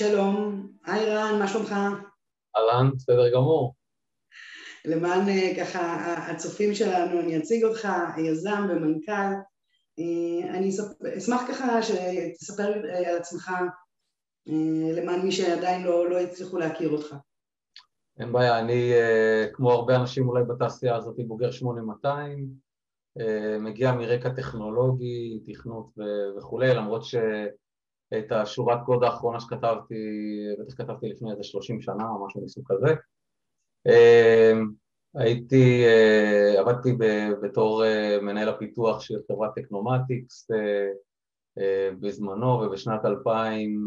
שלום, 0.00 0.68
היי 0.86 1.06
רן, 1.06 1.38
מה 1.38 1.48
שלומך? 1.48 1.74
אהלן, 2.56 2.90
בסדר 2.96 3.32
גמור. 3.34 3.74
למען 4.84 5.28
אה, 5.28 5.52
ככה 5.60 6.14
הצופים 6.30 6.74
שלנו, 6.74 7.20
אני 7.20 7.38
אציג 7.38 7.64
אותך, 7.64 7.88
יזם 8.18 8.66
ומנכ"ל. 8.70 9.32
אה, 9.98 10.50
אני 10.50 10.70
אשמח 11.18 11.42
ככה 11.48 11.82
שתספר 11.82 12.84
אה, 12.84 13.10
על 13.10 13.16
עצמך 13.16 13.50
למען 14.96 15.20
מי 15.20 15.32
שעדיין 15.32 15.82
לא, 15.82 16.10
לא 16.10 16.20
הצליחו 16.20 16.58
להכיר 16.58 16.90
אותך. 16.90 17.14
אין 18.20 18.32
בעיה, 18.32 18.58
אני 18.58 18.92
כמו 19.52 19.72
הרבה 19.72 19.96
אנשים 19.96 20.28
אולי 20.28 20.44
בתעשייה 20.44 20.96
הזאת 20.96 21.16
בוגר 21.26 21.50
8200, 21.50 22.48
מגיע 23.60 23.92
מרקע 23.92 24.28
טכנולוגי, 24.28 25.40
תכנות 25.46 25.90
וכולי, 26.38 26.74
למרות 26.74 27.04
ש... 27.04 27.14
את 28.18 28.32
השורת 28.32 28.78
קוד 28.86 29.04
האחרונה 29.04 29.40
שכתבתי, 29.40 29.94
בטח 30.60 30.74
כתבתי 30.74 31.08
לפני 31.08 31.30
איזה 31.30 31.42
30 31.42 31.80
שנה 31.80 32.08
או 32.08 32.26
משהו 32.26 32.44
מסוג 32.44 32.64
כזה. 32.68 32.94
אמ, 33.86 34.70
הייתי, 35.14 35.84
אה, 35.86 36.60
עבדתי 36.60 36.92
בתור 37.42 37.84
אה, 37.84 38.18
מנהל 38.22 38.48
הפיתוח 38.48 39.00
של 39.00 39.18
חברת 39.32 39.50
טכנומטיקס 39.54 40.50
אה, 40.50 41.90
בזמנו 42.00 42.46
ובשנת 42.46 43.04
2000 43.04 43.86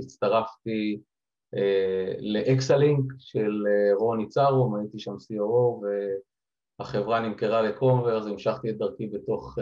הצטרפתי 0.00 1.00
לאקסלינק 2.20 3.12
של 3.18 3.64
רוני 3.98 4.28
צרום, 4.28 4.76
הייתי 4.76 4.98
שם 4.98 5.14
COO 5.14 5.84
והחברה 6.78 7.20
נמכרה 7.20 7.62
לקומברס, 7.62 8.26
המשכתי 8.26 8.70
את 8.70 8.78
דרכי 8.78 9.06
בתוך, 9.06 9.58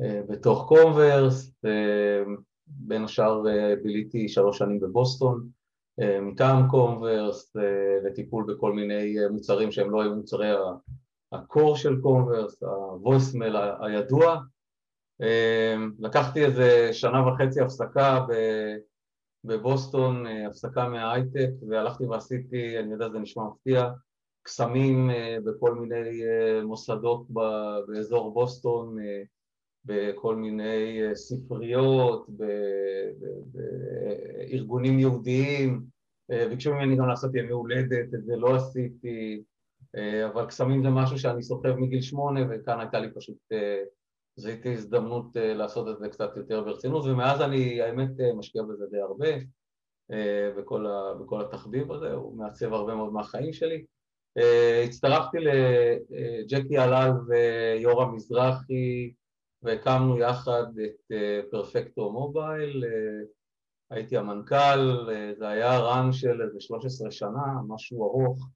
בתור 0.00 0.64
קומברס 0.68 1.52
בין 2.70 3.04
השאר 3.04 3.48
אה, 3.48 3.74
ביליתי 3.82 4.28
שלוש 4.28 4.58
שנים 4.58 4.80
בבוסטון 4.80 5.48
אה, 6.00 6.20
מטעם 6.20 6.68
קומברס 6.70 7.56
אה, 7.56 7.98
לטיפול 8.04 8.54
בכל 8.54 8.72
מיני 8.72 9.14
מוצרים 9.30 9.72
שהם 9.72 9.90
לא 9.90 10.02
היו 10.02 10.14
מוצרי 10.14 10.50
ה 11.32 11.41
core 11.41 11.76
של 11.76 12.00
קומברס, 12.00 12.62
ה 12.62 12.71
voicemail 12.71 13.56
הידוע. 13.80 14.40
לקחתי 15.98 16.44
איזה 16.44 16.88
שנה 16.92 17.28
וחצי 17.28 17.60
הפסקה 17.60 18.26
בבוסטון, 19.44 20.26
הפסקה 20.26 20.88
מההייטק, 20.88 21.50
והלכתי 21.68 22.06
ועשיתי, 22.06 22.78
אני 22.78 22.92
יודע, 22.92 23.08
זה 23.08 23.18
נשמע 23.18 23.42
מפתיע, 23.44 23.90
קסמים 24.42 25.10
בכל 25.44 25.74
מיני 25.74 26.22
מוסדות 26.64 27.26
באזור 27.86 28.34
בוסטון, 28.34 28.96
בכל 29.88 30.36
מיני 30.36 31.02
אה, 31.02 31.14
ספריות, 31.14 32.26
בארגונים 33.52 34.98
יהודיים, 34.98 35.82
אה, 36.30 36.48
ביקשו 36.48 36.74
ממני 36.74 36.96
גם 36.96 37.08
לעשות 37.08 37.34
ימי 37.34 37.52
הולדת, 37.52 38.14
את 38.14 38.24
זה 38.24 38.36
לא 38.36 38.56
עשיתי, 38.56 39.42
אה, 39.96 40.26
אבל 40.26 40.46
קסמים 40.46 40.82
זה 40.82 40.90
משהו 40.90 41.18
שאני 41.18 41.42
סוחב 41.42 41.74
מגיל 41.74 42.02
שמונה 42.02 42.40
וכאן 42.50 42.80
הייתה 42.80 43.00
לי 43.00 43.08
פשוט, 43.14 43.36
זו 44.36 44.48
הייתה 44.48 44.68
הזדמנות 44.68 45.26
לעשות 45.34 45.88
את 45.88 45.98
זה 45.98 46.08
קצת 46.08 46.36
יותר 46.36 46.64
ברצינות 46.64 47.04
ומאז 47.04 47.40
אני 47.40 47.80
האמת 47.80 48.10
משקיע 48.36 48.62
בזה 48.62 48.86
די 48.90 49.00
הרבה 49.00 49.28
בכל, 50.58 50.86
ה, 50.86 51.14
בכל 51.20 51.40
התחביב 51.40 51.92
הזה, 51.92 52.12
הוא 52.12 52.36
מעצב 52.36 52.72
הרבה 52.72 52.94
מאוד 52.94 53.12
מהחיים 53.12 53.52
שלי. 53.52 53.84
הצטרפתי 54.84 55.38
לג'קי 55.40 56.78
הלל 56.78 57.10
ויורם 57.28 58.14
מזרחי 58.14 59.12
והקמנו 59.62 60.18
יחד 60.18 60.64
את 60.84 61.12
פרפקטו 61.50 62.06
אה, 62.06 62.12
מובייל, 62.12 62.84
אה, 62.84 63.26
הייתי 63.90 64.16
המנכ"ל, 64.16 65.10
אה, 65.10 65.32
זה 65.38 65.48
היה 65.48 65.78
רן 65.78 66.12
של 66.12 66.42
איזה 66.42 66.60
13 66.60 67.10
שנה, 67.10 67.62
משהו 67.68 68.04
ארוך, 68.04 68.48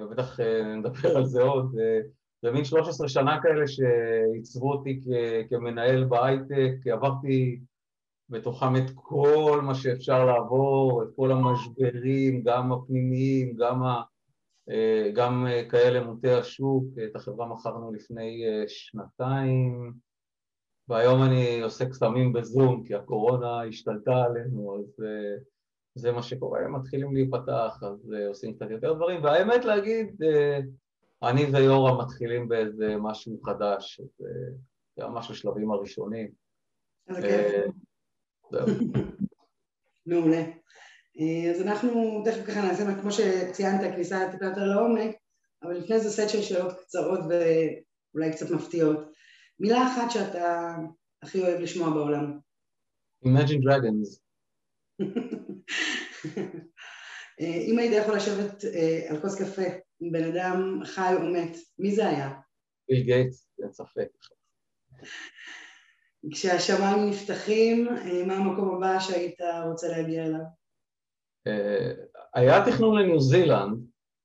ובטח 0.00 0.40
נדבר 0.76 1.16
על 1.16 1.24
זה 1.24 1.42
עוד, 1.42 1.74
זה 2.42 2.50
מין 2.50 2.64
13 2.64 3.08
שנה 3.08 3.42
כאלה 3.42 3.66
שעיצבו 3.66 4.72
אותי 4.72 5.00
כמנהל 5.50 6.04
בהייטק, 6.04 6.86
עברתי 6.92 7.60
בתוכם 8.28 8.76
את 8.76 8.90
כל 8.94 9.60
מה 9.64 9.74
שאפשר 9.74 10.24
לעבור, 10.24 11.02
את 11.02 11.08
כל 11.16 11.30
המשברים, 11.32 12.42
גם 12.44 12.72
הפנימיים, 12.72 13.56
גם 13.56 13.82
ה... 13.82 14.02
גם 15.14 15.46
כאלה 15.70 16.04
מוטי 16.04 16.30
השוק, 16.30 16.84
את 17.04 17.16
החברה 17.16 17.46
מכרנו 17.46 17.92
לפני 17.92 18.44
שנתיים 18.68 19.92
והיום 20.88 21.22
אני 21.22 21.60
עושה 21.60 21.88
קסמים 21.88 22.32
בזום 22.32 22.84
כי 22.86 22.94
הקורונה 22.94 23.62
השתלטה 23.62 24.24
עלינו 24.24 24.76
אז 24.78 25.04
זה 25.94 26.12
מה 26.12 26.22
שקורה, 26.22 26.60
הם 26.60 26.76
מתחילים 26.76 27.14
להיפתח 27.14 27.80
אז 27.82 28.14
עושים 28.28 28.54
קצת 28.54 28.70
יותר 28.70 28.92
דברים 28.92 29.24
והאמת 29.24 29.64
להגיד, 29.64 30.22
אני 31.22 31.44
ויורם 31.44 32.00
מתחילים 32.00 32.48
באיזה 32.48 32.96
משהו 32.98 33.40
חדש, 33.42 34.00
זה 34.96 35.04
ממש 35.06 35.30
השלבים 35.30 35.70
הראשונים. 35.70 36.30
זהו. 38.50 38.66
מעולה. 40.06 40.42
אז 41.50 41.62
אנחנו 41.62 42.22
תכף 42.24 42.46
ככה 42.46 42.60
נעשה, 42.60 43.00
כמו 43.00 43.10
שציינת, 43.10 43.94
כניסה 43.94 44.28
טיפה 44.32 44.44
יותר 44.44 44.64
לעומק, 44.64 45.16
אבל 45.62 45.76
לפני 45.76 46.00
זה 46.00 46.10
סט 46.10 46.28
של 46.28 46.42
שאלות 46.42 46.72
קצרות 46.80 47.20
ואולי 47.20 48.32
קצת 48.32 48.50
מפתיעות. 48.50 49.17
מילה 49.60 49.86
אחת 49.86 50.10
שאתה 50.10 50.76
הכי 51.22 51.42
אוהב 51.42 51.60
לשמוע 51.60 51.90
בעולם. 51.90 52.38
Imagine 53.24 53.62
Dragons. 53.64 54.20
אה, 57.40 57.60
אם 57.66 57.78
היית 57.78 57.92
יכול 58.02 58.16
לשבת 58.16 58.64
אה, 58.64 59.06
על 59.10 59.20
כוס 59.20 59.42
קפה 59.42 59.62
עם 60.00 60.12
בן 60.12 60.24
אדם 60.24 60.80
חי 60.84 61.14
או 61.14 61.20
מת, 61.20 61.56
מי 61.78 61.94
זה 61.94 62.08
היה? 62.08 62.40
ביל 62.88 63.02
גייטס, 63.02 63.50
אין 63.62 63.72
ספק. 63.72 64.08
כשהשמיים 66.32 67.10
נפתחים, 67.10 67.84
מה 68.26 68.34
המקום 68.34 68.76
הבא 68.76 69.00
שהיית 69.00 69.40
רוצה 69.70 69.88
להגיע 69.88 70.24
אליו? 70.24 70.40
אה, 71.46 71.92
היה 72.34 72.64
תכנון 72.66 72.98
לניו 72.98 73.20
זילנד, 73.20 73.78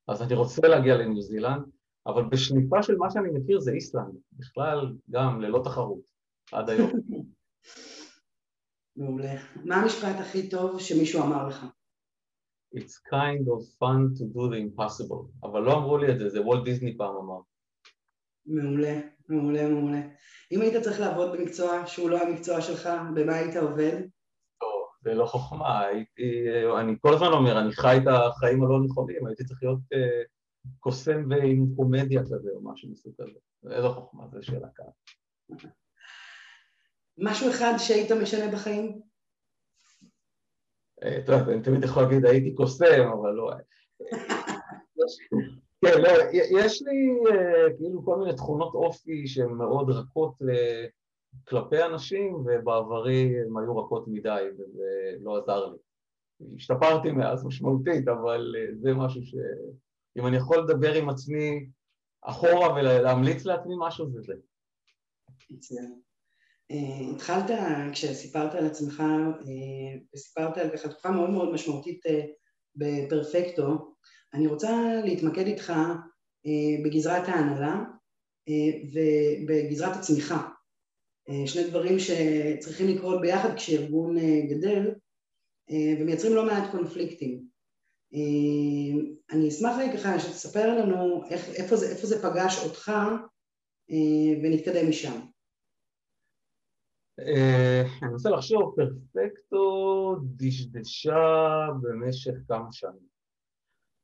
אז 0.08 0.22
אני 0.22 0.34
רוצה 0.34 0.68
להגיע 0.68 0.96
לניו 0.96 1.22
זילנד, 1.22 1.64
אבל 2.08 2.24
בשליפה 2.24 2.84
של 2.84 2.98
מה 2.98 3.12
שאני 3.12 3.30
מכיר 3.30 3.60
זה 3.60 3.72
איסלנד, 3.72 4.16
בכלל 4.34 4.94
גם 5.10 5.42
ללא 5.42 5.62
תחרות, 5.64 6.02
עד 6.52 6.70
היום. 6.70 6.92
מעולה. 8.98 9.34
מה 9.66 9.76
המשפט 9.76 10.16
הכי 10.20 10.50
טוב 10.50 10.80
שמישהו 10.80 11.24
אמר 11.24 11.48
לך? 11.48 11.66
It's 12.76 13.14
kind 13.14 13.48
of 13.48 13.62
fun 13.80 14.18
to 14.18 14.24
do 14.36 14.52
the 14.52 14.58
impossible, 14.58 15.26
אבל 15.44 15.62
לא 15.62 15.74
אמרו 15.74 15.98
לי 15.98 16.12
את 16.12 16.20
זה, 16.20 16.30
זה 16.30 16.42
וולט 16.42 16.64
דיסני 16.64 16.98
פעם 16.98 17.16
אמר. 17.16 17.40
מעולה, 18.46 19.00
מעולה, 19.30 19.70
מעולה. 19.70 20.02
אם 20.52 20.62
היית 20.62 20.84
צריך 20.84 21.00
לעבוד 21.00 21.32
במקצוע 21.32 21.88
שהוא 21.88 22.10
לא 22.10 22.22
המקצוע 22.22 22.62
שלך, 22.62 22.90
במה 23.16 23.36
היית 23.36 23.56
עובד? 23.56 24.02
זה 25.04 25.14
לא 25.14 25.26
חוכמה, 25.26 25.80
הייתי, 25.80 26.46
אני 26.80 26.96
כל 27.02 27.14
הזמן 27.14 27.28
אומר, 27.28 27.60
אני 27.60 27.72
חי 27.72 27.98
את 27.98 28.08
החיים 28.08 28.64
הלא 28.64 28.80
נכונים, 28.86 29.28
הייתי 29.28 29.44
צריך 29.44 29.64
להיות 29.64 29.80
אה, 29.94 30.22
קוסם 30.80 31.30
ועם 31.30 31.66
קומדיה 31.76 32.22
כזה 32.22 32.50
או 32.56 32.62
משהו 32.64 32.92
מסוג 32.92 33.14
כזה, 33.18 33.40
זה 33.62 33.78
לא 33.78 33.90
חוכמה, 33.90 34.28
זו 34.32 34.44
שאלה 34.44 34.68
קלה. 34.70 34.90
משהו 37.18 37.50
אחד 37.50 37.74
שהיית 37.78 38.12
משנה 38.12 38.52
בחיים? 38.52 39.02
אה, 41.04 41.20
טוב, 41.26 41.50
אני 41.50 41.62
תמיד 41.62 41.84
יכול 41.84 42.04
להגיד 42.04 42.26
הייתי 42.26 42.56
קוסם, 42.56 43.10
אבל 43.14 43.32
לא... 43.32 43.52
כן, 45.86 46.02
לא, 46.02 46.10
יש 46.34 46.82
לי 46.82 47.10
אה, 47.32 47.78
כאילו 47.78 48.06
כל 48.06 48.20
מיני 48.20 48.36
תכונות 48.36 48.74
אופי 48.74 49.28
שהן 49.28 49.52
מאוד 49.52 49.90
רכות 49.90 50.36
כלפי 51.48 51.84
אנשים, 51.84 52.36
ובעברי 52.36 53.42
הם 53.42 53.58
היו 53.58 53.78
רכות 53.78 54.08
מדי 54.08 54.44
וזה 54.54 55.16
לא 55.20 55.38
עזר 55.38 55.66
לי. 55.66 55.78
השתפרתי 56.56 57.12
מאז 57.12 57.46
משמעותית, 57.46 58.08
אבל 58.08 58.56
אה, 58.58 58.66
זה 58.82 58.94
משהו 58.94 59.24
ש... 59.24 59.36
אם 60.18 60.28
אני 60.28 60.38
יכול 60.38 60.58
לדבר 60.64 60.94
עם 60.94 61.10
עצמי 61.10 61.70
אחורה 62.22 62.74
ולהמליץ 62.74 63.46
לעצמי 63.46 63.74
משהו, 63.80 64.10
זה 64.12 64.20
זה. 65.60 65.82
Uh, 66.72 67.16
התחלת, 67.16 67.52
כשסיפרת 67.92 68.56
על 68.56 68.66
עצמך, 68.66 69.04
uh, 69.42 69.46
וסיפרת 70.14 70.58
על 70.58 70.70
ככה 70.70 70.90
תקופה 70.90 71.12
מאוד 71.12 71.30
מאוד 71.30 71.54
משמעותית 71.54 72.06
uh, 72.06 72.10
בפרפקטו, 72.76 73.96
אני 74.34 74.48
רוצה 74.48 75.02
להתמקד 75.06 75.46
איתך 75.46 75.74
בגזרת 76.84 77.28
ההנהלה 77.28 77.84
ובגזרת 79.44 79.96
הצמיחה. 79.96 80.50
אה, 81.30 81.48
שני 81.48 81.64
דברים 81.70 82.00
שצריכים 82.00 82.88
לקרות 82.88 83.22
ביחד 83.22 83.56
כשארגון 83.56 84.18
אה, 84.18 84.42
גדל 84.50 84.92
אה, 85.72 86.02
ומייצרים 86.02 86.36
לא 86.36 86.46
מעט 86.46 86.72
קונפליקטים. 86.72 87.53
אני 89.32 89.50
אשמח 89.50 89.76
רגע 89.80 89.98
ככה 89.98 90.20
שתספר 90.20 90.80
לנו 90.80 91.24
איך, 91.30 91.50
איפה, 91.50 91.76
זה, 91.76 91.90
איפה 91.90 92.08
זה 92.08 92.22
פגש 92.22 92.66
אותך 92.66 92.92
ונתקדם 94.44 94.90
משם. 94.90 95.20
אני 98.04 98.14
רוצה 98.14 98.30
לחשוב, 98.30 98.76
פרפקטו 98.76 100.16
דשדשה 100.36 101.68
במשך 101.82 102.34
כמה 102.48 102.68
שנים. 102.72 103.14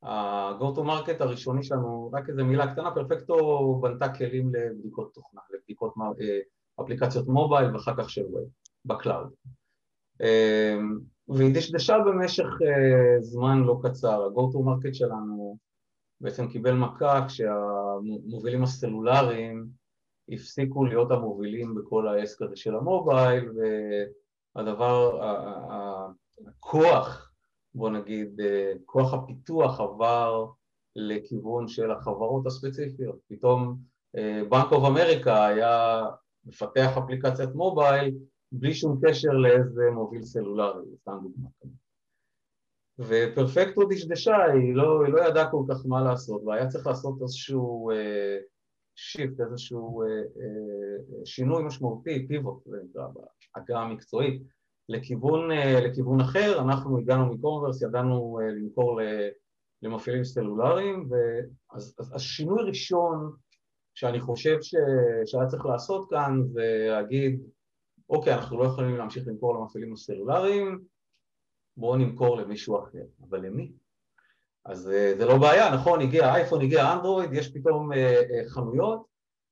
ה-go 0.03 0.75
to 0.75 0.79
market 0.79 1.23
הראשוני 1.23 1.63
שלנו, 1.63 2.11
רק 2.13 2.29
איזה 2.29 2.43
מילה 2.43 2.73
קטנה, 2.73 2.95
פרפקטו 2.95 3.35
בנתה 3.81 4.13
כלים 4.13 4.51
לבדיקות 4.55 5.13
תוכנה, 5.13 5.41
לבדיקות 5.49 5.93
אפליקציות 6.81 7.27
מובייל 7.27 7.73
ואחר 7.73 7.93
כך 7.97 8.09
של 8.09 8.25
ווב, 8.25 8.49
בקלאוד. 8.85 9.33
והיא 11.29 11.55
דשדשה 11.55 11.97
במשך 11.99 12.45
זמן 13.19 13.63
לא 13.63 13.79
קצר, 13.83 14.23
ה-go 14.23 14.53
to 14.53 14.57
market 14.57 14.93
שלנו 14.93 15.57
בעצם 16.21 16.47
קיבל 16.47 16.73
מכה 16.73 17.25
כשהמובילים 17.27 18.63
הסלולריים 18.63 19.67
הפסיקו 20.29 20.85
להיות 20.85 21.11
המובילים 21.11 21.75
בכל 21.75 22.07
העסק 22.07 22.41
הזה 22.41 22.55
של 22.55 22.75
המובייל 22.75 23.49
והדבר, 24.55 25.21
הכוח, 26.47 27.31
בוא 27.73 27.89
נגיד, 27.89 28.41
כוח 28.85 29.13
הפיתוח 29.13 29.79
עבר 29.79 30.45
לכיוון 30.95 31.67
של 31.67 31.91
החברות 31.91 32.45
הספציפיות. 32.45 33.15
פתאום 33.27 33.77
בנק 34.49 34.71
אוף 34.71 34.87
אמריקה 34.87 35.45
היה 35.45 36.05
מפתח 36.45 36.97
אפליקציית 36.97 37.55
מובייל 37.55 38.15
בלי 38.51 38.73
שום 38.73 38.99
קשר 39.03 39.29
לאיזה 39.29 39.83
מוביל 39.93 40.23
סלולרי, 40.23 40.85
סתם 41.01 41.17
דוגמא. 41.23 41.49
ופרפקטו 42.99 43.81
דשדשה, 43.89 44.43
היא 44.43 44.75
לא, 44.75 45.05
היא 45.05 45.13
לא 45.13 45.27
ידעה 45.27 45.51
כל 45.51 45.63
כך 45.69 45.85
מה 45.85 46.01
לעשות, 46.03 46.43
והיה 46.43 46.67
צריך 46.67 46.87
לעשות 46.87 47.21
איזשהו 47.21 47.91
אה, 47.91 48.37
שיפט, 48.95 49.41
איזשהו 49.41 50.03
אה, 50.03 50.07
אה, 50.07 51.25
שינוי 51.25 51.63
משמעותי, 51.63 52.27
פיבוט, 52.27 52.63
בהגה 53.55 53.79
המקצועית, 53.79 54.41
לכיוון, 54.89 55.51
אה, 55.51 55.81
לכיוון 55.81 56.19
אחר, 56.19 56.61
אנחנו 56.61 56.97
הגענו 56.99 57.33
מקומברס, 57.33 57.81
ידענו 57.81 58.39
אה, 58.41 58.47
למכור 58.51 58.99
למפעילים 59.81 60.23
סלולריים, 60.23 61.09
ואז 61.09 61.95
אז, 61.99 62.11
אז 62.13 62.21
שינוי 62.21 62.63
ראשון 62.63 63.31
שאני 63.95 64.19
חושב 64.19 64.57
ש, 64.61 64.75
שהיה 65.25 65.47
צריך 65.47 65.65
לעשות 65.65 66.09
כאן 66.09 66.41
זה 66.47 66.87
להגיד, 66.89 67.41
אוקיי, 68.09 68.33
אנחנו 68.33 68.59
לא 68.59 68.63
יכולים 68.63 68.97
להמשיך 68.97 69.27
למכור 69.27 69.55
למפעילים 69.55 69.93
הסלולריים, 69.93 70.83
בואו 71.77 71.95
נמכור 71.95 72.37
למישהו 72.37 72.79
אחר, 72.79 73.03
אבל 73.29 73.45
למי? 73.45 73.71
אז 74.65 74.91
אה, 74.91 75.13
זה 75.17 75.25
לא 75.25 75.37
בעיה, 75.37 75.75
נכון, 75.75 76.01
הגיע 76.01 76.35
אייפון, 76.35 76.61
הגיע 76.61 76.93
אנדרואיד, 76.93 77.33
יש 77.33 77.53
פתאום 77.53 77.93
אה, 77.93 78.21
אה, 78.31 78.49
חנויות, 78.49 79.05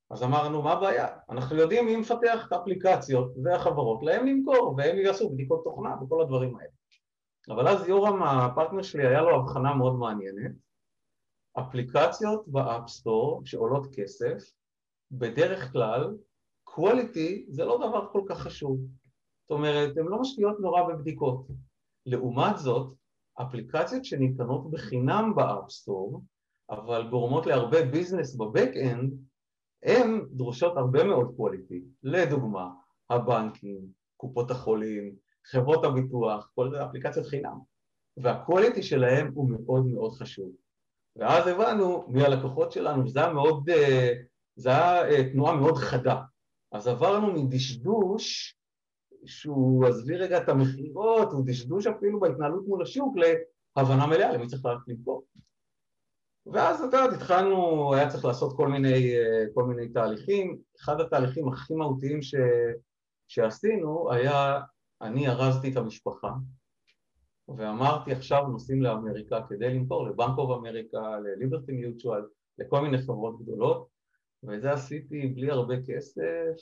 אז 0.09 0.23
אמרנו, 0.23 0.61
מה 0.61 0.71
הבעיה? 0.71 1.07
אנחנו 1.29 1.55
יודעים 1.55 1.85
מי 1.85 1.95
מפתח 1.95 2.45
את 2.47 2.51
האפליקציות 2.51 3.31
והחברות, 3.43 4.03
להם 4.03 4.25
נמכור, 4.25 4.75
והם 4.77 4.97
יעשו 4.97 5.29
בדיקות 5.29 5.63
תוכנה 5.63 5.95
וכל 6.03 6.21
הדברים 6.21 6.55
האלה. 6.55 6.69
אבל 7.49 7.67
אז 7.67 7.87
יורם, 7.87 8.23
הפרטנר 8.23 8.81
שלי, 8.81 9.07
היה 9.07 9.21
לו 9.21 9.35
הבחנה 9.35 9.73
מאוד 9.73 9.95
מעניינת. 9.95 10.51
אפליקציות 11.59 12.47
ב 12.47 12.58
App 12.58 12.89
Store 12.89 13.41
שעולות 13.45 13.87
כסף, 13.95 14.51
בדרך 15.11 15.71
כלל, 15.71 16.15
quality 16.79 17.45
זה 17.49 17.65
לא 17.65 17.77
דבר 17.77 18.07
כל 18.11 18.21
כך 18.29 18.39
חשוב. 18.39 18.79
זאת 19.41 19.51
אומרת, 19.51 19.97
הן 19.97 20.05
לא 20.05 20.21
משקיעות 20.21 20.59
נורא 20.59 20.83
בבדיקות. 20.83 21.47
לעומת 22.05 22.57
זאת, 22.57 22.93
אפליקציות 23.41 24.05
שניתנות 24.05 24.71
בחינם 24.71 25.33
ב 25.35 25.44
App 25.44 25.70
Store, 25.70 26.21
אבל 26.69 27.07
גורמות 27.09 27.45
להרבה 27.45 27.85
business 27.85 28.35
ב 28.35 28.43
back-end, 28.43 29.13
הן 29.83 30.25
דרושות 30.31 30.77
הרבה 30.77 31.03
מאוד 31.03 31.33
quality. 31.37 31.81
לדוגמה, 32.03 32.69
הבנקים, 33.09 33.81
קופות 34.17 34.51
החולים, 34.51 35.15
חברות 35.45 35.85
הביטוח, 35.85 36.51
כל 36.55 36.71
זה 36.71 36.85
אפליקציות 36.85 37.25
חינם. 37.25 37.59
וה 38.17 38.32
quality 38.32 38.83
שלהם 38.83 39.31
הוא 39.33 39.49
מאוד 39.49 39.85
מאוד 39.85 40.13
חשוב. 40.13 40.51
ואז 41.15 41.47
הבנו 41.47 42.05
מי 42.07 42.23
הלקוחות 42.23 42.71
שלנו, 42.71 43.05
וזה 43.05 43.19
היה 43.19 43.33
מאוד, 43.33 43.69
אה, 43.69 44.13
זה 44.55 44.69
היה 44.69 45.09
אה, 45.09 45.31
תנועה 45.31 45.55
מאוד 45.55 45.77
חדה. 45.77 46.21
אז 46.71 46.87
עברנו 46.87 47.33
מדשדוש 47.33 48.57
שהוא, 49.25 49.85
עזבי 49.85 50.17
רגע 50.17 50.37
את 50.37 50.49
המכירות, 50.49 51.31
הוא 51.31 51.43
דשדוש 51.45 51.87
אפילו 51.87 52.19
בהתנהלות 52.19 52.67
מול 52.67 52.81
השוק 52.81 53.15
להבנה 53.77 54.07
מלאה 54.07 54.33
למי 54.33 54.47
צריך 54.47 54.65
ללכת 54.65 54.87
למכור. 54.87 55.23
ואז 56.45 56.79
את 56.79 56.85
יודעת, 56.85 57.13
התחלנו, 57.13 57.93
היה 57.93 58.09
צריך 58.09 58.25
לעשות 58.25 58.57
כל 58.57 58.67
מיני, 58.67 59.15
כל 59.53 59.63
מיני 59.63 59.89
תהליכים. 59.89 60.57
אחד 60.81 61.01
התהליכים 61.01 61.47
הכי 61.47 61.73
מהותיים 61.73 62.21
ש, 62.21 62.35
שעשינו 63.27 64.11
היה, 64.11 64.59
אני 65.01 65.27
ארזתי 65.27 65.71
את 65.71 65.77
המשפחה 65.77 66.31
ואמרתי 67.57 68.11
עכשיו 68.11 68.47
נוסעים 68.47 68.81
לאמריקה 68.81 69.41
כדי 69.49 69.73
למכור 69.73 70.07
לבנק 70.07 70.37
אוף 70.37 70.59
אמריקה, 70.59 71.19
לליברטי 71.19 71.71
מיוטואל, 71.71 72.21
לכל 72.57 72.81
מיני 72.81 72.97
חברות 72.97 73.41
גדולות 73.41 73.87
ואת 74.43 74.61
זה 74.61 74.71
עשיתי 74.71 75.27
בלי 75.27 75.51
הרבה 75.51 75.75
כסף, 75.85 76.55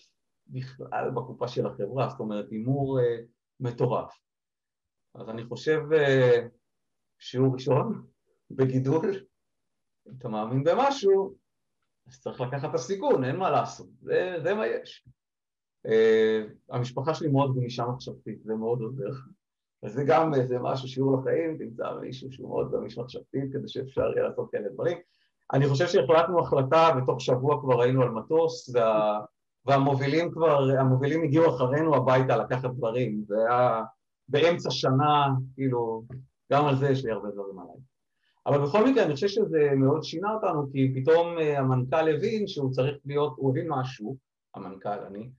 בכלל 0.48 1.12
בקופה 1.16 1.48
של 1.48 1.66
החברה, 1.66 2.10
זאת 2.10 2.20
אומרת 2.20 2.52
הימור 2.52 3.00
uh, 3.00 3.04
מטורף. 3.60 4.18
אז 5.16 5.30
אני 5.30 5.44
חושב 5.44 5.80
uh, 5.92 6.50
שיעור 7.20 7.54
ראשון 7.54 8.08
בגידול, 8.52 9.26
אם 10.08 10.14
אתה 10.18 10.28
מאמין 10.28 10.64
במשהו, 10.64 11.36
אז 12.08 12.22
צריך 12.22 12.42
לקחת 12.42 12.70
את 12.70 12.76
הסיכון, 12.76 13.24
אין 13.24 13.36
מה 13.36 13.50
לעשות, 13.50 13.88
זה, 14.02 14.36
זה 14.44 14.54
מה 14.54 14.68
יש. 14.68 15.08
Uh, 15.88 16.52
המשפחה 16.70 17.14
שלי 17.14 17.28
מאוד 17.28 17.56
גמישה 17.56 17.86
מחשבתית, 17.86 18.44
זה 18.44 18.54
מאוד 18.54 18.82
עוזר. 18.82 19.10
אז 19.84 19.94
זה 19.94 20.04
גם 20.08 20.34
איזה 20.34 20.58
משהו, 20.62 20.88
שיעור 20.88 21.18
לחיים, 21.18 21.58
תמצא 21.58 21.94
מישהו 22.02 22.32
שהוא 22.32 22.50
מאוד 22.50 22.72
גמיש 22.72 22.98
מחשבתית 22.98 23.54
כדי 23.54 23.68
שאפשר 23.68 24.12
יהיה 24.16 24.28
לעשות 24.28 24.52
כאלה 24.52 24.70
דברים. 24.70 24.98
אני 25.54 25.70
חושב 25.70 25.88
שהחלטנו 25.88 26.40
החלטה, 26.40 26.90
ותוך 26.98 27.22
שבוע 27.22 27.62
כבר 27.62 27.82
היינו 27.82 28.04
על 28.04 28.10
מטוס, 28.10 28.70
וה... 28.76 29.20
והמובילים 29.66 30.32
כבר, 30.32 30.70
המובילים 30.80 31.24
הגיעו 31.24 31.56
אחרינו 31.56 31.96
הביתה 31.96 32.38
לקחת 32.38 32.70
דברים, 32.70 33.24
זה 33.28 33.36
היה 33.48 33.84
באמצע 34.28 34.72
שנה, 34.72 35.28
כאילו, 35.56 36.04
גם 36.52 36.66
על 36.66 36.76
זה 36.76 36.90
יש 36.90 37.06
לי 37.06 37.12
הרבה 37.12 37.30
דברים 37.30 37.60
עליי. 37.60 37.76
אבל 38.46 38.64
בכל 38.64 38.86
מקרה 38.88 39.04
אני 39.04 39.14
חושב 39.14 39.28
שזה 39.28 39.70
מאוד 39.76 40.04
שינה 40.04 40.34
אותנו, 40.34 40.72
כי 40.72 40.94
פתאום 40.96 41.38
אה, 41.38 41.60
המנכ"ל 41.60 42.16
הבין 42.16 42.48
שהוא 42.48 42.72
צריך 42.72 42.98
להיות, 43.06 43.34
הוא 43.38 43.52
הבין 43.52 43.68
משהו, 43.70 44.18
המנכ"ל, 44.56 44.90
אני, 44.90 45.30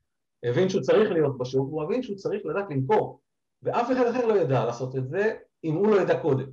הבין 0.45 0.69
שהוא 0.69 0.83
צריך 0.83 1.11
להיות 1.11 1.39
בשוק, 1.39 1.69
הוא 1.71 1.83
הבין 1.83 2.03
שהוא 2.03 2.17
צריך 2.17 2.47
לדעת 2.47 2.71
למכור, 2.71 3.21
ואף 3.63 3.91
אחד 3.93 4.07
אחר 4.07 4.27
לא 4.27 4.35
ידע 4.35 4.65
לעשות 4.65 4.97
את 4.97 5.09
זה 5.09 5.35
אם 5.65 5.75
הוא 5.75 5.87
לא 5.89 6.01
ידע 6.01 6.21
קודם. 6.21 6.47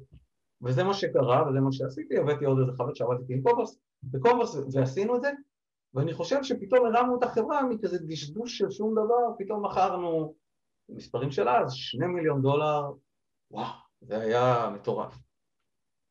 וזה 0.64 0.84
מה 0.84 0.94
שקרה, 0.94 1.50
וזה 1.50 1.60
מה 1.60 1.72
שעשיתי, 1.72 2.18
הבאתי 2.18 2.46
עוד 2.46 2.60
איזה 2.60 2.72
חבר 2.78 2.94
שעבדתי 2.94 3.34
עם 3.34 3.42
קומברס, 3.42 3.80
בקומברס, 4.04 4.56
ועשינו 4.74 5.16
את 5.16 5.22
זה, 5.22 5.32
ואני 5.94 6.14
חושב 6.14 6.44
שפתאום 6.44 6.86
הרמנו 6.86 7.18
את 7.18 7.24
החברה 7.24 7.64
מכזה 7.64 7.98
דשדוש 8.08 8.58
של 8.58 8.72
שום 8.72 8.92
דבר, 8.92 9.36
פתאום 9.38 9.66
מכרנו 9.66 10.36
מספרים 10.90 11.32
של 11.32 11.50
אז, 11.50 11.74
שני 11.74 12.08
מיליון 12.08 12.42
דולר, 12.42 12.82
וואו, 13.52 13.74
זה 14.02 14.18
היה 14.20 14.70
מטורף. 14.76 15.18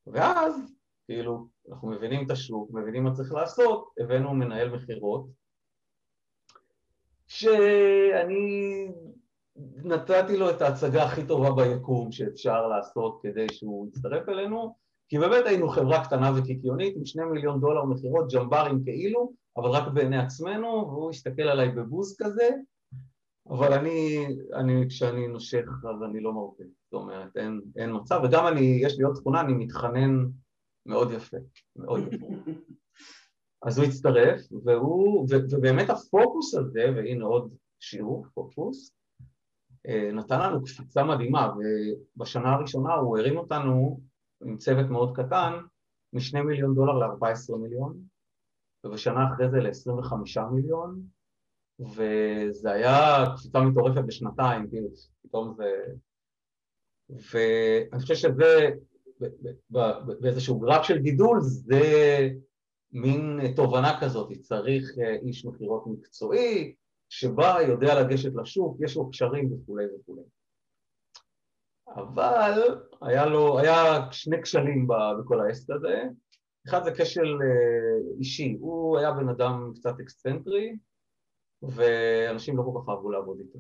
ואז, 0.06 0.73
כאילו, 1.06 1.47
אנחנו 1.71 1.88
מבינים 1.88 2.26
את 2.26 2.30
השוק, 2.30 2.71
מבינים 2.71 3.04
מה 3.04 3.14
צריך 3.14 3.32
לעשות, 3.32 3.88
הבאנו 3.99 4.35
מנהל 4.35 4.71
מכירות, 4.71 5.26
שאני 7.26 8.88
נתתי 9.85 10.37
לו 10.37 10.50
את 10.50 10.62
ההצגה 10.62 11.04
הכי 11.04 11.26
טובה 11.26 11.50
ביקום 11.50 12.12
שאפשר 12.12 12.66
לעשות 12.68 13.21
כדי 13.23 13.47
שהוא 13.52 13.88
יצטרף 13.88 14.28
אלינו, 14.28 14.75
כי 15.09 15.18
באמת 15.18 15.47
היינו 15.47 15.68
חברה 15.68 16.04
קטנה 16.04 16.30
וקיקיונית 16.37 16.97
עם 16.97 17.04
שני 17.04 17.25
מיליון 17.25 17.61
דולר 17.61 17.85
מכירות, 17.85 18.32
ג'מברים 18.32 18.85
כאילו, 18.85 19.32
אבל 19.56 19.71
רק 19.71 19.92
בעיני 19.92 20.18
עצמנו, 20.18 20.68
והוא 20.68 21.11
הסתכל 21.11 21.42
עליי 21.42 21.68
בבוז 21.68 22.16
כזה, 22.18 22.49
אבל 23.49 23.73
אני, 23.73 24.26
אני 24.54 24.88
כשאני 24.88 25.28
נושך 25.28 25.66
אז 25.90 26.02
אני 26.02 26.21
לא 26.21 26.32
מרפא, 26.32 26.64
זאת 26.85 26.92
אומרת 26.92 27.37
אין, 27.37 27.61
אין 27.76 27.90
מצב, 27.97 28.21
וגם 28.25 28.47
אני, 28.47 28.80
יש 28.82 28.99
לי 28.99 29.04
עוד 29.04 29.14
תכונה, 29.14 29.40
אני 29.40 29.52
מתחנן 29.52 30.26
מאוד 30.87 31.12
יפה, 31.12 31.37
מאוד 31.76 32.12
יפה. 32.12 32.26
אז 33.66 33.78
הוא 33.78 33.87
הצטרף, 33.87 34.40
והוא, 34.64 35.26
ו, 35.30 35.35
ובאמת 35.50 35.90
הפוקוס 35.90 36.54
הזה, 36.54 36.85
והנה 36.97 37.25
עוד 37.25 37.54
שיעור, 37.80 38.26
פוקוס, 38.35 38.92
נתן 40.12 40.40
לנו 40.40 40.64
קפיצה 40.64 41.04
מדהימה, 41.04 41.52
ובשנה 42.16 42.54
הראשונה 42.54 42.94
הוא 42.94 43.18
הרים 43.18 43.38
אותנו 43.38 44.00
עם 44.44 44.56
צוות 44.56 44.86
מאוד 44.90 45.16
קטן, 45.16 45.52
משני 46.12 46.42
מיליון 46.42 46.74
דולר 46.74 46.92
ל-14 46.92 47.56
מיליון, 47.56 47.98
ובשנה 48.84 49.26
אחרי 49.32 49.50
זה 49.50 49.56
ל-25 49.56 50.40
מיליון, 50.52 51.02
וזה 51.80 52.70
היה 52.70 53.24
קפיצה 53.36 53.60
מטורפת 53.60 54.04
בשנתיים, 54.06 54.70
כאילו, 54.70 54.88
פתאום 55.22 55.54
זה... 55.56 55.84
ואני 57.10 58.02
חושב 58.02 58.14
שזה, 58.14 58.70
באיזשהו 60.20 60.60
גרף 60.60 60.82
של 60.82 60.98
גידול, 60.98 61.40
זה 61.40 61.80
מין 62.92 63.40
תובנה 63.56 64.00
כזאת, 64.00 64.32
צריך 64.40 64.84
אה, 64.98 65.14
איש 65.14 65.46
מכירות 65.46 65.86
מקצועי, 65.86 66.74
שבא, 67.14 67.59
יודע 67.69 68.00
לגשת 68.00 68.31
לשוק, 68.35 68.76
יש 68.81 68.97
לו 68.97 69.11
קשרים 69.11 69.52
וכולי 69.52 69.85
וכולי. 69.95 70.23
אבל 71.88 72.81
היה 73.02 73.26
לו, 73.26 73.59
היה 73.59 74.12
שני 74.12 74.42
כשלים 74.42 74.87
בכל 75.21 75.40
העסק 75.40 75.71
הזה, 75.71 76.02
אחד 76.69 76.85
זה 76.85 76.90
כשל 76.99 77.38
אה, 77.42 78.16
אישי, 78.19 78.57
הוא 78.61 78.99
היה 78.99 79.12
בן 79.12 79.28
אדם 79.28 79.73
קצת 79.75 80.00
אקסצנטרי 80.00 80.76
ואנשים 81.62 82.57
לא 82.57 82.62
כל 82.62 82.81
כך 82.81 82.88
אהבו 82.88 83.11
לעבוד 83.11 83.38
איתו, 83.40 83.59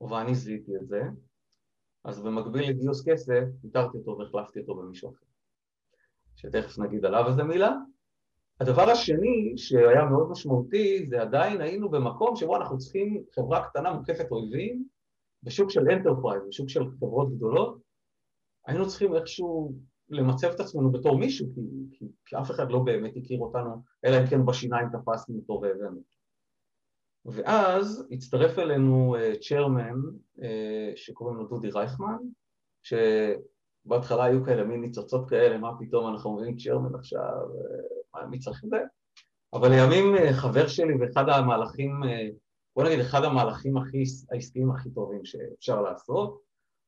ואני 0.00 0.34
זיהיתי 0.34 0.76
את 0.76 0.86
זה, 0.86 1.02
אז 2.04 2.22
במקביל 2.22 2.70
לגיוס 2.70 3.08
כסף, 3.08 3.44
פיטרתי 3.62 3.98
אותו 3.98 4.18
והחלפתי 4.18 4.60
אותו 4.60 4.74
במישהו 4.74 5.10
אחר, 5.10 5.26
שתכף 6.36 6.78
נגיד 6.78 7.04
עליו 7.04 7.28
איזה 7.28 7.42
מילה. 7.42 7.72
הדבר 8.60 8.90
השני 8.90 9.52
שהיה 9.56 10.04
מאוד 10.04 10.30
משמעותי 10.30 11.06
זה 11.06 11.22
עדיין 11.22 11.60
היינו 11.60 11.90
במקום 11.90 12.36
שבו 12.36 12.56
אנחנו 12.56 12.78
צריכים 12.78 13.22
חברה 13.34 13.68
קטנה 13.68 13.92
מוקפת 13.92 14.30
אויבים 14.30 14.84
בשוק 15.42 15.70
של 15.70 15.90
enterprise, 15.90 16.42
בשוק 16.48 16.68
של 16.68 16.90
חברות 16.90 17.36
גדולות, 17.36 17.78
היינו 18.66 18.88
צריכים 18.88 19.14
איכשהו 19.14 19.72
למצב 20.08 20.48
את 20.48 20.60
עצמנו 20.60 20.92
בתור 20.92 21.18
מישהו, 21.18 21.46
כי, 21.54 21.60
כי, 21.92 22.04
כי 22.24 22.36
אף 22.36 22.50
אחד 22.50 22.70
לא 22.70 22.78
באמת 22.78 23.12
הכיר 23.16 23.38
אותנו, 23.38 23.82
אלא 24.04 24.16
אם 24.20 24.26
כן 24.26 24.46
בשיניים 24.46 24.88
תפסנו 24.88 25.36
אותו 25.36 25.60
והבאנו. 25.62 26.00
ואז 27.24 28.06
הצטרף 28.10 28.58
אלינו 28.58 29.16
chairman 29.40 29.92
uh, 29.92 30.40
uh, 30.40 30.42
שקוראים 30.96 31.36
לו 31.36 31.46
דודי 31.46 31.70
רייכמן, 31.70 32.18
שבהתחלה 32.82 34.24
היו 34.24 34.44
כאלה 34.44 34.64
מין 34.64 34.80
ניצוצות 34.80 35.28
כאלה, 35.28 35.58
מה 35.58 35.70
פתאום 35.78 36.08
אנחנו 36.12 36.36
מביאים 36.36 36.56
צ'רמן 36.56 36.94
עכשיו, 36.94 37.20
uh, 37.20 38.03
מי 38.30 38.38
צריך 38.38 38.64
את 38.64 38.70
זה? 38.70 38.76
אבל 39.54 39.68
לימים 39.68 40.14
uh, 40.14 40.32
חבר 40.32 40.68
שלי 40.68 40.94
ואחד 41.00 41.28
המהלכים, 41.28 42.02
uh, 42.02 42.06
בוא 42.76 42.84
נגיד 42.84 43.00
אחד 43.00 43.24
המהלכים 43.24 43.76
הכי 43.76 44.02
העסקיים 44.32 44.70
הכי 44.70 44.90
טובים 44.90 45.24
שאפשר 45.24 45.82
לעשות, 45.82 46.40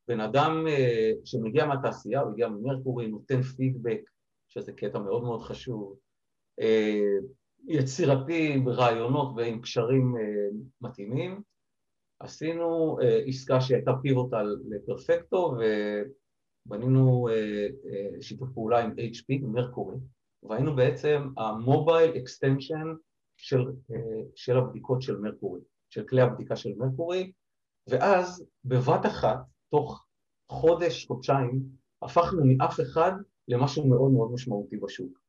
בן 0.07 0.19
אדם 0.19 0.65
uh, 0.67 1.25
שמגיע 1.25 1.65
מהתעשייה, 1.65 2.21
הוא 2.21 2.31
הגיע 2.31 2.47
ממרקורי, 2.47 3.07
נותן 3.07 3.41
פידבק, 3.41 4.01
שזה 4.47 4.71
קטע 4.71 4.99
מאוד 4.99 5.23
מאוד 5.23 5.41
חשוב, 5.41 5.97
יצירתי 7.67 8.57
ברעיונות 8.65 9.33
ועם 9.35 9.61
קשרים 9.61 10.15
מתאימים. 10.81 11.41
עשינו 12.19 12.97
עסקה 13.27 13.61
שהייתה 13.61 13.91
pivotal 14.01 14.55
לפרפקטו 14.69 15.55
ובנינו 16.65 17.27
שיתוף 18.21 18.49
פעולה 18.53 18.83
עם 18.83 18.91
HP, 18.91 19.41
מרקורי, 19.41 19.97
והיינו 20.43 20.75
בעצם 20.75 21.29
ה 21.37 21.48
mobile 21.48 22.17
extension 22.17 22.93
של, 23.37 23.61
uh, 23.61 23.95
של 24.35 24.57
הבדיקות 24.57 25.01
של 25.01 25.17
מרקורי, 25.17 25.61
של 25.89 26.03
כלי 26.07 26.21
הבדיקה 26.21 26.55
של 26.55 26.69
מרקורי, 26.77 27.31
ואז 27.89 28.45
בבת 28.65 29.05
אחת 29.05 29.39
תוך 29.71 30.05
חודש, 30.51 31.05
חודשיים, 31.05 31.63
הפכנו 32.01 32.41
מאף 32.45 32.79
אחד 32.79 33.11
למשהו 33.47 33.87
מאוד 33.87 34.11
מאוד 34.11 34.31
משמעותי 34.31 34.77
בשוק. 34.77 35.19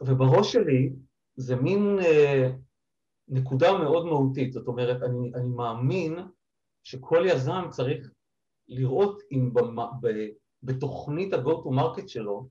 ובראש 0.00 0.52
שלי 0.52 0.92
זה 1.36 1.56
מין 1.56 1.98
אה, 1.98 2.50
נקודה 3.28 3.78
מאוד 3.78 4.06
מהותית, 4.06 4.52
זאת 4.52 4.66
אומרת, 4.66 5.02
אני, 5.02 5.32
אני 5.34 5.48
מאמין 5.48 6.18
שכל 6.84 7.22
יזם 7.26 7.62
צריך 7.70 8.10
לראות 8.68 9.22
אם 9.32 9.54
במ, 9.54 9.76
ב, 9.76 10.08
בתוכנית 10.62 11.32
ה-go 11.32 11.50
to 11.50 11.68
market 11.68 12.08
שלו 12.08 12.48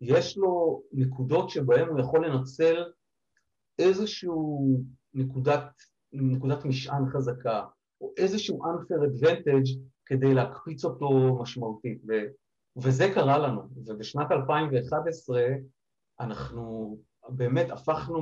יש 0.00 0.36
לו 0.36 0.82
נקודות 0.92 1.50
שבהן 1.50 1.88
הוא 1.88 2.00
יכול 2.00 2.26
לנצל 2.26 2.84
איזשהו 3.78 4.80
נקודת, 5.14 5.64
נקודת 6.12 6.64
משען 6.64 7.06
חזקה, 7.06 7.64
או 8.00 8.12
איזשהו 8.16 8.62
unfair 8.64 9.00
advantage 9.08 9.78
כדי 10.06 10.34
להקפיץ 10.34 10.84
אותו 10.84 11.38
משמעותית, 11.42 12.02
ו, 12.08 12.12
וזה 12.76 13.10
קרה 13.14 13.38
לנו, 13.38 13.62
ובשנת 13.86 14.32
2011 14.32 15.42
אנחנו 16.20 16.98
באמת 17.28 17.70
הפכנו 17.70 18.18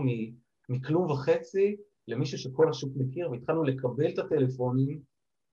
מכלום 0.69 1.11
וחצי 1.11 1.77
למישהו 2.09 2.39
שכל 2.39 2.71
השוק 2.71 2.93
מכיר, 2.97 3.31
והתחלנו 3.31 3.65
לקבל 3.65 4.09
את 4.09 4.19
הטלפונים, 4.19 5.01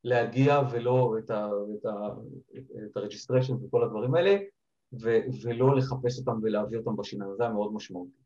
להגיע 0.04 0.62
ולא 0.72 1.16
את 1.20 1.32
ה-registration 2.96 3.54
וכל 3.54 3.84
הדברים 3.84 4.16
האלה, 4.16 4.38
ו, 4.94 5.10
ולא 5.44 5.76
לחפש 5.76 6.20
אותם 6.20 6.40
ולהביא 6.44 6.78
אותם 6.78 6.96
בשיניים, 6.96 7.32
זה 7.38 7.44
היה 7.44 7.54
מאוד 7.54 7.74
משמעותי. 7.74 8.22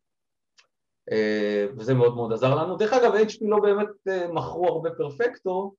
אה, 1.11 1.65
וזה 1.77 1.93
מאוד 1.93 2.15
מאוד 2.15 2.33
עזר 2.33 2.55
לנו. 2.55 2.77
דרך 2.77 2.93
אגב, 2.93 3.13
HP 3.13 3.37
לא 3.41 3.59
באמת 3.59 4.07
אה, 4.07 4.33
מכרו 4.33 4.67
הרבה 4.67 4.89
פרפקטו, 4.97 5.75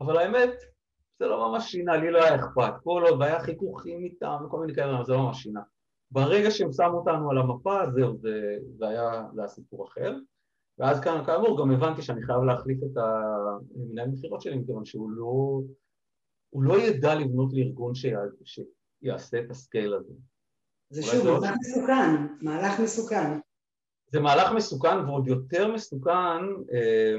אבל 0.00 0.18
האמת, 0.18 0.50
זה 1.18 1.26
לא 1.26 1.48
ממש 1.48 1.70
שינה, 1.70 1.96
לי 1.96 2.10
לא 2.10 2.24
היה 2.24 2.36
אכפת. 2.36 2.72
כל 2.84 3.04
עוד 3.08 3.20
והיה 3.20 3.40
חיכוכים 3.40 4.04
איתם 4.04 4.36
וכל 4.46 4.60
מיני 4.60 4.74
כאלה, 4.74 5.04
זה 5.04 5.12
לא 5.12 5.22
ממש 5.22 5.42
שינה. 5.42 5.60
ברגע 6.10 6.50
שהם 6.50 6.72
שמו 6.72 6.98
אותנו 6.98 7.30
על 7.30 7.38
המפה, 7.38 7.90
זהו, 7.90 8.18
זה, 8.18 8.56
זה, 8.76 8.88
היה, 8.88 9.24
זה 9.34 9.40
היה 9.40 9.48
סיפור 9.48 9.88
אחר. 9.88 10.16
ואז 10.78 11.00
כאן, 11.00 11.24
כאמור, 11.26 11.58
גם 11.60 11.70
הבנתי 11.70 12.02
שאני 12.02 12.22
חייב 12.22 12.42
להחליף 12.42 12.78
את 12.82 12.96
המנהל 12.96 14.08
מכירות 14.08 14.40
שלי, 14.40 14.58
מכיוון 14.58 14.84
שהוא 14.84 15.10
לא, 15.10 15.62
הוא 16.50 16.62
לא 16.62 16.78
ידע 16.80 17.14
לבנות 17.14 17.52
לארגון 17.52 17.94
שיעשה 19.00 19.38
את 19.38 19.50
הסקייל 19.50 19.94
הזה. 19.94 20.12
זה 20.90 21.02
שוב, 21.02 21.26
לא 21.26 21.40
מהלך 21.40 21.56
מסוכן, 21.60 22.26
מהלך 22.40 22.80
מסוכן. 22.80 23.38
זה 24.10 24.20
מהלך 24.20 24.52
מסוכן 24.56 24.98
ועוד 24.98 25.26
יותר 25.26 25.72
מסוכן 25.72 26.44
אה, 26.72 27.16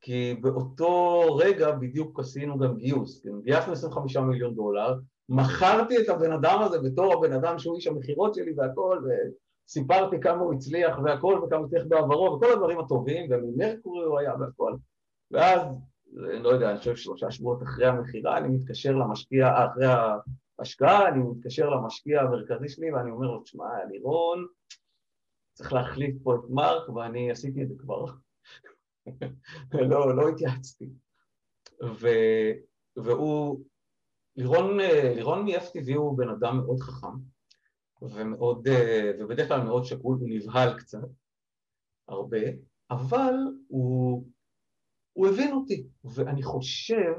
כי 0.00 0.34
באותו 0.40 1.22
רגע 1.36 1.72
בדיוק 1.72 2.20
עשינו 2.20 2.58
גם 2.58 2.76
גיוס, 2.76 3.22
כן? 3.22 3.40
גייסנו 3.42 3.72
25 3.72 4.16
מיליון 4.16 4.54
דולר, 4.54 4.94
מכרתי 5.28 5.98
את 5.98 6.08
הבן 6.08 6.32
אדם 6.32 6.62
הזה 6.62 6.78
בתור 6.78 7.12
הבן 7.12 7.32
אדם 7.32 7.58
שהוא 7.58 7.76
איש 7.76 7.86
המכירות 7.86 8.34
שלי 8.34 8.52
והכל, 8.56 9.02
וסיפרתי 9.04 10.20
כמה 10.20 10.40
הוא 10.40 10.54
הצליח 10.54 10.98
והכל 11.04 11.40
וכמה 11.44 11.58
הוא 11.58 11.66
הצליח 11.66 11.82
בעברו 11.88 12.36
וכל 12.36 12.52
הדברים 12.52 12.78
הטובים, 12.78 13.30
וממרקורי 13.30 14.04
הוא 14.06 14.18
היה 14.18 14.32
והכל, 14.40 14.76
ואז, 15.30 15.60
לא 16.16 16.48
יודע, 16.48 16.70
אני 16.70 16.78
חושב 16.78 16.96
שלושה 16.96 17.30
שבועות 17.30 17.62
אחרי 17.62 17.86
המכירה, 17.86 18.38
אני 18.38 18.48
מתקשר 18.48 18.92
למשקיע, 18.92 19.48
אחרי 19.66 19.86
ההשקעה, 20.58 21.08
אני 21.08 21.18
מתקשר 21.22 21.68
למשקיע 21.70 22.20
המרכזי 22.20 22.68
שלי 22.68 22.92
ואני 22.92 23.10
אומר 23.10 23.26
לו, 23.26 23.42
תשמע, 23.42 23.64
לירון, 23.90 24.46
צריך 25.54 25.72
להחליף 25.72 26.22
פה 26.22 26.34
את 26.34 26.50
מרק, 26.50 26.88
ואני 26.88 27.30
עשיתי 27.30 27.62
את 27.62 27.68
זה 27.68 27.74
כבר 27.78 28.04
לא, 29.90 30.16
לא 30.16 30.28
התייעצתי. 30.28 30.90
ו, 31.82 32.08
והוא, 32.96 33.64
לירון, 34.36 34.78
לירון 35.14 35.44
מ-FTV 35.44 35.94
הוא 35.94 36.18
בן 36.18 36.28
אדם 36.28 36.56
מאוד 36.56 36.80
חכם, 36.80 37.16
ומאוד, 38.02 38.68
ובדרך 39.18 39.48
כלל 39.48 39.62
מאוד 39.62 39.84
שקול, 39.84 40.16
הוא 40.20 40.28
נבהל 40.30 40.78
קצת, 40.78 41.08
הרבה, 42.08 42.38
אבל 42.90 43.34
הוא, 43.68 44.26
הוא 45.16 45.26
הבין 45.28 45.52
אותי, 45.52 45.86
ואני 46.04 46.42
חושב 46.42 47.14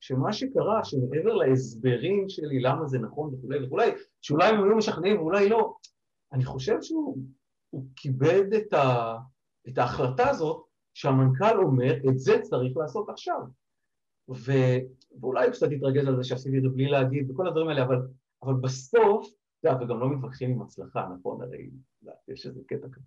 שמה 0.00 0.32
שקרה, 0.32 0.84
שמעבר 0.84 1.34
להסברים 1.34 2.28
שלי 2.28 2.60
למה 2.60 2.86
זה 2.86 2.98
נכון 2.98 3.34
וכולי 3.34 3.66
וכולי, 3.66 3.90
שאולי 4.20 4.48
הם 4.48 4.64
היו 4.64 4.76
משכנעים 4.76 5.20
ואולי 5.20 5.48
לא, 5.48 5.74
אני 6.32 6.44
חושב 6.44 6.76
שהוא 6.82 7.18
כיבד 7.96 8.52
את, 8.56 8.72
ה, 8.72 9.16
את 9.68 9.78
ההחלטה 9.78 10.30
הזאת 10.30 10.64
שהמנכ"ל 10.94 11.58
אומר, 11.58 11.94
את 12.08 12.18
זה 12.18 12.40
צריך 12.42 12.76
לעשות 12.76 13.08
עכשיו. 13.08 13.40
ו... 14.30 14.52
ואולי 15.20 15.50
קצת 15.50 15.68
התרגז 15.76 16.08
על 16.08 16.16
זה 16.16 16.24
שעשיתי 16.24 16.58
את 16.58 16.62
זה 16.62 16.68
בלי 16.68 16.86
להגיד 16.86 17.30
וכל 17.30 17.48
הדברים 17.48 17.68
האלה, 17.68 17.82
אבל, 17.82 17.96
אבל 18.42 18.54
בסוף, 18.54 19.26
אתה 19.60 19.68
יודע, 19.68 19.84
וגם 19.84 20.00
לא 20.00 20.10
מתווכחים 20.10 20.50
עם 20.50 20.62
הצלחה, 20.62 21.08
נכון? 21.18 21.42
הרי 21.42 21.70
יש 22.28 22.46
איזה 22.46 22.60
קטע 22.66 22.86
כזה. 22.92 23.06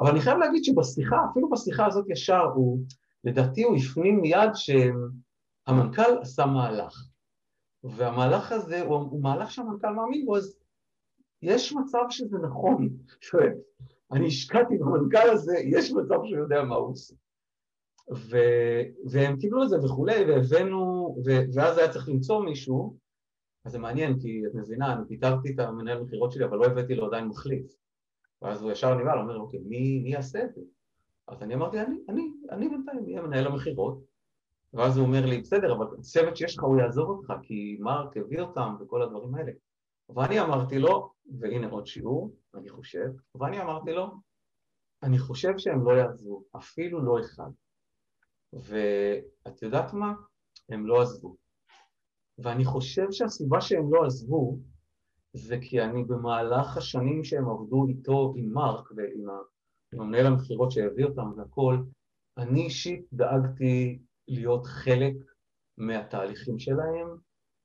אבל 0.00 0.10
אני 0.10 0.20
חייב 0.20 0.38
להגיד 0.38 0.64
שבשיחה, 0.64 1.16
אפילו 1.30 1.50
בשיחה 1.50 1.86
הזאת 1.86 2.06
ישר, 2.10 2.44
הוא, 2.54 2.78
לדעתי 3.24 3.62
הוא 3.62 3.76
הפנים 3.76 4.20
מיד 4.20 4.50
שהמנכ"ל 4.54 6.18
עשה 6.20 6.46
מהלך. 6.46 7.04
והמהלך 7.84 8.52
הזה 8.52 8.82
הוא, 8.82 8.96
הוא 8.96 9.22
מהלך 9.22 9.50
שהמנכ"ל 9.50 9.90
מאמין 9.90 10.26
בו, 10.26 10.36
אז 10.36 10.58
יש 11.42 11.72
מצב 11.72 12.04
שזה 12.10 12.38
נכון. 12.38 12.88
אני 14.12 14.26
השקעתי 14.26 14.78
במנכ"ל 14.78 15.30
הזה, 15.30 15.56
יש 15.58 15.92
מצב 15.92 16.14
שהוא 16.24 16.38
יודע 16.38 16.62
מה 16.62 16.74
הוא 16.74 16.90
עושה. 16.90 17.14
ו... 18.14 18.36
והם 19.10 19.36
קיבלו 19.36 19.62
את 19.62 19.68
זה 19.68 19.76
וכולי, 19.84 20.24
והבאנו, 20.24 21.16
ו... 21.26 21.30
ואז 21.54 21.78
היה 21.78 21.92
צריך 21.92 22.08
למצוא 22.08 22.44
מישהו, 22.44 22.96
אז 23.64 23.72
זה 23.72 23.78
מעניין, 23.78 24.20
כי 24.20 24.42
את 24.46 24.54
מבינה, 24.54 24.92
אני 24.92 25.08
פיטרתי 25.08 25.54
את 25.54 25.58
המנהל 25.58 26.02
מכירות 26.02 26.32
שלי, 26.32 26.44
אבל 26.44 26.56
לא 26.56 26.64
הבאתי 26.64 26.94
לו 26.94 27.06
עדיין 27.06 27.28
מחליף. 27.28 27.66
ואז 28.42 28.62
הוא 28.62 28.72
ישר 28.72 28.94
נבהל, 28.94 29.18
אומר, 29.18 29.36
אוקיי, 29.36 29.60
מי, 29.60 30.00
מי 30.02 30.12
יעשה 30.12 30.44
את 30.44 30.54
זה? 30.54 30.60
אז 31.28 31.42
אני 31.42 31.54
אמרתי, 31.54 31.80
אני, 31.80 31.96
אני, 32.08 32.22
אני 32.50 32.68
בינתיים 32.68 33.04
אהיה 33.04 33.22
מנהל 33.22 33.46
המכירות. 33.46 33.98
ואז 34.72 34.96
הוא 34.96 35.06
אומר 35.06 35.26
לי, 35.26 35.40
בסדר, 35.40 35.72
אבל 35.76 35.86
הצוות 35.98 36.36
שיש 36.36 36.58
לך 36.58 36.64
הוא 36.64 36.80
יעזוב 36.80 37.08
אותך, 37.08 37.32
כי 37.42 37.76
מרק 37.80 38.16
הביא 38.16 38.40
אותם 38.40 38.74
וכל 38.80 39.02
הדברים 39.02 39.34
האלה. 39.34 39.52
ואני 40.08 40.40
אמרתי 40.40 40.78
לו, 40.78 41.12
והנה 41.38 41.68
עוד 41.68 41.86
שיעור, 41.86 42.34
אני 42.54 42.68
חושב, 42.68 43.08
ואני 43.34 43.62
אמרתי 43.62 43.92
לו, 43.92 44.10
אני 45.02 45.18
חושב 45.18 45.52
שהם 45.58 45.84
לא 45.84 45.92
יעזבו, 45.92 46.44
אפילו 46.56 47.04
לא 47.04 47.20
אחד. 47.20 47.50
ואת 48.52 49.62
יודעת 49.62 49.92
מה? 49.92 50.14
הם 50.68 50.86
לא 50.86 51.02
עזבו. 51.02 51.36
ואני 52.38 52.64
חושב 52.64 53.06
שהסיבה 53.10 53.60
שהם 53.60 53.94
לא 53.94 54.06
עזבו 54.06 54.58
זה 55.32 55.56
כי 55.60 55.82
אני 55.82 56.04
במהלך 56.04 56.76
השנים 56.76 57.24
שהם 57.24 57.48
עבדו 57.48 57.86
איתו, 57.88 58.34
עם 58.36 58.52
מרק 58.52 58.90
ועם 58.96 59.26
המנהל 60.00 60.26
המכירות 60.26 60.70
שהביא 60.70 61.04
אותם 61.04 61.32
והכל, 61.36 61.76
אני 62.38 62.62
אישית 62.62 63.06
דאגתי 63.12 63.98
להיות 64.28 64.66
חלק 64.66 65.14
מהתהליכים 65.78 66.58
שלהם, 66.58 67.08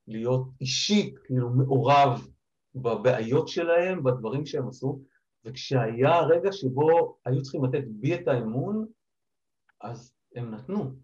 להיות 0.07 0.47
אישית, 0.61 1.19
כאילו 1.19 1.49
מעורב 1.49 2.27
בבעיות 2.75 3.47
שלהם, 3.47 4.03
בדברים 4.03 4.45
שהם 4.45 4.67
עשו, 4.67 5.01
וכשהיה 5.45 6.15
הרגע 6.15 6.51
שבו 6.51 7.17
היו 7.25 7.41
צריכים 7.41 7.65
לתת 7.65 7.83
בי 7.87 8.15
את 8.15 8.27
האמון, 8.27 8.85
אז 9.81 10.13
הם 10.35 10.51
נתנו. 10.51 10.95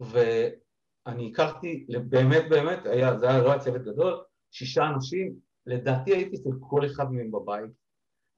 ואני 0.00 1.30
הכרתי, 1.30 1.86
באמת 2.08 2.44
באמת, 2.50 2.86
היה, 2.86 3.18
זה 3.18 3.28
היה 3.28 3.42
לא 3.42 3.50
היה 3.52 3.60
צוות 3.60 3.82
גדול, 3.82 4.22
שישה 4.50 4.82
אנשים, 4.94 5.34
לדעתי 5.66 6.14
הייתי 6.14 6.36
אצל 6.36 6.50
כל 6.60 6.86
אחד 6.86 7.12
מהם 7.12 7.30
בבית. 7.30 7.83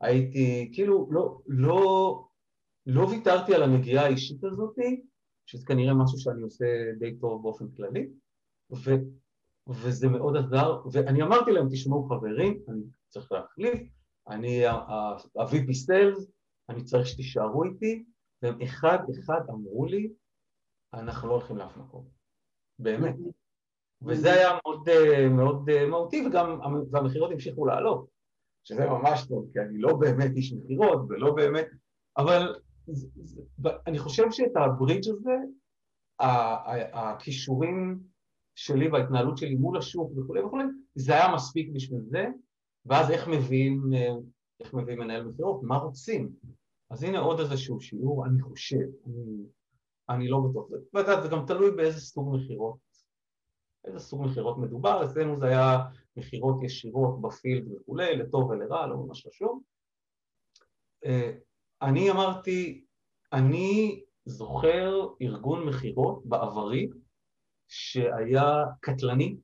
הייתי, 0.00 0.70
כאילו, 0.72 1.08
לא, 1.10 1.38
לא, 1.46 2.24
לא 2.86 3.00
ויתרתי 3.00 3.54
על 3.54 3.62
הנגיעה 3.62 4.04
האישית 4.04 4.44
הזאתי, 4.44 5.02
שזה 5.46 5.66
כנראה 5.66 5.94
משהו 5.94 6.18
שאני 6.18 6.42
עושה 6.42 6.64
די 6.98 7.16
טוב 7.16 7.42
באופן 7.42 7.64
כללי, 7.76 8.08
ו, 8.72 8.90
וזה 9.68 10.08
מאוד 10.08 10.36
עזר, 10.36 10.80
ואני 10.92 11.22
אמרתי 11.22 11.52
להם, 11.52 11.68
תשמעו 11.70 12.08
חברים, 12.08 12.60
אני 12.68 12.82
צריך 13.08 13.32
להחליף, 13.32 13.80
אני 14.28 14.66
ה-VP 14.66 15.68
Sales, 15.86 16.30
אני 16.68 16.84
צריך 16.84 17.06
שתישארו 17.06 17.64
איתי, 17.64 18.04
והם 18.42 18.60
אחד 18.62 18.98
אחד 19.20 19.40
אמרו 19.50 19.86
לי, 19.86 20.12
אנחנו 20.94 21.28
לא 21.28 21.32
הולכים 21.32 21.56
לאף 21.56 21.76
מקום, 21.76 22.08
באמת. 22.78 23.14
וזה 24.02 24.32
היה 24.32 24.58
מאוד, 24.64 24.88
מאוד 25.30 25.70
מהותי, 25.88 26.26
וגם 26.26 26.60
המכירות 26.94 27.30
המשיכו 27.32 27.66
לעלות, 27.66 28.15
שזה 28.66 28.86
ממש 28.86 29.26
טוב, 29.28 29.48
כי 29.52 29.60
אני 29.60 29.78
לא 29.78 29.96
באמת 29.96 30.30
איש 30.36 30.52
מכירות 30.52 31.00
ולא 31.08 31.34
באמת, 31.34 31.66
אבל 32.18 32.54
אני 33.86 33.98
חושב 33.98 34.30
שאת 34.30 34.56
הברידג' 34.56 35.08
הזה, 35.08 35.36
הכישורים 36.92 38.00
שלי 38.54 38.88
וההתנהלות 38.88 39.38
שלי 39.38 39.54
מול 39.54 39.78
השוק 39.78 40.12
וכולי 40.18 40.40
וכולי, 40.42 40.64
זה 40.94 41.12
היה 41.12 41.34
מספיק 41.34 41.68
בשביל 41.74 42.00
זה, 42.10 42.26
ואז 42.86 43.10
איך 43.10 43.28
מביאים, 43.28 43.82
איך 44.60 44.74
מביאים 44.74 44.98
מנהל 44.98 45.24
מכירות, 45.24 45.60
מה 45.62 45.76
רוצים? 45.76 46.32
אז 46.90 47.02
הנה 47.02 47.18
עוד 47.18 47.40
איזשהו 47.40 47.80
שיעור, 47.80 48.26
אני 48.26 48.42
חושב, 48.42 48.86
אני, 49.06 49.46
אני 50.08 50.28
לא 50.28 50.40
בטוח, 50.50 50.66
ואתה 50.94 51.22
זה 51.22 51.28
גם 51.28 51.46
תלוי 51.46 51.70
באיזה 51.70 52.00
סוג 52.00 52.36
מכירות, 52.36 52.78
איזה 53.84 53.98
סוג 53.98 54.22
מכירות 54.26 54.58
מדובר, 54.58 55.04
אצלנו 55.04 55.38
זה 55.38 55.46
היה 55.46 55.78
מכירות 56.16 56.62
ישירות 56.62 57.20
בפילד 57.20 57.72
וכולי, 57.72 58.16
לטוב 58.16 58.50
ולרע, 58.50 58.86
לא 58.86 58.96
ממש 58.96 59.26
חשוב. 59.26 59.62
אה, 61.04 61.32
אני 61.82 62.10
אמרתי, 62.10 62.84
אני 63.32 64.02
זוכר 64.24 65.08
ארגון 65.22 65.68
מכירות 65.68 66.22
בעברי 66.24 66.88
שהיה 67.68 68.64
קטלני 68.80 69.36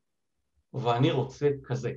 ואני 0.74 1.10
רוצה 1.10 1.48
כזה. 1.64 1.92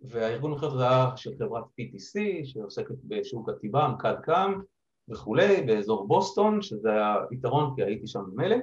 והארגון 0.00 0.52
מכירות 0.52 0.80
היה 0.80 1.16
של 1.16 1.30
חברת 1.38 1.64
PTC 1.64 2.20
שעוסקת 2.44 2.94
בשוק 3.04 3.48
הטיבם, 3.48 3.94
קד 3.98 4.14
קם 4.22 4.60
וכולי, 5.08 5.62
באזור 5.66 6.08
בוסטון, 6.08 6.62
שזה 6.62 6.90
היה 6.90 7.16
יתרון 7.30 7.76
כי 7.76 7.82
הייתי 7.82 8.06
שם 8.06 8.20
במילא. 8.32 8.56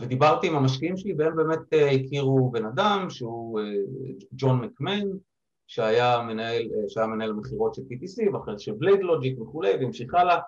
ודיברתי 0.00 0.46
עם 0.46 0.56
המשקיעים 0.56 0.96
שלי 0.96 1.14
והם 1.18 1.36
באמת 1.36 1.72
אה, 1.72 1.90
הכירו 1.90 2.50
בן 2.50 2.64
אדם 2.64 3.10
שהוא 3.10 3.60
אה, 3.60 3.64
ג'ון 4.32 4.60
מקמן 4.60 5.06
שהיה 5.66 6.22
מנהל, 6.22 6.62
אה, 6.62 6.88
שהיה 6.88 7.06
מנהל 7.06 7.30
המכירות 7.30 7.74
של 7.74 7.82
PTC 7.82 8.34
ואחרי 8.34 8.58
של 8.58 8.72
בלייד 8.72 9.00
לוג'יק 9.00 9.40
וכולי 9.40 9.70
והמשיך 9.70 10.14
הלאה. 10.14 10.38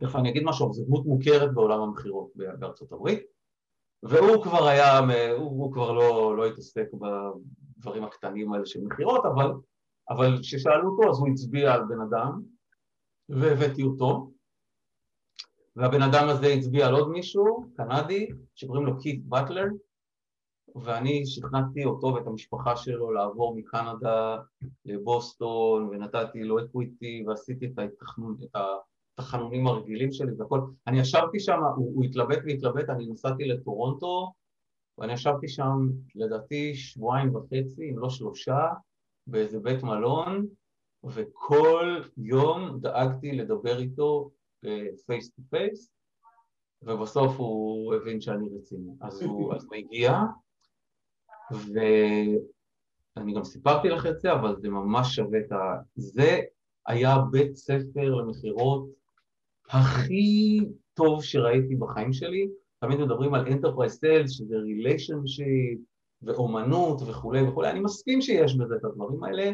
תכף 0.00 0.16
אני 0.16 0.30
אגיד 0.30 0.42
משהו, 0.44 0.72
זו 0.72 0.84
דמות 0.84 1.06
מוכרת 1.06 1.54
בעולם 1.54 1.80
המכירות 1.80 2.30
בארצות 2.34 2.92
הברית. 2.92 3.20
והוא 4.02 4.42
כבר 4.42 4.66
היה, 4.66 4.98
הוא, 4.98 5.50
הוא 5.50 5.72
כבר 5.72 5.92
לא, 5.92 6.36
לא 6.36 6.46
התעסק 6.46 6.86
בדברים 6.92 8.04
הקטנים 8.04 8.52
האלה 8.52 8.66
של 8.66 8.80
מכירות 8.82 9.24
אבל 9.24 9.52
אבל 10.10 10.38
כששאלו 10.42 10.90
אותו 10.90 11.10
אז 11.10 11.18
הוא 11.18 11.28
הצביע 11.28 11.74
על 11.74 11.82
בן 11.88 12.00
אדם 12.00 12.42
והבאתי 13.28 13.82
אותו 13.82 14.30
והבן 15.76 16.02
אדם 16.02 16.28
הזה 16.28 16.46
הצביע 16.46 16.86
על 16.86 16.94
עוד 16.94 17.08
מישהו, 17.08 17.64
קנדי, 17.76 18.28
שקוראים 18.54 18.86
לו 18.86 18.98
קית' 19.00 19.24
באטלר 19.24 19.64
ואני 20.74 21.26
שכנעתי 21.26 21.84
אותו 21.84 22.06
ואת 22.06 22.26
המשפחה 22.26 22.76
שלו 22.76 23.12
לעבור 23.12 23.56
מקנדה 23.56 24.36
לבוסטון 24.84 25.88
ונתתי 25.88 26.44
לו 26.44 26.64
אקוויטי 26.64 27.24
ועשיתי 27.26 27.66
את, 27.66 27.78
ההתחנון, 27.78 28.36
את 28.42 28.60
התחנונים 29.18 29.66
הרגילים 29.66 30.12
שלי 30.12 30.32
והכל. 30.38 30.60
אני 30.86 31.00
ישבתי 31.00 31.40
שם, 31.40 31.60
הוא, 31.76 31.92
הוא 31.94 32.04
התלבט 32.04 32.38
והתלבט, 32.44 32.90
אני 32.90 33.06
נסעתי 33.06 33.44
לטורונטו 33.44 34.32
ואני 34.98 35.12
ישבתי 35.12 35.48
שם 35.48 35.88
לדעתי 36.14 36.74
שבועיים 36.74 37.34
וחצי, 37.34 37.90
אם 37.90 37.98
לא 37.98 38.10
שלושה, 38.10 38.68
באיזה 39.26 39.60
בית 39.60 39.82
מלון 39.82 40.46
וכל 41.04 42.00
יום 42.16 42.78
דאגתי 42.80 43.32
לדבר 43.32 43.78
איתו 43.78 44.30
face 45.06 45.30
to 45.30 45.42
face 45.50 45.90
ובסוף 46.82 47.36
הוא 47.36 47.94
הבין 47.94 48.20
שאני 48.20 48.48
רציני. 48.58 48.92
אז 49.00 49.22
הוא, 49.22 49.54
אז 49.54 49.66
הגיע 49.78 50.12
ואני 51.50 53.34
גם 53.34 53.44
סיפרתי 53.44 53.88
לך 53.88 54.06
את 54.06 54.20
זה, 54.20 54.32
אבל 54.32 54.56
זה 54.56 54.68
ממש 54.68 55.14
שווה 55.14 55.38
את 55.38 55.52
ה... 55.52 55.56
זה 55.94 56.40
היה 56.86 57.16
בית 57.30 57.56
ספר 57.56 58.14
למכירות 58.14 58.88
הכי 59.70 60.60
טוב 60.94 61.22
שראיתי 61.22 61.76
בחיים 61.76 62.12
שלי. 62.12 62.48
תמיד 62.78 62.98
מדברים 62.98 63.34
על 63.34 63.46
Enterprise 63.46 63.98
Sales, 64.04 64.28
שזה 64.28 64.56
relationship 64.56 65.78
ואומנות 66.22 67.02
וכולי 67.06 67.42
וכולי. 67.42 67.70
אני 67.70 67.80
מסכים 67.80 68.20
שיש 68.20 68.56
בזה 68.56 68.74
את 68.76 68.84
הדברים 68.84 69.24
האלה, 69.24 69.52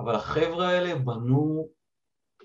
אבל 0.00 0.14
החבר'ה 0.14 0.68
האלה 0.68 0.98
בנו, 0.98 1.68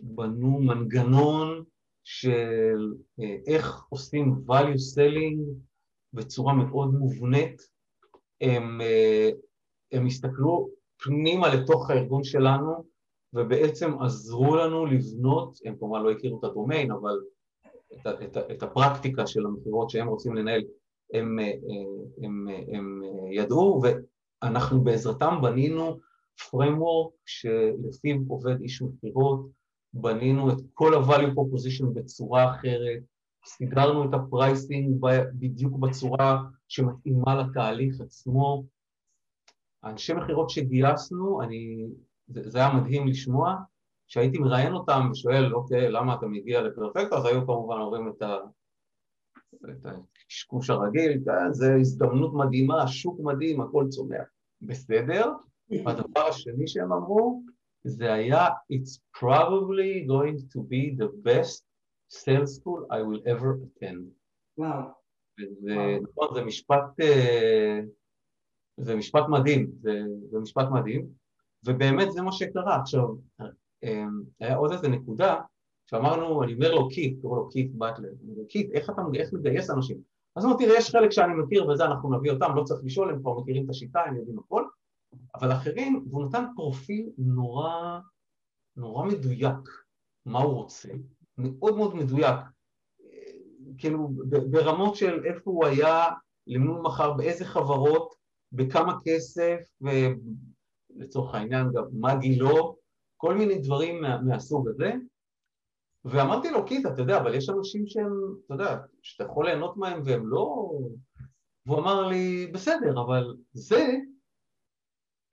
בנו 0.02 0.60
מנגנון 0.60 1.63
של 2.06 2.94
אה, 3.20 3.36
איך 3.48 3.86
עושים 3.89 4.36
value 4.48 4.96
selling 4.96 5.39
בצורה 6.13 6.54
מאוד 6.54 6.94
מובנית. 6.94 7.62
הם, 8.41 8.82
אה, 8.82 9.30
הם 9.91 10.06
הסתכלו 10.06 10.70
פנימה 10.98 11.56
לתוך 11.56 11.89
הארגון 11.89 12.24
שלנו 12.24 12.84
ובעצם 13.34 14.02
עזרו 14.02 14.56
לנו 14.56 14.86
לבנות, 14.86 15.58
הם 15.65 15.76
כמובן 15.80 16.02
לא 16.02 16.12
הכירו 16.12 16.39
את 16.39 16.44
הדומיין, 16.44 16.91
אבל 16.91 17.20
את, 17.94 18.08
את, 18.08 18.38
את 18.52 18.63
הפרקטיקה 18.63 19.28
של 19.28 19.46
המכירות 19.46 19.89
שהם 19.89 20.08
רוצים 20.08 20.36
לנהל, 20.36 20.63
הם, 21.13 21.39
אה, 21.39 21.52
הם, 22.24 22.48
הם, 22.48 22.48
הם 22.76 23.02
ידעו 23.32 23.82
ואנחנו 23.84 24.82
בעזרתם 24.82 25.36
בנינו 25.41 26.00
framework 26.41 27.12
שלפיו 27.26 28.18
עובד 28.28 28.62
איש 28.62 28.82
מכירות, 28.82 29.46
בנינו 29.95 30.49
את 30.49 30.58
כל 30.73 30.93
ה-value 30.93 31.31
proposition 31.31 31.86
בצורה 31.93 32.55
אחרת, 32.55 32.99
סידרנו 33.45 34.10
את 34.10 34.13
ה 34.13 34.25
pricing 34.25 35.06
בדיוק 35.34 35.79
בצורה 35.79 36.43
שמתאימה 36.67 37.36
לתהליך 37.36 38.01
עצמו. 38.01 38.63
האנשי 39.84 40.13
מכירות 40.13 40.49
שגייסנו, 40.49 41.41
אני, 41.41 41.86
זה, 42.27 42.49
זה 42.49 42.58
היה 42.58 42.73
מדהים 42.73 43.08
לשמוע, 43.08 43.55
כשהייתי 44.08 44.38
מראיין 44.38 44.73
אותם 44.73 45.10
ושואל, 45.12 45.53
אוקיי, 45.53 45.91
למה 45.91 46.15
אתה 46.15 46.27
מגיע 46.27 46.62
לפרפקטו, 46.62 47.17
אז 47.17 47.25
היו 47.25 47.45
כמובן 47.45 47.77
אומרים 47.77 48.08
את, 48.10 48.21
ה, 48.21 48.38
את 49.71 49.86
הקשקוש 49.86 50.69
הרגיל, 50.69 51.21
כן, 51.25 51.53
זו 51.53 51.65
הזדמנות 51.79 52.34
מדהימה, 52.34 52.84
השוק 52.84 53.19
מדהים, 53.19 53.62
הכל 53.62 53.86
צומח. 53.89 54.25
בסדר, 54.62 55.31
והדבר 55.86 56.21
השני 56.29 56.67
שהם 56.67 56.93
אמרו, 56.93 57.43
זה 57.86 58.13
היה 58.13 58.48
It's 58.48 59.19
probably 59.19 60.08
going 60.08 60.39
to 60.54 60.60
be 60.62 60.95
the 61.02 61.10
best 61.28 61.63
sales 62.10 62.56
school 62.56 62.86
I 62.91 63.02
will 63.02 63.21
ever 63.26 63.60
attend. 63.65 64.02
וואו. 64.58 64.82
וזה, 65.39 65.98
נכון, 66.02 66.28
זה 66.36 66.43
משפט, 66.43 67.00
אה, 67.02 67.80
זה 68.78 68.95
משפט 68.95 69.24
מדהים, 69.30 69.71
זה, 69.82 70.02
זה 70.32 70.39
משפט 70.39 70.67
מדהים, 70.71 71.08
ובאמת 71.65 72.12
זה 72.12 72.21
מה 72.21 72.32
שקרה. 72.32 72.82
עכשיו, 72.82 73.08
אה, 73.84 74.06
היה 74.39 74.56
עוד 74.56 74.71
איזה 74.71 74.88
נקודה, 74.88 75.41
שאמרנו, 75.89 76.43
אני 76.43 76.54
אומר 76.54 76.76
לו 76.76 76.89
קיט, 76.89 77.21
קורא 77.21 77.39
לו 77.39 77.50
קיט 77.50 77.71
באטלר, 77.74 78.10
אני 78.10 78.32
אומר 78.32 78.41
לו 78.41 78.48
קיט, 78.48 78.71
איך 78.71 78.89
אתה 78.89 79.02
איך 79.15 79.34
מגייס 79.34 79.69
אנשים? 79.69 79.98
אז 80.36 80.45
אמרתי, 80.45 80.65
תראה, 80.65 80.78
יש 80.78 80.89
חלק 80.89 81.12
שאני 81.12 81.34
מכיר 81.34 81.69
וזה, 81.69 81.86
אנחנו 81.86 82.17
נביא 82.17 82.32
אותם, 82.32 82.56
לא 82.56 82.63
צריך 82.63 82.82
לשאול, 82.84 83.10
הם 83.10 83.19
כבר 83.19 83.39
מכירים 83.39 83.65
את 83.65 83.69
השיטה, 83.69 84.00
הם 84.00 84.15
יודעים 84.15 84.39
הכל, 84.39 84.65
אבל 85.36 85.51
אחרים, 85.51 86.06
והוא 86.10 86.25
נתן 86.25 86.45
פרופיל 86.56 87.10
נורא, 87.17 87.99
נורא 88.78 89.06
מדויק, 89.06 89.69
מה 90.25 90.39
הוא 90.39 90.54
רוצה, 90.54 90.89
מאוד 91.38 91.78
מאוד 91.78 91.95
מדויק. 91.95 92.36
כאילו 93.78 94.10
ברמות 94.51 94.95
של 94.95 95.25
איפה 95.25 95.51
הוא 95.51 95.65
היה, 95.65 96.06
למי 96.47 96.67
הוא 96.67 96.84
מכר, 96.84 97.13
באיזה 97.13 97.45
חברות, 97.45 98.13
בכמה 98.51 98.97
כסף, 99.04 99.60
ולצורך 99.82 101.36
העניין 101.36 101.67
גם 101.73 101.84
מה 101.91 102.15
גילו, 102.15 102.78
כל 103.17 103.34
מיני 103.34 103.60
דברים 103.60 104.01
מה, 104.01 104.21
מהסוג 104.21 104.67
הזה. 104.67 104.91
ואמרתי 106.06 106.51
לו, 106.51 106.65
קיטה, 106.65 106.93
אתה 106.93 107.01
יודע, 107.01 107.21
אבל 107.21 107.34
יש 107.34 107.49
אנשים 107.49 107.88
שהם, 107.88 108.12
אתה 108.45 108.54
יודע, 108.54 108.78
שאתה 109.01 109.23
יכול 109.23 109.45
ליהנות 109.45 109.78
מהם 109.78 110.01
והם 110.06 110.28
לא... 110.28 110.71
והוא 111.65 111.80
אמר 111.80 112.08
לי, 112.08 112.47
בסדר, 112.54 113.01
אבל 113.01 113.36
זה, 113.54 113.95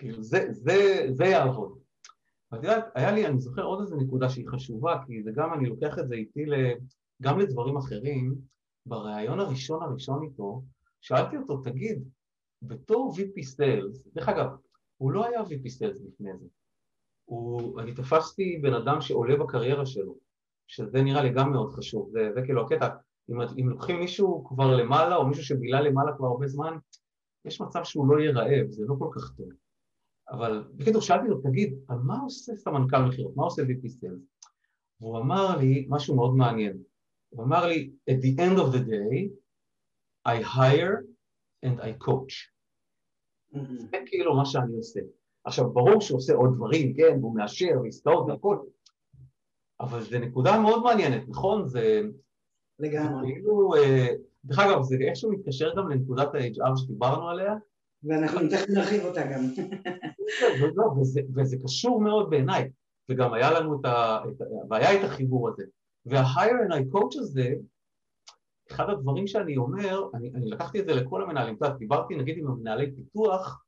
כאילו, 0.02 0.22
זה, 0.22 0.46
זה, 0.50 1.06
זה 1.10 1.24
יעבוד. 1.24 1.78
ואת 2.52 2.62
יודעת, 2.64 2.84
היה 2.94 3.12
לי, 3.12 3.26
אני 3.26 3.40
זוכר 3.40 3.62
עוד 3.62 3.80
איזה 3.80 3.96
נקודה 3.96 4.28
שהיא 4.28 4.48
חשובה, 4.48 4.98
כי 5.06 5.22
זה 5.22 5.30
גם, 5.34 5.54
אני 5.54 5.68
לוקח 5.68 5.98
את 5.98 6.08
זה 6.08 6.14
איתי 6.14 6.44
גם 7.22 7.38
לדברים 7.38 7.76
אחרים. 7.76 8.34
בריאיון 8.86 9.40
הראשון 9.40 9.82
הראשון 9.82 10.22
איתו, 10.22 10.62
שאלתי 11.00 11.36
אותו, 11.36 11.56
תגיד, 11.56 12.08
בתור 12.62 13.14
VP 13.16 13.40
Sales, 13.56 14.14
דרך 14.14 14.28
אגב, 14.28 14.46
הוא 14.96 15.12
לא 15.12 15.26
היה 15.26 15.40
VP 15.40 15.64
Sales 15.78 16.06
לפני 16.08 16.30
זה. 16.40 16.46
הוא, 17.24 17.80
אני 17.80 17.94
תפסתי 17.94 18.58
בן 18.62 18.74
אדם 18.74 19.00
שעולה 19.00 19.36
בקריירה 19.36 19.86
שלו, 19.86 20.16
שזה 20.66 21.02
נראה 21.02 21.22
לי 21.22 21.30
גם 21.30 21.52
מאוד 21.52 21.70
חשוב, 21.70 22.10
זה, 22.12 22.30
זה 22.34 22.40
כאילו 22.44 22.66
הקטע, 22.66 22.88
אם, 23.30 23.40
אם 23.40 23.68
לוקחים 23.68 24.00
מישהו 24.00 24.44
כבר 24.48 24.76
למעלה, 24.76 25.16
או 25.16 25.26
מישהו 25.26 25.44
שבילה 25.44 25.80
למעלה 25.80 26.16
כבר 26.16 26.26
הרבה 26.26 26.46
זמן, 26.46 26.76
יש 27.44 27.60
מצב 27.60 27.84
שהוא 27.84 28.08
לא 28.08 28.20
יהיה 28.20 28.32
רעב, 28.32 28.70
זה 28.70 28.84
לא 28.88 28.94
כל 28.98 29.08
כך 29.14 29.36
טוב. 29.36 29.48
אבל 30.32 30.64
בקיצור, 30.76 31.02
שאלתי 31.02 31.28
לו, 31.28 31.40
תגיד, 31.40 31.78
על 31.88 31.98
מה 31.98 32.20
עושה 32.20 32.56
סמנכ"ל 32.56 32.98
מכירות? 33.08 33.36
מה 33.36 33.44
עושה 33.44 33.62
VP 33.62 33.86
Sales? 33.86 34.46
והוא 35.00 35.18
אמר 35.18 35.56
לי 35.56 35.86
משהו 35.88 36.16
מאוד 36.16 36.36
מעניין. 36.36 36.78
הוא 37.28 37.44
אמר 37.44 37.66
לי, 37.66 37.90
at 38.10 38.14
the 38.14 38.38
end 38.38 38.58
of 38.58 38.74
the 38.74 38.80
day, 38.80 39.28
I 40.28 40.42
hire 40.42 41.04
and 41.66 41.80
I 41.80 42.04
coach. 42.06 42.52
Mm-hmm. 43.54 43.80
זה 43.90 43.96
כאילו 44.06 44.36
מה 44.36 44.46
שאני 44.46 44.76
עושה. 44.76 45.00
עכשיו, 45.44 45.70
ברור 45.70 46.00
שהוא 46.00 46.18
עושה 46.18 46.34
עוד 46.34 46.50
דברים, 46.56 46.94
כן, 46.96 47.18
והוא 47.20 47.36
מאשר, 47.36 47.80
ועסקאות 47.82 48.26
והכל, 48.28 48.58
אבל 49.80 50.02
זו 50.02 50.18
נקודה 50.18 50.60
מאוד 50.60 50.82
מעניינת, 50.82 51.28
נכון? 51.28 51.66
זה... 51.66 52.00
לגמרי. 52.78 53.32
כאילו, 53.32 53.74
אה, 53.74 54.08
דרך 54.44 54.58
אגב, 54.58 54.82
זה 54.82 54.96
איכשהו 55.08 55.32
מתקשר 55.32 55.70
גם 55.76 55.90
לנקודת 55.90 56.34
ה-HR 56.34 56.76
שדיברנו 56.76 57.28
עליה. 57.28 57.54
ואנחנו 58.04 58.40
תכף 58.50 58.70
נרחיב 58.70 59.04
אותה 59.04 59.20
גם. 59.32 59.40
לא, 60.76 60.84
וזה, 60.84 61.20
וזה 61.34 61.56
קשור 61.64 62.00
מאוד 62.00 62.30
בעיניי, 62.30 62.70
וגם 63.10 63.32
היה 63.34 63.50
לנו 63.50 63.80
את 63.80 63.84
ה... 63.84 64.18
והיה 64.70 65.00
את 65.00 65.04
החיבור 65.04 65.48
הזה. 65.48 65.62
וה-hire 66.06 66.68
and 66.68 66.72
I 66.72 66.94
coach 66.94 67.18
הזה, 67.18 67.54
אחד 68.70 68.90
הדברים 68.90 69.26
שאני 69.26 69.56
אומר, 69.56 70.08
אני, 70.14 70.30
אני 70.34 70.50
לקחתי 70.50 70.80
את 70.80 70.86
זה 70.86 70.94
לכל 70.94 71.22
המנהלים, 71.22 71.56
אתה 71.56 71.68
דיברתי 71.68 72.16
נגיד 72.16 72.38
עם 72.38 72.46
המנהלי 72.46 72.94
פיתוח, 72.96 73.64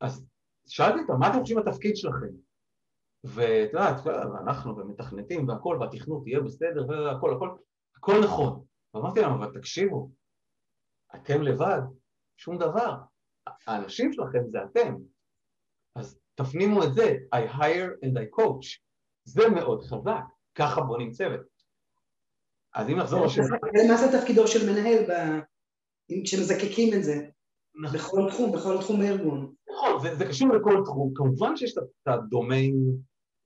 אז 0.00 0.26
שאלתי 0.68 1.00
אותם, 1.00 1.18
מה 1.18 1.30
אתם 1.30 1.40
חושבים 1.40 1.58
התפקיד 1.58 1.96
שלכם? 1.96 2.32
ואת 3.24 3.72
יודעת, 3.72 4.06
אנחנו 4.42 4.76
ומתכנתים 4.76 5.48
והכל, 5.48 5.78
והתכנות 5.80 6.26
יהיה 6.26 6.40
בסדר 6.40 6.86
והכל, 6.88 7.34
הכל, 7.34 7.56
הכל 7.96 8.20
נכון. 8.24 8.64
ואמרתי 8.94 9.20
להם, 9.20 9.32
אבל 9.32 9.54
תקשיבו, 9.54 10.10
אתם 11.14 11.42
לבד, 11.42 11.80
שום 12.36 12.58
דבר. 12.58 12.96
האנשים 13.66 14.12
שלכם 14.12 14.42
זה 14.50 14.58
אתם. 14.64 14.94
אז 15.96 16.20
תפנימו 16.34 16.84
את 16.84 16.94
זה, 16.94 17.16
I 17.34 17.54
hire 17.54 18.04
and 18.04 18.16
I 18.18 18.40
coach. 18.40 18.80
זה 19.24 19.48
מאוד 19.54 19.82
חזק, 19.82 20.22
ככה 20.54 20.80
בונים 20.80 21.10
צוות. 21.10 21.40
אז 22.74 22.88
אם 22.88 22.98
נחזור 22.98 23.26
לשאלה... 23.26 23.46
מה 23.88 23.96
זה 23.96 24.18
תפקידו 24.18 24.48
של 24.48 24.72
מנהל 24.72 25.04
כשמזקקים 26.24 26.94
את 26.94 27.04
זה? 27.04 27.28
נכון. 27.74 27.98
בכל 27.98 28.30
תחום, 28.30 28.52
בכל 28.52 28.80
תחום 28.80 29.00
בארגון. 29.00 29.54
נכון, 29.72 30.02
זה, 30.02 30.14
זה 30.14 30.24
קשור 30.24 30.48
לכל 30.48 30.82
תחום. 30.84 31.12
כמובן 31.14 31.56
שיש 31.56 31.78
את 31.78 31.82
הדומיין, 32.06 32.76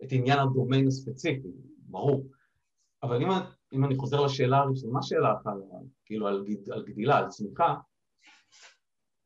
את 0.05 0.09
עניין 0.13 0.39
הדומיין 0.39 0.87
הספציפי, 0.87 1.49
ברור. 1.79 2.27
אבל 3.03 3.23
אם, 3.23 3.29
אם 3.73 3.85
אני 3.85 3.97
חוזר 3.97 4.21
לשאלה 4.21 4.59
הראשונה 4.59 5.03
שלך, 5.03 5.47
על, 5.47 5.63
כאילו 6.05 6.29
על, 6.29 6.45
על 6.73 6.85
גדילה, 6.87 7.19
על 7.19 7.29
צמיחה, 7.29 7.75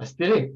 אז 0.01 0.17
תראי, 0.17 0.53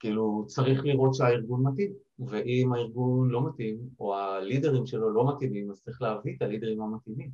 כאילו 0.00 0.44
צריך 0.46 0.84
לראות 0.84 1.14
שהארגון 1.14 1.66
מתאים, 1.66 1.92
ואם 2.18 2.72
הארגון 2.72 3.30
לא 3.30 3.48
מתאים, 3.48 3.78
או 4.00 4.16
ה 4.16 4.24
leaderים 4.24 4.86
שלו 4.86 5.10
לא 5.10 5.34
מתאימים, 5.34 5.70
אז 5.70 5.82
צריך 5.82 6.02
להביא 6.02 6.36
את 6.36 6.42
ה 6.42 6.46
leaderים 6.46 6.82
המתאימים. 6.82 7.30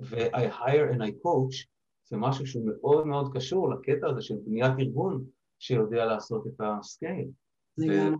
ו-I 0.00 0.52
hire 0.52 0.94
and 0.94 1.00
I 1.00 1.10
coach 1.24 1.66
זה 2.08 2.16
משהו 2.16 2.46
שהוא 2.46 2.66
מאוד 2.66 3.06
מאוד 3.06 3.30
קשור 3.34 3.70
לקטע 3.70 4.08
הזה 4.08 4.22
של 4.22 4.34
בניית 4.44 4.72
ארגון 4.78 5.24
שיודע 5.58 6.04
לעשות 6.04 6.46
את 6.46 6.60
ה 6.60 6.70
scale. 6.70 7.28
זה 7.76 8.10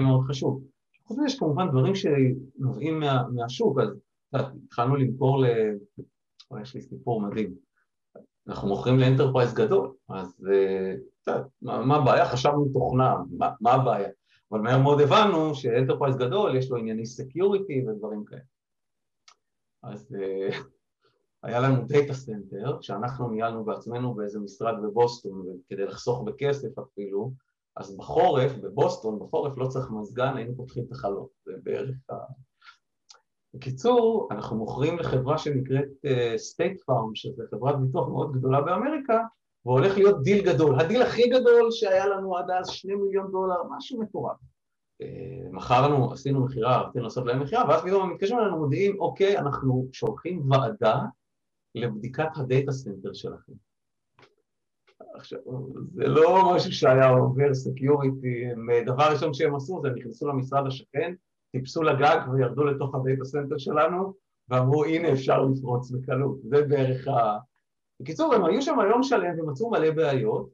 מאוד 0.00 0.24
חשוב. 0.28 0.62
חוץ 1.04 1.18
מזה 1.18 1.26
יש 1.26 1.38
כמובן 1.38 1.68
דברים 1.70 1.94
שנובעים 1.94 3.00
מה, 3.00 3.28
מהשוק, 3.34 3.78
אז 3.80 3.88
התחלנו 4.32 4.96
למכור 4.96 5.42
ל... 5.42 5.46
יש 6.62 6.74
לי 6.74 6.80
סיפור 6.80 7.20
מדהים. 7.20 7.65
אנחנו 8.48 8.68
מוכרים 8.68 8.98
ל 8.98 9.03
enterprise 9.03 9.54
גדול, 9.54 9.94
אז 10.08 10.46
אה, 10.52 10.94
מה, 11.62 11.96
הבעיה? 11.96 12.28
חשבנו 12.28 12.68
תוכנה, 12.72 13.16
מה, 13.38 13.50
מה 13.60 13.72
הבעיה? 13.72 14.08
אבל 14.52 14.60
מהר 14.60 14.78
מאוד 14.78 15.00
הבנו 15.00 15.54
ש 15.54 15.64
enterprise 15.64 16.16
גדול 16.16 16.56
יש 16.56 16.70
לו 16.70 16.76
ענייני 16.76 17.06
security 17.06 17.84
ודברים 17.88 18.24
כאלה. 18.24 18.40
אז 19.82 20.16
אה, 20.20 20.58
היה 21.42 21.60
לנו 21.60 21.84
data 21.86 22.14
center, 22.14 22.80
שאנחנו 22.80 23.30
ניהלנו 23.30 23.64
בעצמנו 23.64 24.14
באיזה 24.14 24.38
משרד 24.38 24.74
בבוסטון, 24.82 25.46
כדי 25.68 25.84
לחסוך 25.84 26.22
בכסף 26.24 26.78
אפילו, 26.78 27.32
אז 27.76 27.96
בחורף, 27.96 28.52
בבוסטון, 28.52 29.18
בחורף 29.18 29.58
לא 29.58 29.66
צריך 29.66 29.90
מזגן, 29.90 30.36
היינו 30.36 30.56
פותחים 30.56 30.84
את 30.86 30.92
החלון, 30.92 31.26
זה 31.44 31.52
בערך 31.62 31.96
ה... 32.10 32.14
בקיצור, 33.56 34.28
אנחנו 34.30 34.56
מוכרים 34.56 34.98
לחברה 34.98 35.38
שנקראת 35.38 35.88
State 36.36 36.80
אה, 36.80 36.84
Farm, 36.84 37.14
שזו 37.14 37.42
חברת 37.50 37.80
ביטוח 37.80 38.08
מאוד 38.08 38.32
גדולה 38.32 38.60
באמריקה, 38.60 39.20
והולך 39.66 39.96
להיות 39.96 40.22
דיל 40.22 40.44
גדול. 40.44 40.80
הדיל 40.80 41.02
הכי 41.02 41.28
גדול 41.28 41.70
שהיה 41.70 42.06
לנו 42.06 42.36
עד 42.36 42.50
אז, 42.50 42.68
שני 42.68 42.94
מיליון 42.94 43.30
דולר, 43.32 43.56
משהו 43.76 44.00
מטורף. 44.00 44.36
אה, 45.02 45.06
מכרנו, 45.52 46.12
עשינו 46.12 46.44
מכירה, 46.44 46.82
רצינו 46.88 47.04
לעשות 47.04 47.26
להם 47.26 47.42
מכירה, 47.42 47.68
ואז 47.68 47.82
פתאום 47.82 48.12
מתקשרים 48.12 48.40
אלינו, 48.40 48.58
מודיעים, 48.58 49.00
אוקיי, 49.00 49.38
אנחנו 49.38 49.88
שולחים 49.92 50.50
ועדה 50.50 51.00
לבדיקת 51.74 52.28
ה 52.36 52.43
data 52.43 52.72
center 52.72 53.12
שלכם. 53.12 53.52
עכשיו, 55.14 55.38
זה 55.94 56.06
לא 56.06 56.54
משהו 56.54 56.72
שהיה 56.72 57.10
עובר 57.10 57.54
security, 57.54 58.44
דבר 58.86 59.04
ראשון 59.12 59.34
שהם 59.34 59.54
עשו 59.54 59.80
זה 59.82 59.88
נכנסו 59.90 60.28
למשרד 60.28 60.66
השכן, 60.66 61.14
טיפסו 61.52 61.82
לגג 61.82 62.18
וירדו 62.32 62.64
לתוך 62.64 62.94
ה 62.94 63.00
data 63.00 63.24
center 63.24 63.58
שלנו 63.58 64.14
ואמרו 64.48 64.84
הנה 64.84 65.12
אפשר 65.12 65.42
לפרוץ 65.42 65.90
בקלות, 65.90 66.38
זה 66.42 66.62
בערך 66.68 67.08
ה... 67.08 67.38
בקיצור, 68.00 68.34
הם 68.34 68.44
היו 68.44 68.62
שם 68.62 68.80
היום 68.80 69.02
שלם 69.02 69.40
ומצאו 69.40 69.70
מלא 69.70 69.90
בעיות 69.90 70.50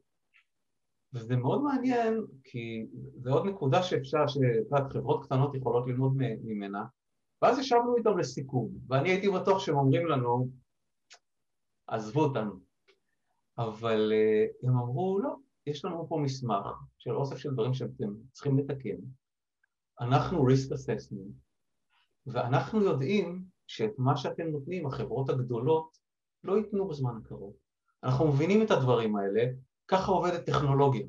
וזה 1.14 1.36
מאוד 1.36 1.62
מעניין 1.62 2.26
כי 2.44 2.86
זה 3.16 3.30
עוד 3.30 3.46
נקודה 3.46 3.82
שאפשר, 3.82 4.24
שחברות 4.26 5.24
קטנות 5.24 5.54
יכולות 5.54 5.86
ללמוד 5.86 6.12
ממנה 6.44 6.84
ואז 7.42 7.58
ישבנו 7.58 7.96
איתם 7.96 8.18
לסיכום 8.18 8.68
ואני 8.88 9.10
הייתי 9.10 9.30
בטוח 9.30 9.58
שהם 9.58 9.76
אומרים 9.76 10.06
לנו 10.06 10.48
עזבו 11.86 12.20
אותנו. 12.20 12.52
אבל 13.58 14.12
uh, 14.12 14.68
הם 14.68 14.78
אמרו, 14.78 15.20
לא, 15.22 15.34
יש 15.66 15.84
לנו 15.84 16.06
פה 16.08 16.20
מסמך 16.22 16.66
של 16.98 17.10
אוסף 17.10 17.36
של 17.36 17.50
דברים 17.50 17.74
שאתם 17.74 18.14
צריכים 18.32 18.58
לתקן, 18.58 18.96
אנחנו 20.02 20.46
risk 20.48 20.72
assessment, 20.72 21.32
ואנחנו 22.26 22.82
יודעים 22.82 23.44
שאת 23.66 23.92
מה 23.98 24.16
שאתם 24.16 24.46
נותנים, 24.46 24.86
החברות 24.86 25.30
הגדולות, 25.30 25.98
לא 26.44 26.58
ייתנו 26.58 26.88
בזמן 26.88 27.16
הקרוב. 27.16 27.54
אנחנו 28.04 28.28
מבינים 28.28 28.62
את 28.62 28.70
הדברים 28.70 29.16
האלה, 29.16 29.44
ככה 29.88 30.12
עובדת 30.12 30.46
טכנולוגיה. 30.46 31.06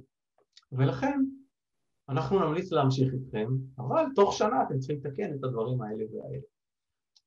ולכן 0.72 1.20
אנחנו 2.10 2.40
נמליץ 2.40 2.72
להמשיך 2.72 3.14
איתכם, 3.14 3.48
אבל 3.78 4.04
תוך 4.16 4.34
שנה 4.34 4.64
אתם 4.64 4.80
צריכים 4.80 4.98
לתקן 4.98 5.34
את 5.36 5.44
הדברים 5.44 5.82
האלה 5.82 6.04
והאלה. 6.12 6.40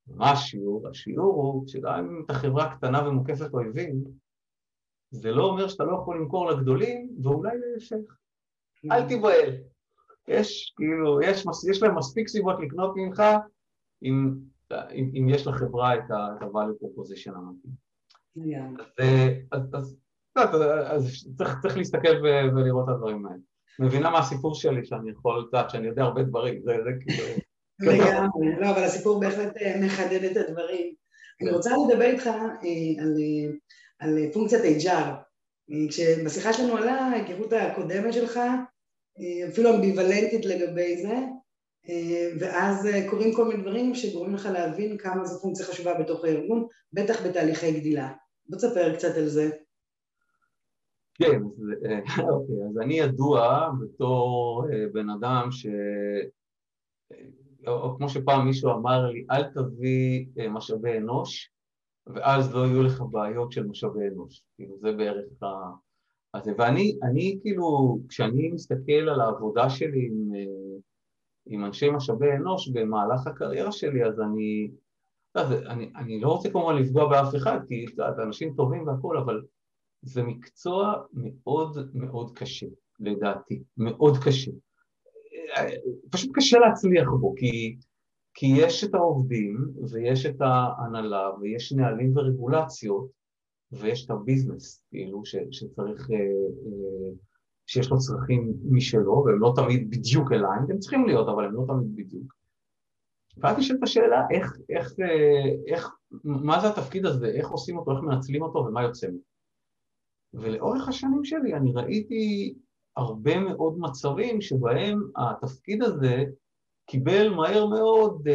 מה 0.07 0.31
השיעור? 0.31 0.89
השיעור 0.89 1.35
הוא 1.35 1.69
שגם 1.69 2.09
אם 2.09 2.23
אתה 2.25 2.35
חברה 2.35 2.77
קטנה 2.77 3.09
ומוקפת 3.09 3.55
אויבים, 3.55 4.05
זה 5.11 5.31
לא 5.31 5.45
אומר 5.45 5.69
שאתה 5.69 5.85
לא 5.85 5.99
יכול 6.03 6.21
למכור 6.21 6.51
לגדולים, 6.51 7.17
ואולי 7.23 7.57
להפך. 7.59 8.15
אל 8.93 9.09
תיבהל. 9.09 9.51
יש, 10.29 10.75
כאילו, 10.77 11.23
יש, 11.23 11.45
יש 11.71 11.83
להם 11.83 11.99
מספיק 11.99 12.29
סיבות 12.29 12.57
לקנות 12.61 12.93
ממך, 12.97 13.23
אם, 14.03 14.35
אם, 14.73 15.11
אם 15.15 15.29
יש 15.29 15.47
לחברה 15.47 15.95
את 15.95 16.11
ה-value 16.11 16.85
proposition 16.85 17.33
המתאים. 17.37 17.87
אז, 19.53 19.61
אז, 19.73 19.97
אז, 20.37 20.63
אז 20.87 21.29
צריך, 21.39 21.61
צריך 21.63 21.77
להסתכל 21.77 22.17
ולראות 22.27 22.89
את 22.89 22.95
הדברים 22.95 23.27
האלה. 23.27 23.39
מבינה 23.79 24.11
מה 24.11 24.19
הסיפור 24.19 24.55
שלי, 24.55 24.85
שאני 24.85 25.11
יכול 25.11 25.47
לדעת, 25.49 25.71
שאני 25.71 25.87
יודע 25.87 26.03
הרבה 26.03 26.23
דברים, 26.23 26.63
זה, 26.63 26.73
זה 26.85 26.91
כאילו... 27.01 27.25
לגמרי, 27.81 28.61
לא, 28.61 28.71
אבל 28.71 28.85
הסיפור 28.85 29.21
בהחלט 29.21 29.57
אה, 29.57 29.81
מחדד 29.85 30.25
את 30.25 30.37
הדברים. 30.37 30.95
אני 31.43 31.51
רוצה 31.51 31.71
לדבר 31.89 32.05
איתך 32.05 32.27
על, 32.27 33.15
על 33.99 34.19
פונקציית 34.33 34.83
HR. 34.83 35.11
כשבשיחה 35.89 36.53
שלנו 36.53 36.77
עלה 36.77 36.93
ההיכרות 36.93 37.53
הקודמת 37.53 38.13
שלך, 38.13 38.41
אפילו 39.49 39.75
אמביוולנטית 39.75 40.45
לגבי 40.45 40.97
זה, 41.03 41.17
ואז 42.41 42.89
קורים 43.11 43.35
כל 43.35 43.49
מיני 43.49 43.63
דברים 43.63 43.95
שגורמים 43.95 44.35
לך 44.35 44.47
להבין 44.47 44.99
כמה 44.99 45.25
זו 45.25 45.41
פונקציה 45.43 45.67
חשובה 45.67 45.95
בתוך 46.01 46.25
הארגון, 46.25 46.67
בטח 46.93 47.27
בתהליכי 47.27 47.81
גדילה. 47.81 48.13
בוא 48.49 48.59
תספר 48.59 48.95
קצת 48.95 49.17
על 49.17 49.27
זה. 49.27 49.51
כן, 51.15 51.41
אז, 51.45 52.25
אוקיי, 52.31 52.57
אז 52.71 52.79
אני 52.83 52.99
ידוע 52.99 53.69
בתור 53.81 54.65
בן 54.93 55.11
אדם 55.11 55.49
ש... 55.51 55.67
או 57.67 57.97
כמו 57.97 58.09
שפעם 58.09 58.47
מישהו 58.47 58.71
אמר 58.71 59.07
לי, 59.07 59.27
אל 59.31 59.43
תביא 59.45 60.27
משאבי 60.51 60.99
אנוש, 60.99 61.51
ואז 62.07 62.55
לא 62.55 62.67
יהיו 62.67 62.83
לך 62.83 63.03
בעיות 63.11 63.53
של 63.53 63.67
משאבי 63.67 64.09
אנוש. 64.09 64.45
כאילו, 64.57 64.79
זה 64.79 64.93
בערך 64.93 65.43
ה... 65.43 65.47
אז 66.37 66.51
ואני, 66.59 66.99
אני 67.03 67.39
כאילו, 67.43 67.99
כשאני 68.09 68.49
מסתכל 68.49 68.93
על 68.93 69.21
העבודה 69.21 69.71
שלי 69.71 70.07
עם, 70.07 70.33
עם 71.47 71.65
אנשי 71.65 71.91
משאבי 71.91 72.33
אנוש 72.33 72.69
במהלך 72.69 73.27
הקריירה 73.27 73.73
שלי, 73.73 74.05
אז 74.05 74.21
אני, 74.21 74.71
אז 75.35 75.53
אני, 75.53 75.91
אני 75.97 76.21
לא 76.21 76.29
רוצה 76.29 76.51
כמובן 76.51 76.77
לפגוע 76.77 77.09
באף 77.09 77.35
אחד, 77.37 77.59
כי 77.69 77.85
את 77.95 78.19
אנשים 78.27 78.55
טובים 78.57 78.87
והכול, 78.87 79.19
אבל 79.19 79.43
זה 80.03 80.23
מקצוע 80.23 80.93
מאוד 81.13 81.79
מאוד 81.95 82.39
קשה, 82.39 82.67
לדעתי, 83.01 83.63
מאוד 83.77 84.17
קשה. 84.25 84.51
פשוט 86.11 86.31
קשה 86.35 86.59
להצליח 86.59 87.09
בו, 87.21 87.35
כי, 87.37 87.77
כי 88.35 88.47
יש 88.57 88.85
את 88.85 88.95
העובדים 88.95 89.57
ויש 89.93 90.27
את 90.27 90.41
ההנהלה 90.41 91.31
ויש 91.41 91.73
נהלים 91.73 92.17
ורגולציות 92.17 93.16
ויש 93.73 94.05
את 94.05 94.11
הביזנס, 94.11 94.85
כאילו, 94.91 95.25
ש, 95.25 95.37
שצריך, 95.51 96.11
אה, 96.11 96.17
אה, 96.17 97.13
שיש 97.67 97.91
לו 97.91 97.99
צרכים 97.99 98.55
משלו, 98.71 99.25
והם 99.27 99.39
לא 99.39 99.53
תמיד 99.57 99.91
בדיוק 99.91 100.33
אליי, 100.33 100.59
הם 100.71 100.79
צריכים 100.79 101.07
להיות, 101.07 101.29
אבל 101.29 101.45
הם 101.45 101.53
לא 101.55 101.65
תמיד 101.67 101.97
בדיוק. 101.97 102.35
ואז 103.37 103.59
נשאלת 103.59 103.83
השאלה, 103.83 104.23
איך, 104.31 104.57
איך, 104.71 104.93
אה, 105.01 105.73
איך, 105.75 105.91
מה 106.25 106.61
זה 106.61 106.69
התפקיד 106.69 107.07
הזה, 107.07 107.27
איך 107.27 107.49
עושים 107.49 107.79
אותו, 107.79 107.93
איך 107.93 108.01
מנצלים 108.01 108.43
אותו 108.43 108.59
ומה 108.59 108.83
יוצא 108.83 109.07
ממנו. 109.07 109.21
ולאורך 110.35 110.89
השנים 110.89 111.25
שלי 111.25 111.55
אני 111.55 111.73
ראיתי 111.75 112.55
הרבה 112.97 113.41
מאוד 113.41 113.79
מצבים 113.79 114.41
שבהם 114.41 114.99
התפקיד 115.17 115.83
הזה 115.83 116.25
קיבל 116.87 117.29
מהר 117.29 117.67
מאוד 117.67 118.29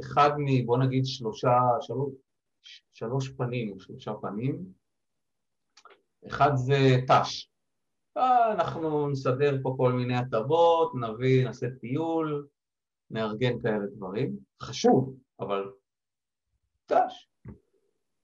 אחד 0.00 0.30
מ... 0.38 0.66
בוא 0.66 0.78
נגיד 0.78 1.06
שלושה, 1.06 1.58
שלוש, 1.80 2.12
שלוש 2.92 3.28
פנים, 3.28 3.80
שלושה 3.80 4.12
פנים. 4.14 4.64
אחד 6.26 6.50
זה 6.54 6.96
ת"ש. 7.06 7.50
אנחנו 8.52 9.10
נסדר 9.10 9.56
פה 9.62 9.74
כל 9.76 9.92
מיני 9.92 10.16
הטבות, 10.16 10.92
נביא, 10.94 11.44
נעשה 11.44 11.66
טיול, 11.80 12.46
נארגן 13.10 13.60
כאלה 13.62 13.86
דברים. 13.96 14.36
חשוב, 14.62 15.16
אבל 15.40 15.70
ת"ש. 16.86 17.28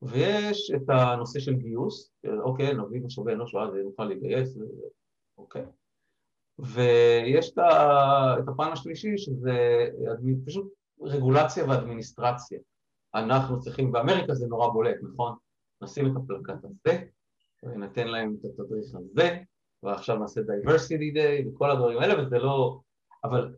ויש 0.02 0.72
את 0.76 0.88
הנושא 0.88 1.40
של 1.40 1.54
גיוס, 1.54 2.12
אוקיי, 2.40 2.74
נביא 2.74 3.00
משאבי 3.00 3.32
אנוש 3.32 3.54
ואז 3.54 3.74
נוכל 3.84 4.04
לגייס, 4.04 4.58
אוקיי. 5.38 5.64
ויש 6.58 7.52
את 8.38 8.48
הפן 8.48 8.72
השלישי 8.72 9.18
שזה 9.18 9.86
פשוט 10.46 10.72
רגולציה 11.00 11.64
ואדמיניסטרציה. 11.68 12.58
אנחנו 13.16 13.60
צריכים, 13.60 13.92
באמריקה 13.92 14.34
זה 14.34 14.46
נורא 14.46 14.68
בולט, 14.68 14.96
נכון? 15.02 15.36
נשים 15.82 16.06
את 16.06 16.12
הפלקט 16.16 16.64
הזה, 16.64 17.04
ונתן 17.62 18.08
להם 18.08 18.36
את 18.40 18.44
התדריך 18.44 18.94
הזה, 18.94 19.38
ועכשיו 19.82 20.16
נעשה 20.18 20.40
diversity 20.40 21.16
day 21.16 21.48
וכל 21.48 21.70
הדברים 21.70 21.98
האלה, 21.98 22.22
וזה 22.22 22.38
לא... 22.38 22.80
אבל, 23.24 23.54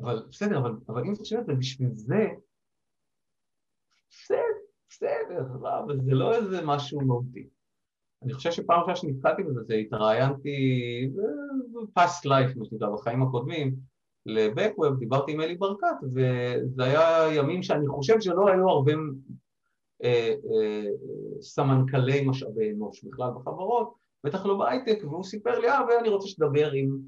אבל 0.00 0.26
בסדר, 0.30 0.58
אבל, 0.58 0.72
אבל 0.88 1.04
אם 1.04 1.12
אתה 1.12 1.18
חושב 1.18 1.36
על 1.36 1.44
זה, 1.44 1.52
בשביל 1.54 1.90
זה, 1.94 2.28
בסדר, 4.10 4.38
בסדר, 4.88 5.46
לא, 5.60 5.78
אבל 5.78 6.00
זה 6.00 6.14
לא 6.14 6.34
איזה 6.34 6.60
משהו 6.64 7.00
מהותי. 7.00 7.48
אני 8.22 8.34
חושב 8.34 8.50
שפעם 8.50 8.80
ראשונה 8.80 8.96
שנתקלתי 8.96 9.42
בזה, 9.42 9.62
זה 9.62 9.74
התראיינתי 9.74 10.58
פאסט 11.94 12.26
לייף, 12.26 12.56
מה 12.56 12.64
שנקרא, 12.64 12.88
בחיים 12.90 13.22
הקודמים, 13.22 13.76
לבקווב, 14.26 14.98
דיברתי 14.98 15.32
עם 15.32 15.40
אלי 15.40 15.54
ברקת, 15.54 15.86
וזה 16.02 16.84
היה 16.84 17.34
ימים 17.34 17.62
שאני 17.62 17.88
חושב 17.88 18.20
שלא 18.20 18.48
היו 18.48 18.68
הרבה 18.68 18.92
אה, 20.04 20.34
אה, 20.52 20.86
סמנכלי 21.40 22.24
משאבי 22.26 22.72
אנוש 22.72 23.04
בכלל 23.04 23.30
בחברות, 23.34 23.94
בטח 24.24 24.46
לא 24.46 24.58
בהייטק, 24.58 24.98
והוא 25.04 25.24
סיפר 25.24 25.58
לי, 25.58 25.68
אה, 25.68 25.80
ואני 25.88 26.08
רוצה 26.08 26.28
שתדבר 26.28 26.70
עם 26.72 26.98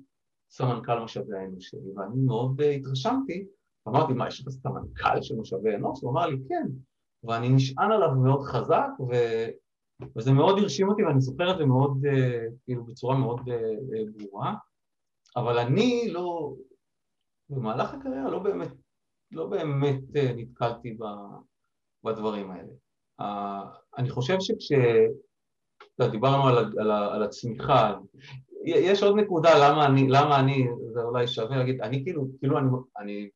סמנכ"ל 0.50 0.98
משאבי 1.04 1.36
האנוש 1.38 1.68
שלי, 1.68 1.90
ואני 1.96 2.20
מאוד 2.26 2.60
אה, 2.60 2.70
התרשמתי, 2.70 3.46
אמרתי, 3.88 4.12
מה, 4.12 4.28
יש 4.28 4.40
לך 4.40 4.48
סמנכ"ל 4.48 5.22
של 5.22 5.36
משאבי 5.36 5.74
אנוש? 5.74 6.02
הוא 6.02 6.10
אמר 6.10 6.26
לי, 6.26 6.36
כן, 6.48 6.66
ואני 7.24 7.48
נשען 7.48 7.92
עליו 7.92 8.14
מאוד 8.14 8.42
חזק, 8.42 8.88
ו... 9.00 9.14
וזה 10.16 10.32
מאוד 10.32 10.58
הרשים 10.58 10.88
אותי 10.88 11.02
ואני 11.02 11.20
זוכר 11.20 11.52
את 11.52 11.58
זה 11.58 11.64
מאוד, 11.64 12.06
אה, 12.06 12.46
כאילו 12.64 12.84
בצורה 12.84 13.18
מאוד 13.18 13.40
אה, 13.48 14.02
ברורה, 14.16 14.54
אבל 15.36 15.58
אני 15.58 16.08
לא, 16.10 16.54
במהלך 17.52 17.94
הקריירה 17.94 18.30
לא 18.30 18.38
באמת, 18.38 18.72
לא 19.30 19.46
באמת 19.46 20.00
נתקלתי 20.36 20.96
בדברים 22.04 22.50
האלה. 22.50 22.72
אני 23.98 24.10
חושב 24.10 24.36
שכש... 24.40 24.72
דיברנו 26.10 26.48
על, 26.48 26.58
על, 26.78 26.90
על 26.90 27.22
הצמיחה, 27.22 27.98
יש 28.64 29.02
עוד 29.02 29.16
נקודה 29.16 29.50
למה 29.60 29.86
אני, 29.86 30.08
למה 30.08 30.40
אני, 30.40 30.66
זה 30.94 31.02
אולי 31.02 31.26
שווה 31.26 31.56
להגיד, 31.56 31.80
אני 31.80 32.04
כאילו, 32.04 32.26
כאילו 32.38 32.58
אני, 32.58 32.68
אני, 32.98 33.30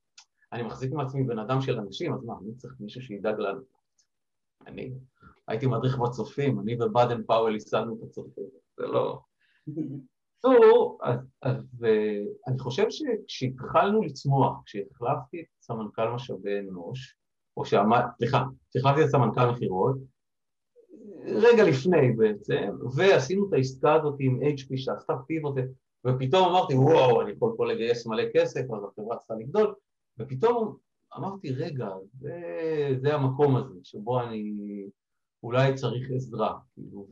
אני 0.53 0.63
מחזיק 0.63 0.93
מעצמי 0.93 1.25
בן 1.25 1.39
אדם 1.39 1.61
של 1.61 1.79
אנשים, 1.79 2.15
אז 2.15 2.25
מה, 2.25 2.35
אני 2.43 2.55
צריך 2.55 2.75
מישהו 2.81 3.03
שידאג 3.03 3.39
לנו. 3.39 3.61
אני 4.67 4.93
הייתי 5.49 5.67
מדריך 5.67 5.99
בצופים, 5.99 6.61
אני 6.61 6.77
ובאדן 6.83 7.23
פאוול 7.23 7.55
ייסדנו 7.55 7.97
את 7.97 8.03
הצופים, 8.03 8.45
זה 8.77 8.87
לא... 8.87 9.21
בקיצור, 10.45 10.99
אז, 11.03 11.19
אז 11.43 11.85
אה, 11.85 12.23
אני 12.49 12.59
חושב 12.59 12.87
שכשהתחלנו 12.91 14.03
לצמוח, 14.03 14.63
כשהחלפתי 14.65 15.41
את 15.41 15.47
סמנכ"ל 15.61 16.09
משאבי 16.09 16.59
אנוש, 16.59 17.17
או 17.57 17.65
שעמד, 17.65 18.03
סליחה, 18.19 18.45
כשהחלפתי 18.71 19.05
את 19.05 19.09
סמנכ"ל 19.09 19.51
מכירות, 19.51 19.97
רגע 21.25 21.65
לפני 21.65 22.13
בעצם, 22.17 22.71
ועשינו 22.97 23.49
את 23.49 23.53
העסקה 23.53 23.95
הזאת 23.95 24.17
עם 24.19 24.41
HP 24.43 24.77
שעשתה 24.77 25.13
פיבוט, 25.27 25.55
ופתאום 26.07 26.49
אמרתי, 26.49 26.75
וואו, 26.75 27.23
אני 27.23 27.33
יכול 27.33 27.55
פה 27.57 27.67
לגייס 27.67 28.07
מלא 28.07 28.23
כסף, 28.35 28.61
אז 28.61 28.85
החברה 28.85 29.17
צריכה 29.17 29.35
לגדול, 29.35 29.75
ופתאום 30.19 30.77
אמרתי, 31.17 31.53
רגע, 31.53 31.89
זה, 32.19 32.41
זה 33.01 33.15
המקום 33.15 33.57
הזה, 33.57 33.75
שבו 33.83 34.21
אני 34.21 34.53
אולי 35.43 35.75
צריך 35.75 36.11
עזרה, 36.15 36.59
כאילו, 36.75 37.07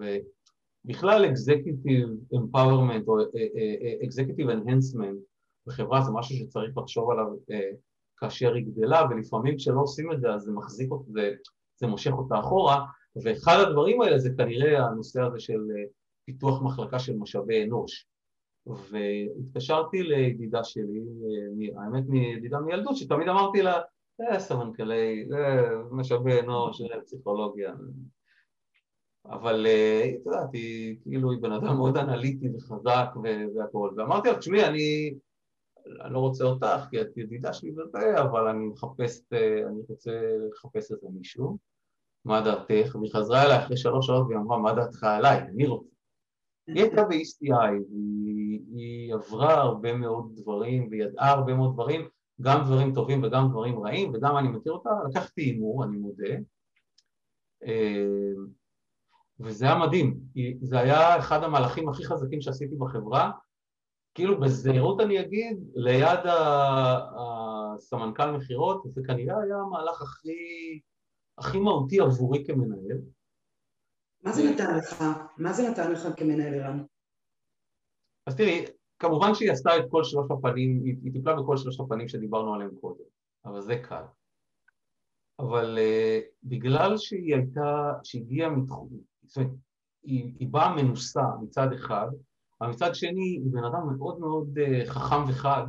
ובכלל 0.85 1.25
Executive 1.25 2.35
Empowerment 2.35 3.05
או 3.09 3.19
אה, 3.19 3.25
אה, 3.35 3.75
אה, 3.83 4.07
Executive 4.09 4.51
Enhancement 4.51 5.17
בחברה 5.67 6.01
זה 6.03 6.13
משהו 6.13 6.37
שצריך 6.37 6.79
לחשוב 6.79 7.11
עליו 7.11 7.27
כאשר 8.17 8.55
היא 8.55 8.67
גדלה, 8.67 9.03
ולפעמים 9.11 9.57
כשלא 9.57 9.81
עושים 9.81 10.13
את 10.13 10.21
זה 10.21 10.35
אז 10.35 10.43
זה 10.43 10.53
מחזיק 10.53 10.91
אותה, 10.91 11.11
זה, 11.13 11.33
זה 11.77 11.87
מושך 11.87 12.13
אותה 12.13 12.39
אחורה, 12.39 12.85
ואחד 13.25 13.57
הדברים 13.61 14.01
האלה 14.01 14.19
זה 14.19 14.31
כנראה 14.37 14.87
הנושא 14.87 15.21
הזה 15.21 15.41
של 15.41 15.61
פיתוח 16.25 16.63
מחלקה 16.63 16.99
של 16.99 17.17
משאבי 17.17 17.65
אנוש. 17.65 18.07
והתקשרתי 18.67 20.03
לידידה 20.03 20.65
שלי, 20.65 21.03
האמת 21.77 22.05
מידידה 22.09 22.61
מילדות, 22.61 22.97
שתמיד 22.97 23.29
אמרתי 23.29 23.63
לה, 23.63 23.81
אה, 24.21 24.41
סמנכ"לי, 24.41 25.29
משאבי 25.91 26.41
אנוש, 26.41 26.83
פסיכולוגיה, 27.05 27.75
אבל 29.27 29.67
אה, 29.67 30.11
את 30.15 30.27
יודעת, 30.27 30.49
היא 30.53 30.97
כאילו, 31.03 31.31
היא 31.31 31.41
בן 31.43 31.53
אדם 31.53 31.77
מאוד 31.77 31.97
אנליטי 31.97 32.49
וחזק 32.57 33.07
והכול, 33.57 33.95
ואמרתי 33.97 34.29
לה, 34.29 34.39
תשמעי, 34.39 34.65
אני, 34.65 35.15
אני 36.01 36.13
לא 36.13 36.19
רוצה 36.19 36.45
אותך, 36.45 36.87
כי 36.91 37.01
את 37.01 37.17
ידידה 37.17 37.53
שלי 37.53 37.71
וזה, 37.71 38.21
אבל 38.23 38.49
אני 38.49 38.67
מחפש, 38.67 39.23
אה, 39.33 39.69
אני 39.69 39.81
רוצה 39.89 40.11
לחפש 40.51 40.93
איזה 40.93 41.07
מישהו, 41.19 41.59
מה 42.25 42.41
דעתך? 42.41 42.95
והיא 42.95 43.13
חזרה 43.13 43.43
אליי 43.43 43.59
אחרי 43.59 43.77
שלוש 43.77 44.07
שעות 44.07 44.27
והיא 44.27 44.39
אמרה, 44.39 44.59
מה 44.59 44.75
דעתך 44.75 45.05
עליי? 45.05 45.39
אני 45.39 45.67
רוצה. 45.67 45.89
היא 46.67 46.83
הייתה 46.83 47.05
ב-ECI, 47.05 47.73
והיא 47.91 48.35
היא 48.75 49.15
עברה 49.15 49.55
הרבה 49.55 49.97
מאוד 49.97 50.33
דברים, 50.35 50.89
וידעה 50.91 51.31
הרבה 51.31 51.55
מאוד 51.55 51.75
דברים, 51.75 52.09
גם 52.41 52.65
דברים 52.65 52.95
טובים 52.95 53.23
וגם 53.23 53.49
דברים 53.51 53.79
רעים, 53.79 54.13
וגם 54.15 54.37
אני 54.37 54.49
מכיר 54.49 54.73
אותה, 54.73 54.91
לקחתי 55.09 55.41
הימור, 55.43 55.85
אני 55.85 55.97
מודה, 55.97 56.35
אה, 57.65 58.05
וזה 59.41 59.65
היה 59.65 59.79
מדהים, 59.87 60.21
זה 60.63 60.79
היה 60.79 61.19
אחד 61.19 61.43
המהלכים 61.43 61.89
הכי 61.89 62.05
חזקים 62.05 62.41
שעשיתי 62.41 62.77
בחברה, 62.77 63.31
כאילו 64.15 64.41
בזהירות 64.41 65.01
אני 65.01 65.21
אגיד, 65.21 65.59
ליד 65.75 66.21
הסמנכ"ל 67.75 68.31
מכירות, 68.31 68.83
זה 68.95 69.01
כנראה 69.07 69.43
היה 69.43 69.57
המהלך 69.57 70.03
הכי, 70.03 70.81
הכי 71.39 71.59
מהותי 71.59 72.01
עבורי 72.01 72.45
כמנהל. 72.47 72.99
מה 74.23 74.33
זה 74.33 74.51
נתן 74.51 74.77
לך? 74.77 75.05
מה 75.39 75.53
זה 75.53 75.71
נתן 75.71 75.93
לך 75.93 76.09
כמנהל 76.17 76.55
ערן? 76.55 76.85
אז 78.27 78.37
תראי, 78.37 78.65
כמובן 78.99 79.35
שהיא 79.35 79.53
עשתה 79.53 79.77
את 79.77 79.85
כל 79.89 80.05
שלוש 80.05 80.31
הפנים, 80.31 80.83
היא 80.85 81.13
טיפלה 81.13 81.35
בכל 81.43 81.57
שלוש 81.57 81.81
הפנים 81.81 82.09
שדיברנו 82.09 82.55
עליהם 82.55 82.71
קודם, 82.81 83.05
אבל 83.45 83.61
זה 83.61 83.77
קל. 83.77 84.05
אבל 85.39 85.79
uh, 85.79 86.25
בגלל 86.43 86.99
שהיא 86.99 87.35
הייתה, 87.35 87.93
שהיא 88.05 88.23
הגיעה 88.23 88.51
מתחום, 88.51 88.89
זאת 89.27 89.37
אומרת, 89.37 89.51
היא, 90.03 90.35
היא 90.39 90.49
באה 90.49 90.75
מנוסה 90.77 91.23
מצד 91.43 91.73
אחד, 91.73 92.07
אבל 92.61 92.71
מצד 92.71 92.95
שני 92.95 93.25
היא 93.25 93.53
בן 93.53 93.65
אדם 93.65 93.97
מאוד 93.99 94.21
מאוד 94.21 94.59
uh, 94.59 94.87
חכם 94.87 95.29
וחד, 95.29 95.67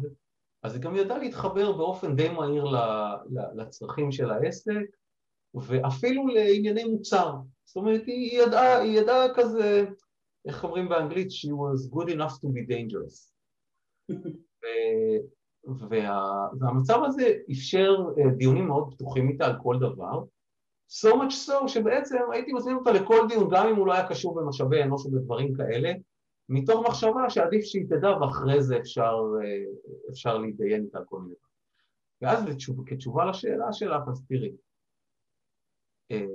אז 0.63 0.73
היא 0.73 0.81
גם 0.81 0.95
ידעה 0.95 1.17
להתחבר 1.17 1.71
באופן 1.71 2.15
די 2.15 2.29
מהיר 2.29 2.65
לצרכים 3.55 4.11
של 4.11 4.31
העסק, 4.31 4.85
ואפילו 5.55 6.27
לענייני 6.27 6.83
מוצר. 6.83 7.33
זאת 7.65 7.75
אומרת, 7.75 8.01
היא 8.07 8.41
ידעה, 8.41 8.79
היא 8.79 8.99
ידעה 8.99 9.33
כזה, 9.35 9.85
איך 10.47 10.63
אומרים 10.63 10.89
באנגלית? 10.89 11.27
She 11.31 11.49
was 11.49 11.89
good 11.93 12.09
enough 12.09 12.33
to 12.33 12.47
be 12.47 12.71
dangerous. 12.71 13.31
וה, 15.89 16.47
והמצב 16.59 16.99
הזה 17.05 17.33
אפשר 17.51 17.89
אה, 18.17 18.29
דיונים 18.37 18.67
מאוד 18.67 18.93
פתוחים 18.93 19.29
איתה 19.29 19.45
על 19.45 19.53
כל 19.63 19.77
דבר, 19.79 20.23
so 20.89 21.07
much 21.07 21.49
so 21.49 21.67
שבעצם 21.67 22.17
הייתי 22.31 22.53
מזמין 22.53 22.75
אותה 22.75 22.91
לכל 22.91 23.27
דיון, 23.27 23.49
גם 23.51 23.67
אם 23.67 23.75
הוא 23.75 23.87
לא 23.87 23.93
היה 23.93 24.07
קשור 24.07 24.35
במשאבי 24.35 24.83
אנוש 24.83 25.05
ובדברים 25.05 25.53
כאלה, 25.53 25.93
מתוך 26.49 26.87
מחשבה 26.87 27.29
שעדיף 27.29 27.65
שהיא 27.65 27.85
תדע 27.85 28.17
ואחרי 28.21 28.63
זה 28.63 28.77
אפשר, 28.77 29.15
אה, 29.43 29.63
אפשר 30.11 30.37
להתדיין 30.37 30.83
איתה 30.83 30.99
כל 31.05 31.19
מיני 31.19 31.35
דברים. 31.35 31.55
ואז 32.21 32.49
לתשוב, 32.49 32.83
כתשובה 32.85 33.25
לשאלה 33.25 33.73
שלך, 33.73 34.01
אז 34.07 34.23
תראי, 34.27 34.51
אה, 36.11 36.25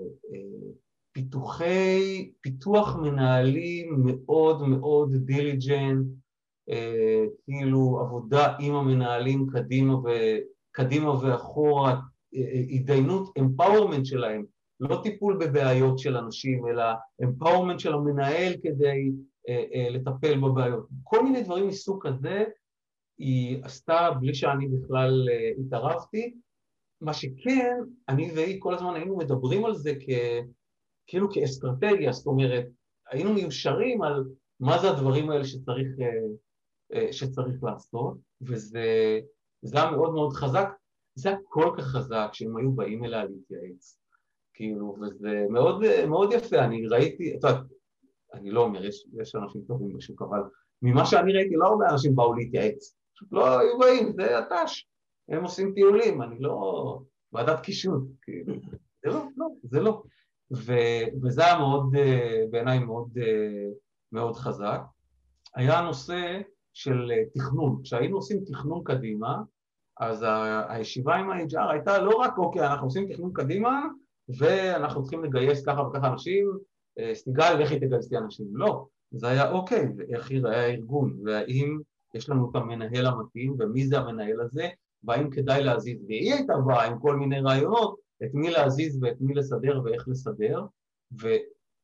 פיתוחי, 1.12 2.32
פיתוח 2.40 2.96
מנהלים 2.96 4.02
מאוד 4.04 4.62
מאוד 4.68 5.14
diligent, 5.14 6.06
אה, 6.70 7.24
כאילו 7.44 8.00
עבודה 8.00 8.56
עם 8.58 8.74
המנהלים 8.74 9.46
קדימה, 9.52 9.94
ו, 9.94 10.08
קדימה 10.70 11.24
ואחורה, 11.24 11.90
אה, 11.90 11.96
אה, 11.96 12.00
התדיינות, 12.70 13.38
empowerment 13.38 14.06
שלהם, 14.06 14.44
לא 14.80 15.00
טיפול 15.02 15.36
בבעיות 15.40 15.98
של 15.98 16.16
אנשים, 16.16 16.66
אלא 16.66 16.84
empowerment 17.22 17.80
של 17.80 17.92
המנהל 17.94 18.52
כדי 18.62 19.12
לטפל 19.90 20.40
בבעיות. 20.40 20.86
כל 21.02 21.24
מיני 21.24 21.42
דברים 21.42 21.68
מסוג 21.68 22.06
כזה 22.06 22.44
היא 23.18 23.58
עשתה 23.64 24.10
בלי 24.20 24.34
שאני 24.34 24.68
בכלל 24.68 25.28
התערבתי. 25.58 26.34
מה 27.00 27.14
שכן, 27.14 27.76
אני 28.08 28.30
והיא 28.34 28.60
כל 28.60 28.74
הזמן 28.74 28.94
היינו 28.94 29.16
מדברים 29.16 29.64
על 29.64 29.74
זה 29.74 29.92
כ... 30.00 30.10
כאילו 31.06 31.30
כאסטרטגיה, 31.30 32.12
זאת 32.12 32.26
אומרת, 32.26 32.66
היינו 33.10 33.32
מיושרים 33.32 34.02
על 34.02 34.24
מה 34.60 34.78
זה 34.78 34.90
הדברים 34.90 35.30
האלה 35.30 35.44
שצריך 35.44 35.88
אה, 36.94 37.12
שצריך 37.12 37.62
לעשות, 37.62 38.16
וזה 38.40 39.20
היה 39.72 39.90
מאוד 39.90 40.12
מאוד 40.14 40.32
חזק, 40.32 40.68
זה 41.14 41.28
היה 41.28 41.38
כל 41.44 41.74
כך 41.78 41.84
חזק 41.84 42.28
שהם 42.32 42.56
היו 42.56 42.72
באים 42.72 43.04
אליה 43.04 43.24
להתייעץ, 43.24 43.98
כאילו, 44.54 44.96
וזה 45.00 45.46
מאוד, 45.50 45.82
מאוד 46.08 46.32
יפה, 46.32 46.64
אני 46.64 46.86
ראיתי, 46.86 47.30
את 47.30 47.34
יודעת, 47.34 47.64
אני 48.34 48.50
לא 48.50 48.64
אומר, 48.64 48.84
יש, 48.84 49.06
יש 49.20 49.34
אנשים 49.34 49.62
טובים 49.66 49.96
בשוק, 49.96 50.22
אבל 50.22 50.40
ממה 50.82 51.06
שאני 51.06 51.32
ראיתי 51.32 51.54
לא 51.54 51.66
הרבה 51.66 51.90
אנשים 51.90 52.16
באו 52.16 52.34
להתייעץ, 52.34 52.96
פשוט 53.14 53.28
לא 53.32 53.58
היו 53.58 53.78
באים, 53.78 54.12
זה 54.12 54.38
הת"ש, 54.38 54.86
הם 55.28 55.42
עושים 55.42 55.72
טיולים, 55.74 56.22
אני 56.22 56.40
לא 56.40 57.00
ועדת 57.32 57.60
קישוט, 57.60 58.02
כאילו, 58.22 58.54
זה 59.02 59.08
לא, 59.10 59.24
לא, 59.36 59.46
זה 59.62 59.80
לא. 59.80 60.02
ו, 60.52 60.72
וזה 61.22 61.44
היה 61.44 61.58
מאוד, 61.58 61.94
אה, 61.96 62.42
בעיניי 62.50 62.78
מאוד, 62.78 63.18
אה, 63.18 63.70
מאוד 64.12 64.36
חזק. 64.36 64.80
היה 65.56 65.80
נושא 65.80 66.40
של 66.72 67.10
אה, 67.10 67.24
תכנון. 67.34 67.80
כשהיינו 67.82 68.16
עושים 68.16 68.44
תכנון 68.44 68.82
קדימה, 68.84 69.42
אז 70.00 70.24
הישיבה 70.68 71.14
עם 71.14 71.30
ה-HR 71.30 71.70
הייתה 71.70 71.98
לא 71.98 72.16
רק, 72.16 72.38
אוקיי, 72.38 72.66
אנחנו 72.66 72.86
עושים 72.86 73.12
תכנון 73.12 73.30
קדימה 73.32 73.80
ואנחנו 74.38 75.02
צריכים 75.02 75.24
לגייס 75.24 75.64
ככה 75.66 75.82
וככה 75.82 76.12
אנשים, 76.12 76.58
אה, 76.98 77.14
סיגל, 77.14 77.54
לכי 77.54 77.80
תגייסי 77.80 78.16
אנשים. 78.16 78.46
לא, 78.52 78.86
זה 79.10 79.28
היה 79.28 79.50
אוקיי, 79.50 79.88
ואיך 79.96 80.30
ייראה 80.30 80.60
הארגון, 80.60 81.16
והאם 81.24 81.78
יש 82.14 82.28
לנו 82.28 82.50
את 82.50 82.56
המנהל 82.56 83.06
המתאים, 83.06 83.56
ומי 83.58 83.86
זה 83.86 83.98
המנהל 83.98 84.40
הזה, 84.40 84.68
והאם 85.04 85.30
כדאי 85.30 85.64
להזיז. 85.64 86.04
והיא 86.08 86.34
הייתה 86.34 86.54
באה 86.66 86.84
עם 86.84 86.98
כל 86.98 87.16
מיני 87.16 87.40
רעיונות, 87.40 87.98
את 88.22 88.30
מי 88.34 88.50
להזיז 88.50 88.98
ואת 89.02 89.16
מי 89.20 89.34
לסדר 89.34 89.80
ואיך 89.84 90.08
לסדר, 90.08 90.64
ו, 91.22 91.28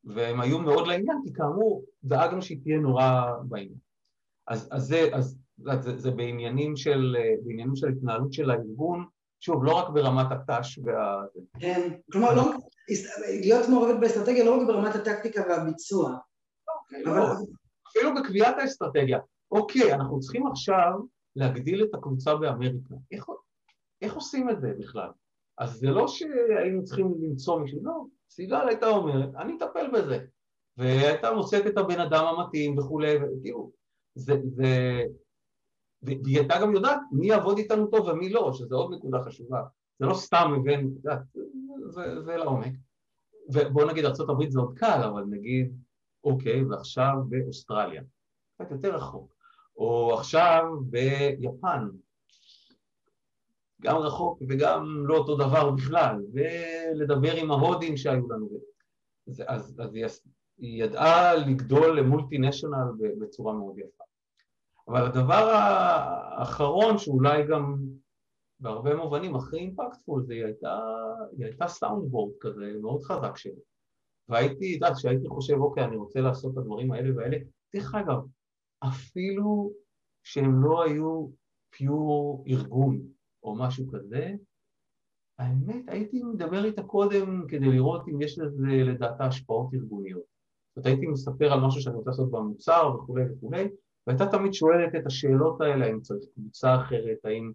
והם 0.04 0.40
היו 0.40 0.58
מאוד 0.58 0.86
לעניין, 0.86 1.18
כי 1.24 1.32
כאמור, 1.32 1.84
דאגנו 2.04 2.42
שהיא 2.42 2.58
תהיה 2.62 2.78
נורא 2.78 3.32
בעניין. 3.48 3.78
אז, 4.48 4.68
אז, 4.70 4.82
זה, 4.82 5.08
אז 5.12 5.38
זה, 5.58 5.98
זה 5.98 6.10
בעניינים, 6.10 6.76
של, 6.76 7.16
בעניינים 7.44 7.76
של 7.76 7.88
התנהלות 7.88 8.32
של 8.32 8.50
הארגון, 8.50 9.06
שוב, 9.40 9.64
לא 9.64 9.74
רק 9.74 9.88
ברמת 9.88 10.26
הת"ש 10.30 10.78
וה... 10.84 11.22
כן, 11.60 11.92
כלומר, 12.12 12.34
לא, 12.34 12.42
להיות 13.28 13.68
מעורבת 13.68 14.00
באסטרטגיה 14.00 14.44
לא 14.44 14.60
רק 14.60 14.66
ברמת 14.66 14.94
הטקטיקה 14.94 15.42
והביצוע. 15.48 16.18
אוקיי, 16.80 17.04
אבל... 17.04 17.16
לא, 17.16 17.26
אפילו 17.88 18.14
בקביעת 18.14 18.56
האסטרטגיה. 18.58 19.18
אוקיי, 19.50 19.94
אנחנו 19.94 20.20
צריכים 20.20 20.46
עכשיו 20.46 20.92
להגדיל 21.36 21.84
את 21.84 21.94
הקבוצה 21.94 22.34
באמריקה. 22.34 22.94
איך, 23.12 23.26
איך 24.02 24.14
עושים 24.14 24.50
את 24.50 24.60
זה 24.60 24.72
בכלל? 24.78 25.10
אז 25.58 25.72
זה 25.72 25.86
לא 25.86 26.08
שהיינו 26.08 26.84
צריכים 26.84 27.14
למצוא 27.20 27.60
מישהו, 27.60 27.78
לא, 27.82 28.04
סיגל 28.30 28.68
הייתה 28.68 28.88
אומרת, 28.88 29.34
אני 29.34 29.56
אטפל 29.56 29.90
בזה. 29.92 30.18
והייתה 30.76 31.32
מוצאת 31.32 31.66
את 31.66 31.78
הבן 31.78 32.00
אדם 32.00 32.24
המתאים 32.24 32.78
וכולי, 32.78 33.16
וכאילו, 33.16 33.72
זה, 34.14 34.34
זה, 34.44 35.02
והיא 36.06 36.38
הייתה 36.38 36.54
גם 36.62 36.74
יודעת 36.74 37.00
מי 37.12 37.26
יעבוד 37.26 37.58
איתנו 37.58 37.86
טוב 37.86 38.06
ומי 38.08 38.28
לא, 38.28 38.52
שזה 38.52 38.74
עוד 38.74 38.94
נקודה 38.94 39.22
חשובה. 39.22 39.62
זה 39.98 40.06
לא 40.06 40.14
סתם 40.14 40.54
מבין, 40.58 40.94
זה, 41.02 41.10
זה 42.24 42.36
לעומק. 42.36 42.72
ובואו 43.48 43.90
נגיד 43.90 44.04
ארה"ב 44.04 44.48
זה 44.48 44.60
עוד 44.60 44.78
קל, 44.78 45.02
אבל 45.04 45.24
נגיד, 45.30 45.76
אוקיי, 46.24 46.64
ועכשיו 46.64 47.14
באוסטרליה, 47.28 48.02
קצת 48.54 48.70
יותר 48.70 48.94
רחוק, 48.94 49.34
או 49.76 50.14
עכשיו 50.14 50.64
ביפן, 50.80 51.88
גם 53.82 53.96
רחוק 53.96 54.42
וגם 54.48 55.06
לא 55.06 55.16
אותו 55.16 55.36
דבר 55.36 55.70
בכלל, 55.70 56.16
ולדבר 56.32 57.36
עם 57.36 57.50
ההודים 57.50 57.96
שהיו 57.96 58.28
לנו. 58.28 58.48
אז, 59.28 59.42
אז, 59.46 59.94
היא, 60.58 60.84
ידעה 60.84 61.34
לגדול 61.34 61.98
למולטי 61.98 62.38
נשיונל 62.38 62.92
בצורה 63.20 63.52
מאוד 63.52 63.78
יפה. 63.78 64.04
אבל 64.88 65.06
הדבר 65.06 65.50
האחרון 66.36 66.98
שאולי 66.98 67.46
גם 67.46 67.76
בהרבה 68.60 68.96
מובנים 68.96 69.36
הכי 69.36 69.56
אימפקטפול 69.56 70.24
זה 70.26 70.34
היא 70.34 70.44
הייתה, 70.44 70.80
היא 71.36 71.46
הייתה 71.46 71.68
סאונד 71.68 72.10
בורד 72.10 72.32
כזה 72.40 72.72
מאוד 72.82 73.02
חזק 73.02 73.36
שלי. 73.36 73.60
והייתי, 74.28 74.64
יודעת, 74.66 74.96
כשהייתי 74.96 75.28
חושב, 75.28 75.54
אוקיי, 75.54 75.84
אני 75.84 75.96
רוצה 75.96 76.20
לעשות 76.20 76.52
את 76.52 76.58
הדברים 76.58 76.92
האלה 76.92 77.16
והאלה, 77.16 77.36
דרך 77.74 77.94
אגב, 77.94 78.18
אפילו 78.84 79.72
שהם 80.22 80.62
לא 80.64 80.84
היו 80.84 81.28
פיור 81.70 82.44
ארגון 82.48 83.00
או 83.42 83.56
משהו 83.58 83.86
כזה, 83.92 84.32
האמת, 85.38 85.84
הייתי 85.88 86.22
מדבר 86.22 86.64
איתה 86.64 86.82
קודם 86.82 87.46
כדי 87.48 87.66
לראות 87.66 88.08
אם 88.08 88.22
יש 88.22 88.38
לזה 88.38 88.68
לדעתה 88.68 89.24
השפעות 89.24 89.74
ארגוניות. 89.74 90.22
זאת 90.22 90.76
אומרת, 90.76 90.86
הייתי 90.86 91.06
מספר 91.06 91.52
על 91.52 91.60
משהו 91.60 91.80
שאני 91.80 91.96
רוצה 91.96 92.10
לעשות 92.10 92.30
במוצר 92.30 92.90
וכולי 92.94 93.24
וכולי, 93.32 93.68
והייתה 94.06 94.26
תמיד 94.26 94.54
שואלת 94.54 94.94
את 94.94 95.06
השאלות 95.06 95.60
האלה, 95.60 95.86
האם 95.86 96.00
צריך 96.00 96.24
קבוצה 96.34 96.76
אחרת, 96.76 97.18
האם 97.24 97.52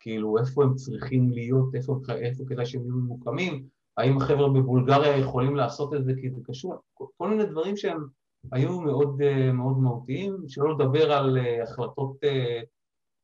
כאילו 0.00 0.38
איפה 0.38 0.64
הם 0.64 0.74
צריכים 0.74 1.30
להיות, 1.30 1.74
איפה, 1.74 2.00
איפה 2.08 2.44
כדאי 2.48 2.66
שהם 2.66 2.82
יהיו 2.82 2.94
ממוקמים, 2.94 3.66
האם 3.96 4.16
החבר'ה 4.16 4.48
בבולגריה 4.48 5.18
יכולים 5.18 5.56
לעשות 5.56 5.94
את 5.94 6.04
זה 6.04 6.12
כי 6.20 6.30
זה 6.30 6.40
קשור, 6.44 6.74
כל, 6.94 7.06
כל 7.16 7.28
מיני 7.28 7.46
דברים 7.46 7.76
שהם 7.76 8.06
היו 8.52 8.80
מאוד 8.80 9.22
אה, 9.22 9.52
מאוד 9.52 9.78
מהותיים, 9.78 10.36
שלא 10.48 10.74
לדבר 10.74 11.12
על 11.12 11.38
אה, 11.38 11.62
החלטות 11.62 12.16
אה, 12.24 12.60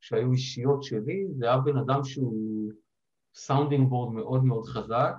שהיו 0.00 0.32
אישיות 0.32 0.82
שלי, 0.82 1.26
זה 1.38 1.46
היה 1.46 1.58
בן 1.58 1.76
אדם 1.76 2.04
שהוא 2.04 2.72
sounding 3.34 3.88
board 3.88 4.14
מאוד 4.14 4.44
מאוד 4.44 4.66
חזק, 4.66 5.14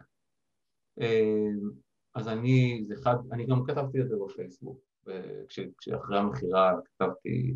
אז 2.16 2.28
אני, 2.28 2.84
זה 2.88 2.94
אחד, 2.94 3.16
אני 3.32 3.46
גם 3.46 3.64
כתבתי 3.66 4.02
את 4.02 4.10
זה 4.10 4.16
בפייסבוק. 4.26 4.91
וכשאחרי 5.08 6.18
המכירה 6.18 6.74
כתבתי 6.86 7.56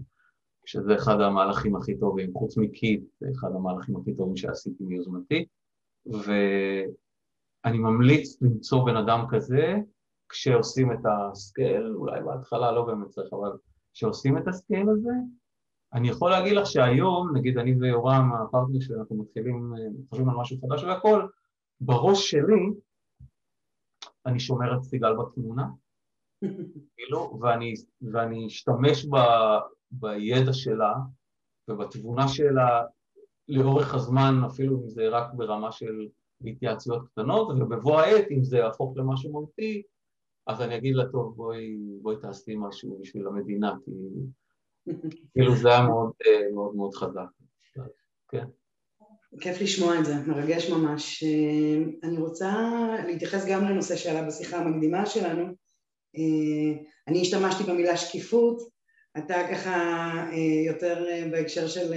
שזה 0.66 0.96
אחד 0.96 1.22
המהלכים 1.22 1.76
הכי 1.76 1.98
טובים, 2.00 2.34
חוץ 2.34 2.58
מקיט, 2.58 3.04
זה 3.20 3.28
אחד 3.36 3.48
המהלכים 3.56 3.96
הכי 3.96 4.16
טובים 4.16 4.38
שעשיתי 4.38 4.84
מיוזמתי, 4.84 5.46
ואני 6.06 7.78
ממליץ 7.78 8.42
למצוא 8.42 8.86
בן 8.86 8.96
אדם 8.96 9.26
כזה 9.30 9.76
כשעושים 10.30 10.92
את 10.92 11.00
ה 11.06 11.18
scale, 11.18 11.94
אולי 11.96 12.24
בהתחלה 12.24 12.72
לא 12.72 12.86
באמת 12.86 13.10
צריך, 13.10 13.34
אבל 13.34 13.52
כשעושים 13.94 14.38
את 14.38 14.48
ה 14.48 14.55
scale 14.55 14.90
הזה, 14.90 15.14
אני 15.94 16.10
יכול 16.10 16.32
להגיד 16.32 16.54
לך 16.54 16.66
שהיום, 16.66 17.38
נגיד 17.38 17.58
אני 17.58 17.76
ויורם, 17.80 18.32
הפרטנר 18.34 18.80
שאנחנו 18.80 19.16
מתחילים, 19.16 19.74
חושבים 20.10 20.30
על 20.30 20.36
משהו 20.36 20.58
חדש 20.62 20.84
והכל, 20.84 21.28
בראש 21.82 22.32
שלי 22.32 22.70
אני 24.26 24.40
שומר 24.40 24.78
את 24.78 24.84
סיגל 24.84 25.14
בתמונה, 25.16 25.68
כאילו, 26.98 27.40
ואני, 27.42 27.74
ואני 28.02 28.48
אשתמש 28.48 29.06
ב, 29.06 29.18
בידע 29.92 30.54
שלה 30.54 30.94
ובתבונה 31.68 32.28
שלה 32.28 32.84
לאורך 33.48 33.96
הזמן, 33.96 34.34
אפילו 34.46 34.84
אם 34.84 34.90
זה 34.90 35.10
רק 35.10 35.34
ברמה 35.34 35.72
של 35.72 36.08
התייעצויות 36.46 37.08
קטנות, 37.08 37.48
ובבוא 37.50 38.00
העת, 38.00 38.26
אם 38.32 38.44
זה 38.44 38.58
יהפוך 38.58 38.98
למשהו 38.98 39.32
מהותי, 39.32 39.82
אז 40.48 40.62
אני 40.62 40.78
אגיד 40.78 40.96
לה, 40.96 41.04
טוב, 41.12 41.36
בואי, 41.36 41.78
בואי 42.02 42.16
תעשי 42.22 42.56
משהו 42.58 43.00
בשביל 43.02 43.28
המדינה, 43.28 43.74
כי 43.86 43.92
כאילו 45.34 45.56
זה 45.56 45.70
היה 45.70 45.88
מאוד 45.88 46.12
מאוד, 46.54 46.76
מאוד 46.76 46.94
חזק. 46.94 47.28
כן. 48.28 48.46
כיף 49.40 49.62
לשמוע 49.62 50.00
את 50.00 50.06
זה, 50.06 50.14
מרגש 50.28 50.70
ממש. 50.70 51.24
אני 52.04 52.18
רוצה 52.18 52.52
להתייחס 53.08 53.46
גם 53.50 53.64
לנושא 53.64 53.96
שעלה 53.96 54.28
בשיחה 54.28 54.58
המקדימה 54.58 55.06
שלנו. 55.06 55.65
אני 57.08 57.22
השתמשתי 57.22 57.64
במילה 57.64 57.98
שקיפות, 57.98 58.58
אתה 59.18 59.36
ככה 59.52 59.78
יותר 60.68 61.06
בהקשר 61.32 61.68
של 61.68 61.94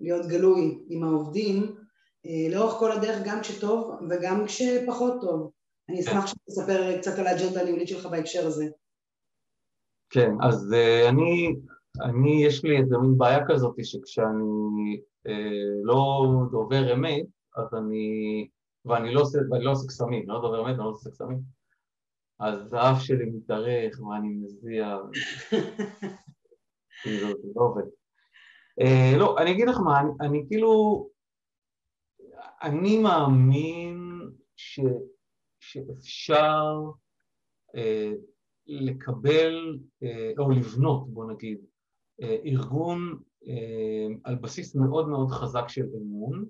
להיות 0.00 0.26
גלוי 0.26 0.78
עם 0.88 1.04
העובדים, 1.04 1.74
לאורך 2.50 2.74
כל 2.74 2.92
הדרך 2.92 3.22
גם 3.24 3.40
כשטוב 3.40 3.90
וגם 4.10 4.44
כשפחות 4.46 5.20
טוב. 5.20 5.50
אני 5.88 6.00
אשמח 6.00 6.26
שתספר 6.26 6.98
קצת 6.98 7.18
על 7.18 7.26
האג'נדה 7.26 7.60
הניהולית 7.60 7.88
שלך 7.88 8.06
בהקשר 8.06 8.46
הזה. 8.46 8.66
כן, 10.10 10.30
אז 10.42 10.74
אני, 11.08 11.54
אני, 12.02 12.44
יש 12.46 12.64
לי 12.64 12.78
איזה 12.78 12.98
מין 12.98 13.18
בעיה 13.18 13.38
כזאת 13.48 13.74
שכשאני 13.82 15.00
uh, 15.28 15.30
לא 15.82 16.26
דובר 16.50 16.94
אמת, 16.94 17.26
אז 17.56 17.74
אני, 17.74 18.48
ואני 18.84 19.14
לא 19.14 19.20
עושה, 19.20 19.38
ואני 19.50 19.64
לא 19.64 19.70
עושה 19.70 19.88
קסמים, 19.88 20.28
לא 20.28 20.40
דובר 20.40 20.60
אמת, 20.60 20.74
אני 20.74 20.84
לא 20.84 20.90
עושה 20.90 21.10
קסמים, 21.10 21.38
אז 22.40 22.72
האף 22.72 23.02
שלי 23.02 23.24
מתארך 23.24 24.00
ואני 24.00 24.28
מזיע, 24.28 24.96
כאילו, 27.02 27.28
זה 27.28 27.48
לא 27.56 27.62
עובד. 27.62 27.82
Uh, 28.80 29.18
לא, 29.18 29.38
אני 29.38 29.50
אגיד 29.50 29.68
לך 29.68 29.76
מה, 29.84 30.00
אני, 30.00 30.10
אני 30.20 30.44
כאילו, 30.48 31.08
אני 32.62 32.98
מאמין 32.98 34.20
ש... 34.56 34.80
שאפשר 35.60 36.64
אה, 37.76 38.12
לקבל 38.66 39.78
אה, 40.02 40.32
או 40.38 40.50
לבנות, 40.50 41.08
בוא 41.12 41.32
נגיד, 41.32 41.58
אה, 42.22 42.36
ארגון 42.44 43.18
אה, 43.48 44.06
על 44.24 44.34
בסיס 44.34 44.76
מאוד 44.76 45.08
מאוד 45.08 45.30
חזק 45.30 45.68
של 45.68 45.86
אמון. 45.96 46.44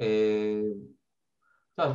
אה, 0.00 0.62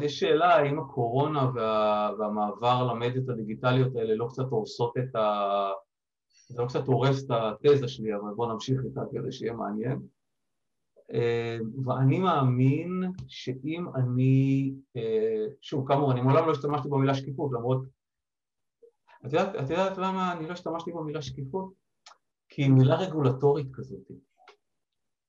יש 0.02 0.20
שאלה 0.20 0.56
האם 0.56 0.80
הקורונה 0.80 1.52
וה, 1.56 2.12
והמעבר 2.20 2.88
למדיות 2.94 3.30
הדיגיטליות 3.30 3.96
האלה 3.96 4.16
לא 4.16 4.28
קצת 4.30 4.46
הורסות 4.50 4.94
את 4.98 5.16
ה... 5.16 5.70
זה 6.48 6.62
לא 6.62 6.68
קצת 6.68 6.88
הורס 6.88 7.26
את 7.26 7.32
התזה 7.32 7.88
שלי, 7.88 8.16
אבל 8.16 8.34
בואו 8.36 8.54
נמשיך 8.54 8.82
איתה 8.86 9.02
כדי 9.12 9.32
שיהיה 9.32 9.54
מעניין. 9.54 10.00
אה, 11.14 11.58
ואני 11.86 12.20
מאמין 12.20 13.04
שאם 13.28 13.86
אני, 13.96 14.74
אה, 14.96 15.46
שוב, 15.62 15.88
כאמור, 15.88 16.12
אני 16.12 16.22
מעולם 16.22 16.46
לא 16.46 16.52
השתמשתי 16.52 16.90
במילה 16.90 17.14
שקיפות, 17.14 17.52
למרות... 17.54 17.82
את 19.26 19.34
יודעת, 19.34 19.56
את 19.56 19.70
יודעת 19.70 19.98
למה 19.98 20.34
אני 20.34 20.48
לא 20.48 20.54
השתמשתי 20.54 20.92
במילה 20.92 21.22
שקיפות? 21.22 21.74
כי 22.50 22.62
היא 22.62 22.72
מילה 22.72 22.96
רגולטורית 22.96 23.68
כזאת. 23.74 24.12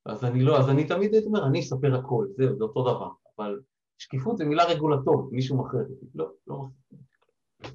אז 0.07 0.25
אני 0.25 0.43
לא, 0.43 0.59
אז 0.59 0.69
אני 0.69 0.87
תמיד 0.87 1.15
הייתי 1.15 1.27
אומר, 1.27 1.47
אני 1.47 1.61
אספר 1.61 1.95
הכל, 1.95 2.27
זהו, 2.37 2.57
זה 2.57 2.65
אותו 2.65 2.83
דבר. 2.83 3.11
אבל 3.37 3.61
שקיפות 4.03 4.39
זה 4.39 4.45
מילה 4.45 4.65
רגולטורית, 4.65 5.33
מישהו 5.33 5.59
מכריח 5.59 5.87
אותי. 5.91 6.07
לא, 6.15 6.33
לא 6.47 6.57
מכריח. 6.57 7.75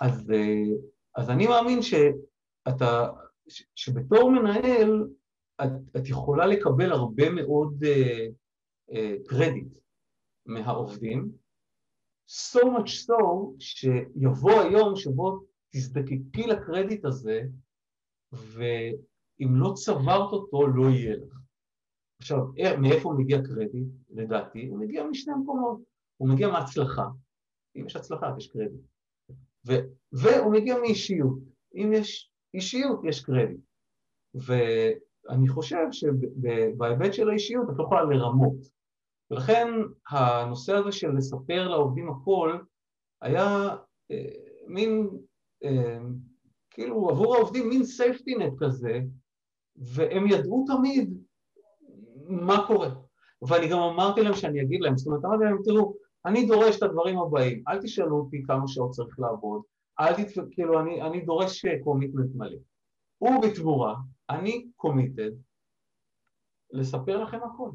אז, 0.00 0.30
אה, 0.30 0.76
אז 1.16 1.30
אני 1.30 1.46
מאמין 1.46 1.82
שאתה, 1.82 3.08
שבתור 3.74 4.30
מנהל, 4.30 5.08
את, 5.64 5.96
את 5.96 6.08
יכולה 6.08 6.46
לקבל 6.46 6.92
הרבה 6.92 7.30
מאוד 7.30 7.84
uh, 7.84 8.32
uh, 8.90 9.28
קרדיט 9.28 9.78
מהעובדים, 10.46 11.32
so 12.28 12.58
much 12.58 13.08
so 13.08 13.14
שיבוא 13.58 14.60
היום 14.60 14.96
שבו 14.96 15.40
תזדקקי 15.70 16.46
לקרדיט 16.46 17.04
הזה 17.04 17.42
ואם 18.32 19.48
לא 19.56 19.72
צברת 19.74 20.32
אותו 20.32 20.66
לא 20.66 20.90
יהיה 20.90 21.16
לך. 21.16 21.45
עכשיו, 22.18 22.38
אה, 22.58 22.76
מאיפה 22.76 23.08
הוא 23.08 23.18
מגיע 23.18 23.38
קרדיט? 23.42 23.88
לדעתי, 24.10 24.66
הוא 24.66 24.78
מגיע 24.78 25.04
משני 25.04 25.34
מקומות. 25.42 25.80
הוא 26.16 26.28
מגיע 26.28 26.48
מהצלחה. 26.48 27.06
אם 27.76 27.86
יש 27.86 27.96
הצלחה, 27.96 28.34
יש 28.38 28.52
קרדיט. 28.52 28.80
ו, 29.66 29.72
והוא 30.12 30.52
מגיע 30.52 30.78
מאישיות. 30.80 31.38
אם 31.74 31.92
יש 31.92 32.32
אישיות, 32.54 33.00
יש 33.04 33.24
קרדיט. 33.24 33.60
ו, 34.36 34.52
אני 35.28 35.48
חושב 35.48 35.86
שבהיבט 35.90 37.12
של 37.12 37.28
האישיות 37.28 37.70
את 37.70 37.74
לא 37.78 37.84
יכולה 37.84 38.02
לרמות. 38.02 38.56
ולכן 39.30 39.68
הנושא 40.10 40.72
הזה 40.72 40.92
של 40.92 41.08
לספר 41.16 41.68
לעובדים 41.68 42.10
הכל 42.10 42.58
היה 43.22 43.76
אה, 44.10 44.30
מין, 44.66 45.08
אה, 45.64 45.98
כאילו 46.70 47.10
עבור 47.10 47.36
העובדים 47.36 47.68
מין 47.68 47.84
safety 47.84 48.34
net 48.34 48.52
כזה, 48.58 49.00
והם 49.76 50.26
ידעו 50.26 50.64
תמיד 50.66 51.15
מה 52.28 52.66
קורה. 52.66 52.88
ואני 53.48 53.68
גם 53.68 53.78
אמרתי 53.78 54.22
להם 54.22 54.34
שאני 54.34 54.62
אגיד 54.62 54.80
להם, 54.80 54.96
זאת 54.96 55.06
אומרת, 55.06 55.24
אמרתי 55.24 55.44
להם, 55.44 55.58
תראו, 55.64 55.94
אני 56.26 56.46
דורש 56.46 56.76
את 56.78 56.82
הדברים 56.82 57.18
הבאים, 57.18 57.62
אל 57.68 57.82
תשאלו 57.82 58.16
אותי 58.16 58.42
כמה 58.46 58.68
שעות 58.68 58.90
צריך 58.90 59.18
לעבוד, 59.18 59.62
אל 60.00 60.14
תתפ... 60.14 60.42
כאילו, 60.50 60.80
אני, 60.80 61.02
אני 61.02 61.20
דורש 61.20 61.64
commitment 61.84 62.30
מלא. 62.34 62.58
ובתמורה, 63.20 63.94
אני 64.30 64.66
committed 64.76 65.30
לספר 66.72 67.22
לכם 67.22 67.38
הכל, 67.42 67.70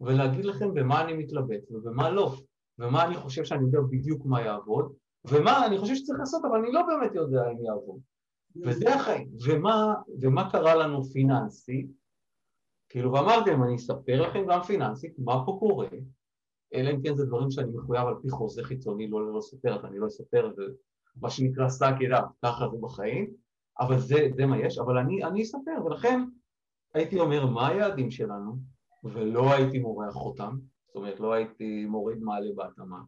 ולהגיד 0.00 0.44
לכם 0.44 0.74
במה 0.74 1.04
אני 1.04 1.12
מתלבט 1.12 1.70
ובמה 1.70 2.10
לא, 2.10 2.34
ומה 2.78 3.04
אני 3.04 3.16
חושב 3.16 3.44
שאני 3.44 3.64
יודע 3.64 3.80
בדיוק 3.80 4.26
מה 4.26 4.42
יעבוד, 4.42 4.92
ומה 5.24 5.66
אני 5.66 5.78
חושב 5.78 5.94
שצריך 5.94 6.18
לעשות, 6.18 6.44
אבל 6.44 6.58
אני 6.58 6.72
לא 6.72 6.82
באמת 6.86 7.14
יודע 7.14 7.50
אם 7.50 7.64
יעבוד. 7.64 8.00
וזה 8.64 8.94
החיים. 8.94 9.28
ומה, 9.46 9.94
ומה 10.20 10.50
קרה 10.50 10.74
לנו 10.74 11.04
פיננסית? 11.04 11.86
כאילו, 12.88 13.12
ואמרתי 13.12 13.50
להם, 13.50 13.62
אני 13.62 13.76
אספר 13.76 14.22
לכם 14.22 14.46
גם 14.48 14.62
פיננסית 14.62 15.14
מה 15.18 15.46
פה 15.46 15.56
קורה, 15.60 15.88
אלא 16.74 16.90
אם 16.90 17.02
כן 17.02 17.16
זה 17.16 17.26
דברים 17.26 17.50
שאני 17.50 17.70
מחויב 17.74 18.06
על 18.06 18.14
פי 18.22 18.30
חוזה 18.30 18.62
חיצוני 18.64 19.08
לא 19.10 19.38
לספר, 19.38 19.78
אז 19.78 19.84
אני 19.84 19.98
לא 19.98 20.06
אספר, 20.06 20.52
זה 20.56 20.62
מה 21.20 21.30
שנקרא 21.30 21.68
סאק 21.68 22.00
ידע, 22.00 22.20
ככה 22.44 22.68
זה 22.68 22.76
בחיים. 22.80 23.46
אבל 23.80 23.98
זה, 23.98 24.28
זה 24.36 24.46
מה 24.46 24.58
יש, 24.58 24.78
אבל 24.78 24.98
אני, 24.98 25.24
אני 25.24 25.42
אספר, 25.42 25.84
ולכן 25.84 26.20
הייתי 26.94 27.20
אומר 27.20 27.46
מה 27.46 27.68
היעדים 27.68 28.10
שלנו, 28.10 28.56
ולא 29.04 29.52
הייתי 29.52 29.78
מורח 29.78 30.16
אותם, 30.16 30.56
זאת 30.86 30.96
אומרת 30.96 31.20
לא 31.20 31.32
הייתי 31.32 31.86
מוריד 31.86 32.18
מעלה 32.18 32.50
בהתאמה, 32.54 33.00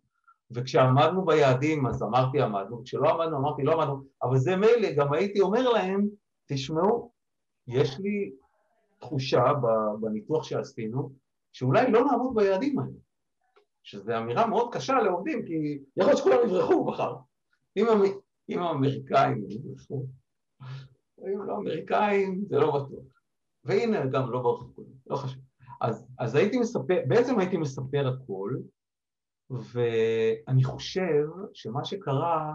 וכשעמדנו 0.51 1.25
ביעדים 1.25 1.87
אז 1.87 2.03
אמרתי 2.03 2.41
עמדנו, 2.41 2.81
וכשלא 2.81 3.09
עמדנו 3.09 3.37
אמרתי 3.39 3.63
לא 3.63 3.73
עמדנו, 3.73 4.03
אבל 4.23 4.39
זה 4.39 4.57
מילא, 4.57 4.93
גם 4.97 5.13
הייתי 5.13 5.41
אומר 5.41 5.71
להם, 5.71 6.09
תשמעו, 6.49 7.13
יש 7.67 7.99
לי 7.99 8.33
תחושה 8.99 9.53
בניתוח 10.01 10.45
שעשינו, 10.45 11.13
שאולי 11.53 11.91
לא 11.91 12.05
נעמוד 12.05 12.35
ביעדים 12.35 12.79
האלה, 12.79 12.99
שזו 13.83 14.19
אמירה 14.19 14.47
מאוד 14.47 14.75
קשה 14.75 14.95
לעובדים, 15.03 15.47
כי 15.47 15.79
יכול 15.97 16.11
להיות 16.11 16.19
שכולם 16.19 16.39
יברחו 16.45 16.85
מחר. 16.85 17.17
אם 18.49 18.59
האמריקאים 18.59 19.45
יברחו, 19.51 20.07
אם 21.19 21.43
לא 21.47 21.57
אמריקאים, 21.57 22.45
זה 22.49 22.57
לא 22.57 22.67
בטוח. 22.67 23.05
והנה 23.65 24.07
גם 24.13 24.31
לא 24.31 24.43
ברחו, 24.43 24.83
לא 25.07 25.17
חשוב. 25.17 25.43
אז, 25.81 26.07
אז 26.19 26.35
הייתי 26.35 26.59
מספר, 26.59 26.95
בעצם 27.09 27.39
הייתי 27.39 27.57
מספר 27.57 28.09
הכל, 28.09 28.57
ואני 29.51 30.65
חושב 30.65 31.25
שמה 31.55 31.85
שקרה 31.85 32.55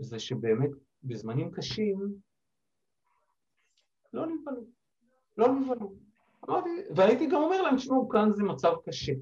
זה 0.00 0.18
שבאמת 0.18 0.70
בזמנים 1.02 1.50
קשים 1.50 1.98
לא 4.12 4.26
נבהלו, 4.26 4.62
לא 5.36 5.48
נבהלו. 5.48 5.92
אמרתי, 6.48 6.70
והייתי 6.96 7.26
גם 7.26 7.42
אומר 7.42 7.62
להם, 7.62 7.76
תשמעו, 7.76 8.08
כאן 8.08 8.32
זה 8.32 8.42
מצב 8.42 8.72
קשה. 8.86 9.12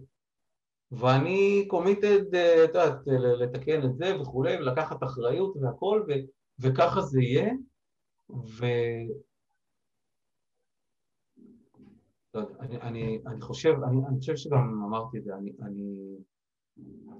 ואני 0.92 1.64
קומיטד, 1.68 2.34
את 2.34 2.68
יודעת, 2.68 3.06
לתקן 3.40 3.84
את 3.84 3.96
זה 3.96 4.20
וכולי, 4.20 4.56
ולקחת 4.56 5.02
אחריות 5.02 5.56
והכל, 5.56 6.04
ו, 6.08 6.12
וככה 6.58 7.00
זה 7.00 7.20
יהיה. 7.20 7.52
ו... 8.30 8.64
לא 12.34 12.40
אני, 12.60 12.80
אני, 12.80 13.18
אני 13.26 13.40
חושב, 13.40 13.74
אני, 13.88 13.96
אני 14.08 14.18
חושב 14.18 14.36
שגם 14.36 14.84
אמרתי 14.86 15.18
את 15.18 15.24
זה, 15.24 15.34
אני, 15.34 15.52
אני... 15.62 16.16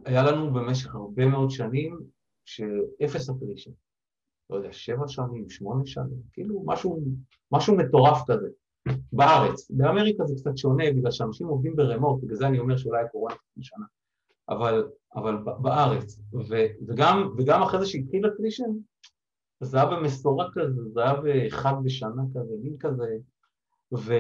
היה 0.05 0.23
לנו 0.23 0.53
במשך 0.55 0.95
הרבה 0.95 1.27
מאוד 1.27 1.51
שנים 1.51 2.01
שאפס 2.45 3.31
אפרישן. 3.31 3.71
לא 4.51 4.57
יודע, 4.57 4.73
שבע 4.73 5.09
שנים, 5.09 5.51
שמונה 5.51 5.87
שנים, 5.87 6.23
כאילו 6.33 6.63
משהו, 6.67 7.01
משהו 7.53 7.77
מטורף 7.77 8.19
כזה. 8.27 8.49
בארץ. 9.13 9.71
באמריקה 9.71 10.25
זה 10.25 10.35
קצת 10.37 10.57
שונה, 10.57 10.85
בגלל 10.97 11.11
שאנשים 11.11 11.47
עובדים 11.47 11.77
ברמוט, 11.77 12.23
בגלל 12.23 12.37
זה 12.37 12.47
אני 12.47 12.59
אומר 12.59 12.77
שאולי 12.77 13.03
הקורונה 13.05 13.35
משנה. 13.57 13.85
אבל, 14.49 14.89
אבל 15.15 15.37
בארץ, 15.63 16.21
ו, 16.33 16.55
וגם, 16.87 17.35
וגם 17.39 17.63
אחרי 17.63 17.81
זה 17.81 17.87
שהתחיל 17.87 18.27
הקלישן, 18.27 18.71
זה 19.61 19.77
היה 19.77 19.87
במשורה 19.87 20.49
כזה, 20.55 20.83
זה 20.93 21.01
היה 21.01 21.21
באחד 21.21 21.75
בשנה 21.85 22.23
כזה, 22.35 22.55
מין 22.63 22.77
כזה, 22.79 23.17
ו, 23.95 24.13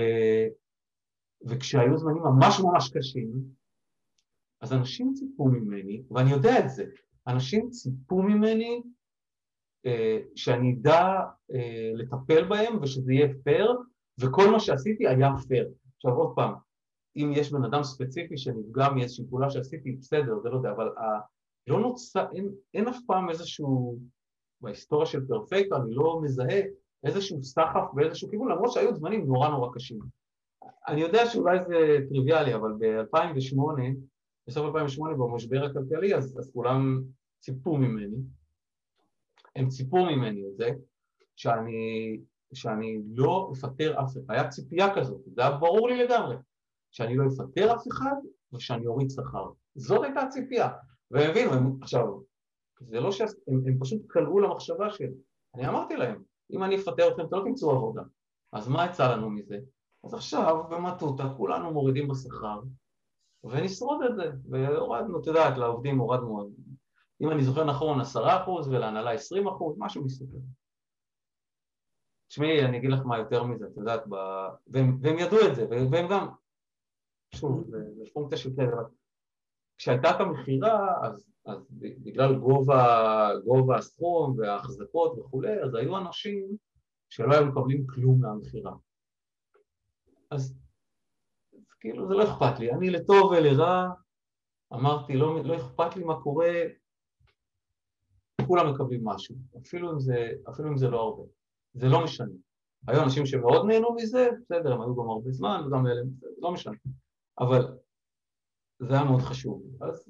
וכשהיו 1.47 1.99
זמנים 1.99 2.23
ממש 2.23 2.61
ממש 2.61 2.91
קשים, 2.91 3.43
אז 4.61 4.73
אנשים 4.73 5.13
ציפו 5.15 5.45
ממני, 5.45 6.03
ואני 6.11 6.31
יודע 6.31 6.59
את 6.65 6.71
זה, 6.71 6.85
אנשים 7.27 7.71
ציפו 7.71 8.23
ממני 8.23 8.83
אה, 9.87 10.19
שאני 10.35 10.75
אדע 10.75 11.03
אה, 11.55 11.91
לטפל 11.95 12.45
בהם 12.49 12.83
ושזה 12.83 13.13
יהיה 13.13 13.29
פייר, 13.45 13.77
וכל 14.21 14.51
מה 14.51 14.61
שעשיתי 14.61 15.09
היה 15.09 15.29
פייר. 15.49 15.71
עכשיו 15.97 16.15
עוד 16.15 16.35
פעם, 16.37 16.55
אם 17.17 17.31
יש 17.35 17.53
בן 17.53 17.65
אדם 17.65 17.83
ספציפי 17.83 18.39
שנפגע 18.39 18.89
מאיזושהי 18.89 19.25
פעולה 19.31 19.51
שעשיתי, 19.51 19.93
בסדר, 19.93 20.41
זה 20.43 20.49
לא 20.49 20.57
יודע, 20.57 20.71
אבל 20.71 20.89
ה... 20.89 21.21
לא 21.67 21.81
נוצר, 21.81 22.27
אין, 22.35 22.49
אין 22.75 22.89
אף 22.89 22.97
פעם 23.07 23.31
איזשהו, 23.31 23.99
בהיסטוריה 24.61 25.07
של 25.07 25.27
פרפקטו, 25.27 25.77
אני 25.77 25.95
לא 25.95 26.21
מזהה 26.23 26.61
איזשהו 27.05 27.43
סחף 27.43 27.85
באיזשהו 27.95 28.31
כיוון, 28.31 28.51
למרות 28.51 28.73
שהיו 28.73 28.95
זמנים 28.95 29.27
נורא 29.27 29.49
נורא 29.49 29.75
קשים. 29.75 29.99
אני 30.89 31.01
יודע 31.01 31.27
שאולי 31.27 31.65
זה 31.65 31.99
טריוויאלי, 32.09 32.55
אבל 32.55 32.73
ב-2008, 32.79 33.81
בסוף 34.47 34.67
2008 34.67 35.15
במשבר 35.17 35.65
הכלכלי, 35.65 36.15
אז, 36.15 36.39
אז 36.39 36.51
כולם 36.53 37.03
ציפו 37.41 37.77
ממני, 37.77 38.17
הם 39.57 39.69
ציפו 39.69 39.97
ממני 39.97 40.47
את 40.47 40.57
זה, 40.57 40.71
שאני, 41.37 42.21
שאני 42.55 43.03
לא 43.15 43.53
אפטר 43.53 44.01
אף 44.01 44.13
אחד, 44.13 44.35
היה 44.35 44.49
ציפייה 44.49 44.95
כזאת, 44.95 45.21
זה 45.27 45.41
היה 45.41 45.51
ברור 45.51 45.89
לי 45.89 46.05
לגמרי, 46.05 46.37
שאני 46.91 47.17
לא 47.17 47.25
אפטר 47.27 47.75
אף 47.75 47.89
אחד 47.89 48.17
ושאני 48.53 48.87
אוריד 48.87 49.11
שכר. 49.11 49.51
זאת 49.75 50.05
הייתה 50.05 50.21
הציפייה. 50.21 50.69
והם 51.11 51.31
הבינו, 51.31 51.53
הם, 51.53 51.79
עכשיו, 51.83 52.07
זה 52.81 53.01
לא 53.01 53.13
שהם 53.13 53.29
הם 53.49 53.79
פשוט 53.81 54.03
קלעו 54.07 54.41
למחשבה 54.41 54.91
של, 54.91 55.09
אני 55.55 55.69
אמרתי 55.69 55.97
להם, 55.97 56.23
אם 56.51 56.65
אני 56.65 56.77
אפטר 56.77 57.09
אתכם 57.09 57.27
אתם 57.27 57.37
לא 57.37 57.45
תמצאו 57.45 57.71
עבודה, 57.71 58.03
אז 58.53 58.69
מה 58.69 58.87
יצא 58.87 59.13
לנו 59.13 59.31
מזה? 59.31 59.59
אז 60.05 60.15
עכשיו 60.15 60.65
במטותא 60.71 61.25
כולנו 61.37 61.73
מורידים 61.73 62.09
בשכר 62.09 62.61
ונשרוד 63.45 64.03
את 64.03 64.17
זה, 64.17 64.33
והורדנו, 64.51 65.21
את 65.21 65.27
יודעת, 65.27 65.59
לעובדים 65.59 65.99
הורדנו, 65.99 66.51
אם 67.21 67.31
אני 67.31 67.45
זוכר 67.45 67.65
נכון, 67.65 68.01
עשרה 68.01 68.43
אחוז 68.43 68.69
ולהנהלה 68.69 69.11
עשרים 69.11 69.49
אחוז, 69.49 69.77
משהו 69.79 70.05
מסתכל. 70.05 70.37
תשמעי, 72.35 72.65
אני 72.65 72.79
אגיד 72.79 72.91
לך 72.91 73.01
מה 73.05 73.19
יותר 73.19 73.45
מזה, 73.45 73.67
את 73.67 73.77
יודעת, 73.77 74.03
ב... 74.09 74.15
והם, 74.67 74.99
והם 75.03 75.19
ידעו 75.19 75.39
את 75.49 75.55
זה, 75.55 75.67
והם 75.71 76.09
גם, 76.11 76.29
שוב, 77.35 77.65
זה, 77.71 77.79
פונקציה 78.13 78.39
של 78.39 78.51
כאלה, 78.57 78.83
כשהייתה 79.77 80.11
את 80.11 80.21
המכירה, 80.21 81.07
אז, 81.07 81.31
אז 81.47 81.67
בגלל 81.81 82.39
גובה, 82.39 83.29
גובה 83.45 83.77
הסכום 83.77 84.39
וההחזקות 84.39 85.19
וכולי, 85.19 85.63
אז 85.63 85.75
היו 85.75 85.99
אנשים 85.99 86.57
שלא 87.09 87.35
היו 87.35 87.47
מקבלים 87.47 87.87
כלום 87.87 88.21
מהמכירה. 88.21 88.73
אז, 90.31 90.59
אז 91.53 91.75
כאילו 91.81 92.09
זה 92.09 92.15
לא 92.15 92.25
אכפת 92.25 92.59
לי, 92.59 92.73
אני 92.73 92.91
לטוב 92.91 93.31
ולרע 93.31 93.89
אמרתי, 94.73 95.17
לא, 95.17 95.45
לא 95.45 95.57
אכפת 95.57 95.97
לי 95.97 96.05
מה 96.05 96.23
קורה, 96.23 96.53
כולם 98.47 98.75
מקבלים 98.75 99.05
משהו, 99.05 99.37
אפילו 99.63 99.93
אם 99.93 100.01
זה, 100.01 100.33
אפילו 100.51 100.69
אם 100.69 100.77
זה 100.77 100.89
לא 100.89 101.01
הרבה, 101.01 101.23
זה 101.75 101.89
לא 101.89 102.05
משנה. 102.05 102.35
היו 102.89 103.03
אנשים 103.03 103.27
שמאוד 103.27 103.67
נהנו 103.67 103.95
מזה, 103.95 104.29
בסדר, 104.41 104.73
הם 104.73 104.81
היו 104.81 104.97
גם 104.97 105.11
הרבה 105.11 105.31
זמן 105.31 105.63
וגם 105.67 105.87
אלה, 105.87 106.03
לא 106.39 106.53
משנה. 106.53 106.75
אבל 107.39 107.79
זה 108.79 108.95
היה 108.95 109.05
מאוד 109.05 109.21
חשוב. 109.21 109.63
אז, 109.81 110.09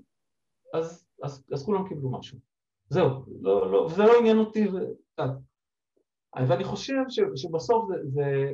אז, 0.75 1.07
אז, 1.23 1.45
אז 1.53 1.65
כולם 1.65 1.89
קיבלו 1.89 2.11
משהו. 2.11 2.39
זהו, 2.89 3.09
לא, 3.41 3.73
לא, 3.73 3.89
זה 3.97 4.03
לא 4.03 4.19
עניין 4.19 4.39
אותי, 4.39 4.69
ו... 4.69 4.77
ואני 6.49 6.65
חושב 6.65 7.03
ש, 7.09 7.21
שבסוף 7.37 7.89
זה, 7.89 7.95
זה, 8.09 8.53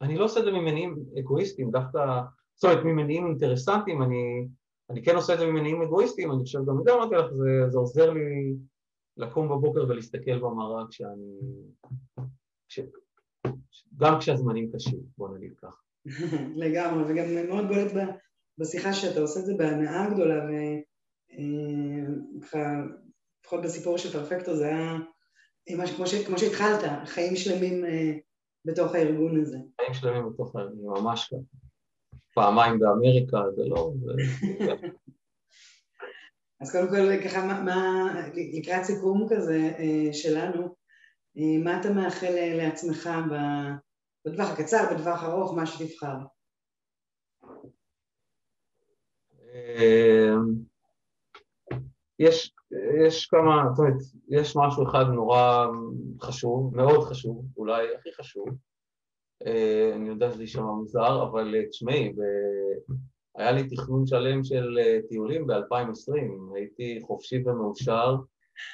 אני 0.00 0.18
לא 0.18 0.24
עושה 0.24 0.40
את 0.40 0.44
זה 0.44 0.50
ממניעים 0.50 1.04
אגואיסטיים, 1.18 1.70
דווקא, 1.70 2.22
זאת 2.54 2.64
אומרת, 2.64 2.84
ממניעים 2.84 3.26
אינטרסנטיים, 3.26 4.02
אני, 4.02 4.48
אני 4.90 5.02
כן 5.02 5.16
עושה 5.16 5.34
את 5.34 5.38
זה 5.38 5.46
ממניעים 5.46 5.82
אגואיסטיים, 5.82 6.32
אני 6.32 6.42
חושב 6.42 6.58
גם, 6.58 6.82
גם 6.84 6.96
אמרתי 6.96 7.14
לך, 7.14 7.32
זה, 7.32 7.70
זה 7.70 7.78
עוזר 7.78 8.10
לי 8.10 8.54
לקום 9.16 9.48
בבוקר 9.48 9.84
ולהסתכל 9.88 10.38
במראה 10.38 10.84
כשאני, 10.90 11.38
כש, 12.68 12.80
גם 13.96 14.18
כשהזמנים 14.18 14.72
קשים, 14.72 15.00
בוא 15.18 15.28
נגיד 15.36 15.52
כך. 15.56 15.82
לגמרי, 16.62 17.12
וגם 17.12 17.48
מאוד 17.48 17.68
בולט 17.68 17.92
בשיחה 18.58 18.92
שאתה 18.92 19.20
עושה 19.20 19.40
את 19.40 19.46
זה 19.46 19.54
בהנאה 19.54 20.10
גדולה, 20.10 20.44
וככה, 22.38 22.58
אה, 22.58 22.82
לפחות 23.40 23.62
בסיפור 23.62 23.98
של 23.98 24.12
פרפקטו 24.12 24.56
זה 24.56 24.66
היה 24.66 24.96
משהו 25.78 25.96
כמו, 25.96 26.06
ש, 26.06 26.14
כמו 26.14 26.38
שהתחלת, 26.38 26.80
חיים 27.04 27.36
שלמים 27.36 27.84
אה, 27.84 28.12
בתוך 28.64 28.94
הארגון 28.94 29.40
הזה. 29.40 29.56
חיים 29.80 29.94
שלמים 29.94 30.28
בתוך 30.32 30.56
הארגון, 30.56 31.02
ממש 31.02 31.24
ככה. 31.24 31.66
פעמיים 32.34 32.78
באמריקה, 32.78 33.38
זה 33.56 33.62
לא... 33.66 33.92
אז 36.60 36.72
קודם 36.72 36.88
כל, 36.88 37.24
ככה, 37.24 37.62
מה, 37.64 38.12
לקראת 38.58 38.84
סיכום 38.84 39.26
כזה 39.30 39.70
אה, 39.78 40.12
שלנו, 40.12 40.74
מה 41.36 41.80
אתה 41.80 41.90
מאחל 41.90 42.34
לעצמך 42.56 43.10
בטווח 44.26 44.50
הקצר, 44.50 44.94
בטווח 44.94 45.24
ארוך, 45.24 45.54
מה 45.54 45.66
שתבחר? 45.66 46.16
אמ, 49.54 50.54
יש, 52.18 52.54
יש 53.06 53.26
כמה, 53.26 53.64
זאת 53.74 53.78
אומרת, 53.78 54.02
יש 54.28 54.56
משהו 54.56 54.88
אחד 54.90 55.04
נורא 55.14 55.66
חשוב, 56.20 56.76
מאוד 56.76 57.04
חשוב, 57.04 57.44
אולי 57.56 57.94
הכי 57.94 58.12
חשוב, 58.12 58.48
אה, 59.46 59.92
אני 59.94 60.08
יודע 60.08 60.32
שזה 60.32 60.42
יישמע 60.42 60.62
מוזר, 60.62 61.22
אבל 61.22 61.54
אה, 61.54 61.66
תשמעי, 61.66 62.12
היה 63.36 63.52
לי 63.52 63.68
תכנון 63.68 64.06
שלם 64.06 64.44
של 64.44 64.78
אה, 64.78 64.98
טיולים 65.08 65.46
ב-2020, 65.46 66.54
הייתי 66.54 66.98
חופשי 67.02 67.42
ומאושר, 67.46 68.16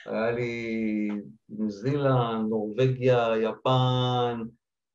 היה 0.07 0.31
לי 0.31 1.09
ניו 1.49 1.71
זילנד, 1.71 2.49
נורבגיה, 2.49 3.29
יפן, 3.43 4.41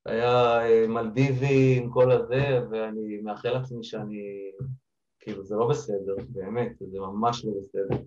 היה 0.05 0.59
מלדיבים, 0.87 1.89
כל 1.89 2.11
הזה, 2.11 2.59
ואני 2.71 3.21
מאחל 3.23 3.49
לעצמי 3.49 3.83
שאני 3.83 4.51
כאילו 5.19 5.43
זה 5.43 5.55
לא 5.55 5.69
בסדר, 5.69 6.15
באמת, 6.29 6.71
זה 6.79 6.99
ממש 6.99 7.45
לא 7.45 7.51
בסדר. 7.61 8.03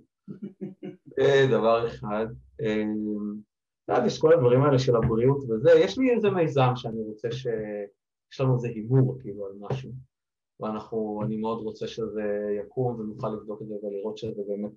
זה 1.16 1.46
דבר 1.50 1.86
אחד. 1.86 2.26
את 2.56 3.88
יודעת, 3.88 4.06
יש 4.06 4.20
כל 4.20 4.32
הדברים 4.32 4.62
האלה 4.62 4.78
של 4.78 4.96
הבריאות 4.96 5.44
וזה, 5.50 5.70
יש 5.70 5.98
לי 5.98 6.10
איזה 6.10 6.30
מיזם 6.30 6.70
שאני 6.74 7.02
רוצה 7.02 7.30
ש... 7.30 7.46
יש 8.32 8.40
לנו 8.40 8.54
איזה 8.54 8.68
הימור 8.68 9.18
כאילו 9.20 9.46
על 9.46 9.52
משהו, 9.58 9.90
ואנחנו, 10.60 11.20
אני 11.24 11.36
מאוד 11.36 11.62
רוצה 11.62 11.86
שזה 11.86 12.56
יקום 12.60 13.00
ונוכל 13.00 13.28
לבדוק 13.28 13.62
את 13.62 13.66
זה 13.66 13.74
ולראות 13.82 14.18
שזה 14.18 14.42
באמת, 14.48 14.72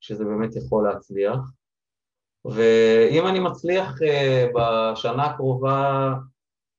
שזה 0.00 0.24
באמת 0.24 0.56
יכול 0.56 0.88
להצליח. 0.88 1.38
ואם 2.44 3.26
אני 3.26 3.40
מצליח 3.40 4.02
אה, 4.02 4.46
בשנה 4.54 5.26
הקרובה, 5.26 6.12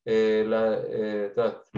אה, 0.07 0.43
אה, 0.53 1.25
את 1.25 1.37
יודעת, 1.37 1.69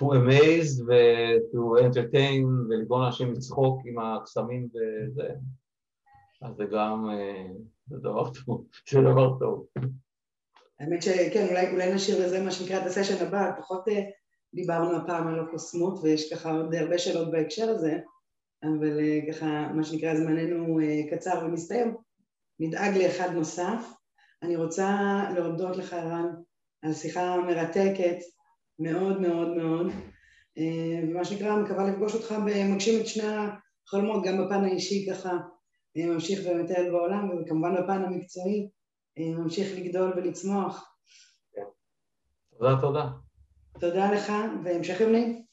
to 0.00 0.04
amaze 0.04 0.82
ו-to 0.86 1.82
entertain 1.82 2.46
ולגרום 2.68 3.02
לאנשים 3.02 3.32
לצחוק 3.32 3.80
עם 3.84 3.98
הקסמים 3.98 4.68
וזה, 4.68 5.28
אז 6.42 6.56
זה 6.56 6.64
גם, 6.64 7.08
זה 7.86 7.96
דבר 7.98 8.30
טוב, 8.30 8.64
זה 8.90 9.00
דבר 9.00 9.38
טוב. 9.38 9.66
האמת 10.80 11.02
שכן, 11.02 11.46
אולי, 11.50 11.70
אולי 11.72 11.94
נשאיר 11.94 12.26
לזה 12.26 12.44
מה 12.44 12.50
שנקרא 12.50 12.80
את 12.80 12.86
הסשן 12.86 13.26
הבא, 13.26 13.50
פחות 13.58 13.84
דיברנו 14.54 14.96
הפעם 14.96 15.28
על 15.28 15.40
הקוסמות 15.40 15.98
ויש 16.02 16.32
ככה 16.32 16.50
עוד 16.50 16.74
הרבה 16.74 16.98
שאלות 16.98 17.30
בהקשר 17.30 17.68
הזה, 17.68 17.98
אבל 18.62 19.00
אה, 19.00 19.32
ככה 19.32 19.72
מה 19.74 19.84
שנקרא 19.84 20.14
זמננו 20.14 20.78
קצר 21.10 21.44
ומסתיים, 21.44 21.96
נדאג 22.60 22.96
לאחד 22.96 23.32
נוסף. 23.34 23.98
אני 24.42 24.56
רוצה 24.56 24.96
להודות 25.34 25.76
לך 25.76 25.92
רן 25.92 26.26
על 26.82 26.94
שיחה 26.94 27.36
מרתקת 27.36 28.18
מאוד 28.78 29.20
מאוד 29.20 29.56
מאוד, 29.56 29.86
אה, 30.58 31.00
ומה 31.02 31.24
שנקרא, 31.24 31.56
מקווה 31.56 31.90
לפגוש 31.90 32.14
אותך 32.14 32.34
במגשים 32.46 33.00
את 33.00 33.06
שני 33.06 33.24
החלומות, 33.26 34.24
גם 34.24 34.44
בפן 34.44 34.64
האישי 34.64 35.06
ככה 35.10 35.30
אה, 35.96 36.06
ממשיך 36.06 36.40
ומטייל 36.46 36.90
בעולם, 36.90 37.30
וכמובן 37.30 37.74
בפן 37.82 38.04
המקצועי 38.04 38.68
אה, 39.18 39.38
ממשיך 39.38 39.78
לגדול 39.78 40.12
ולצמוח. 40.16 40.94
תודה, 42.58 42.80
תודה. 42.80 43.08
תודה 43.80 44.12
לך, 44.12 44.32
והמשך 44.64 45.00
יום 45.00 45.12
נעים. 45.12 45.47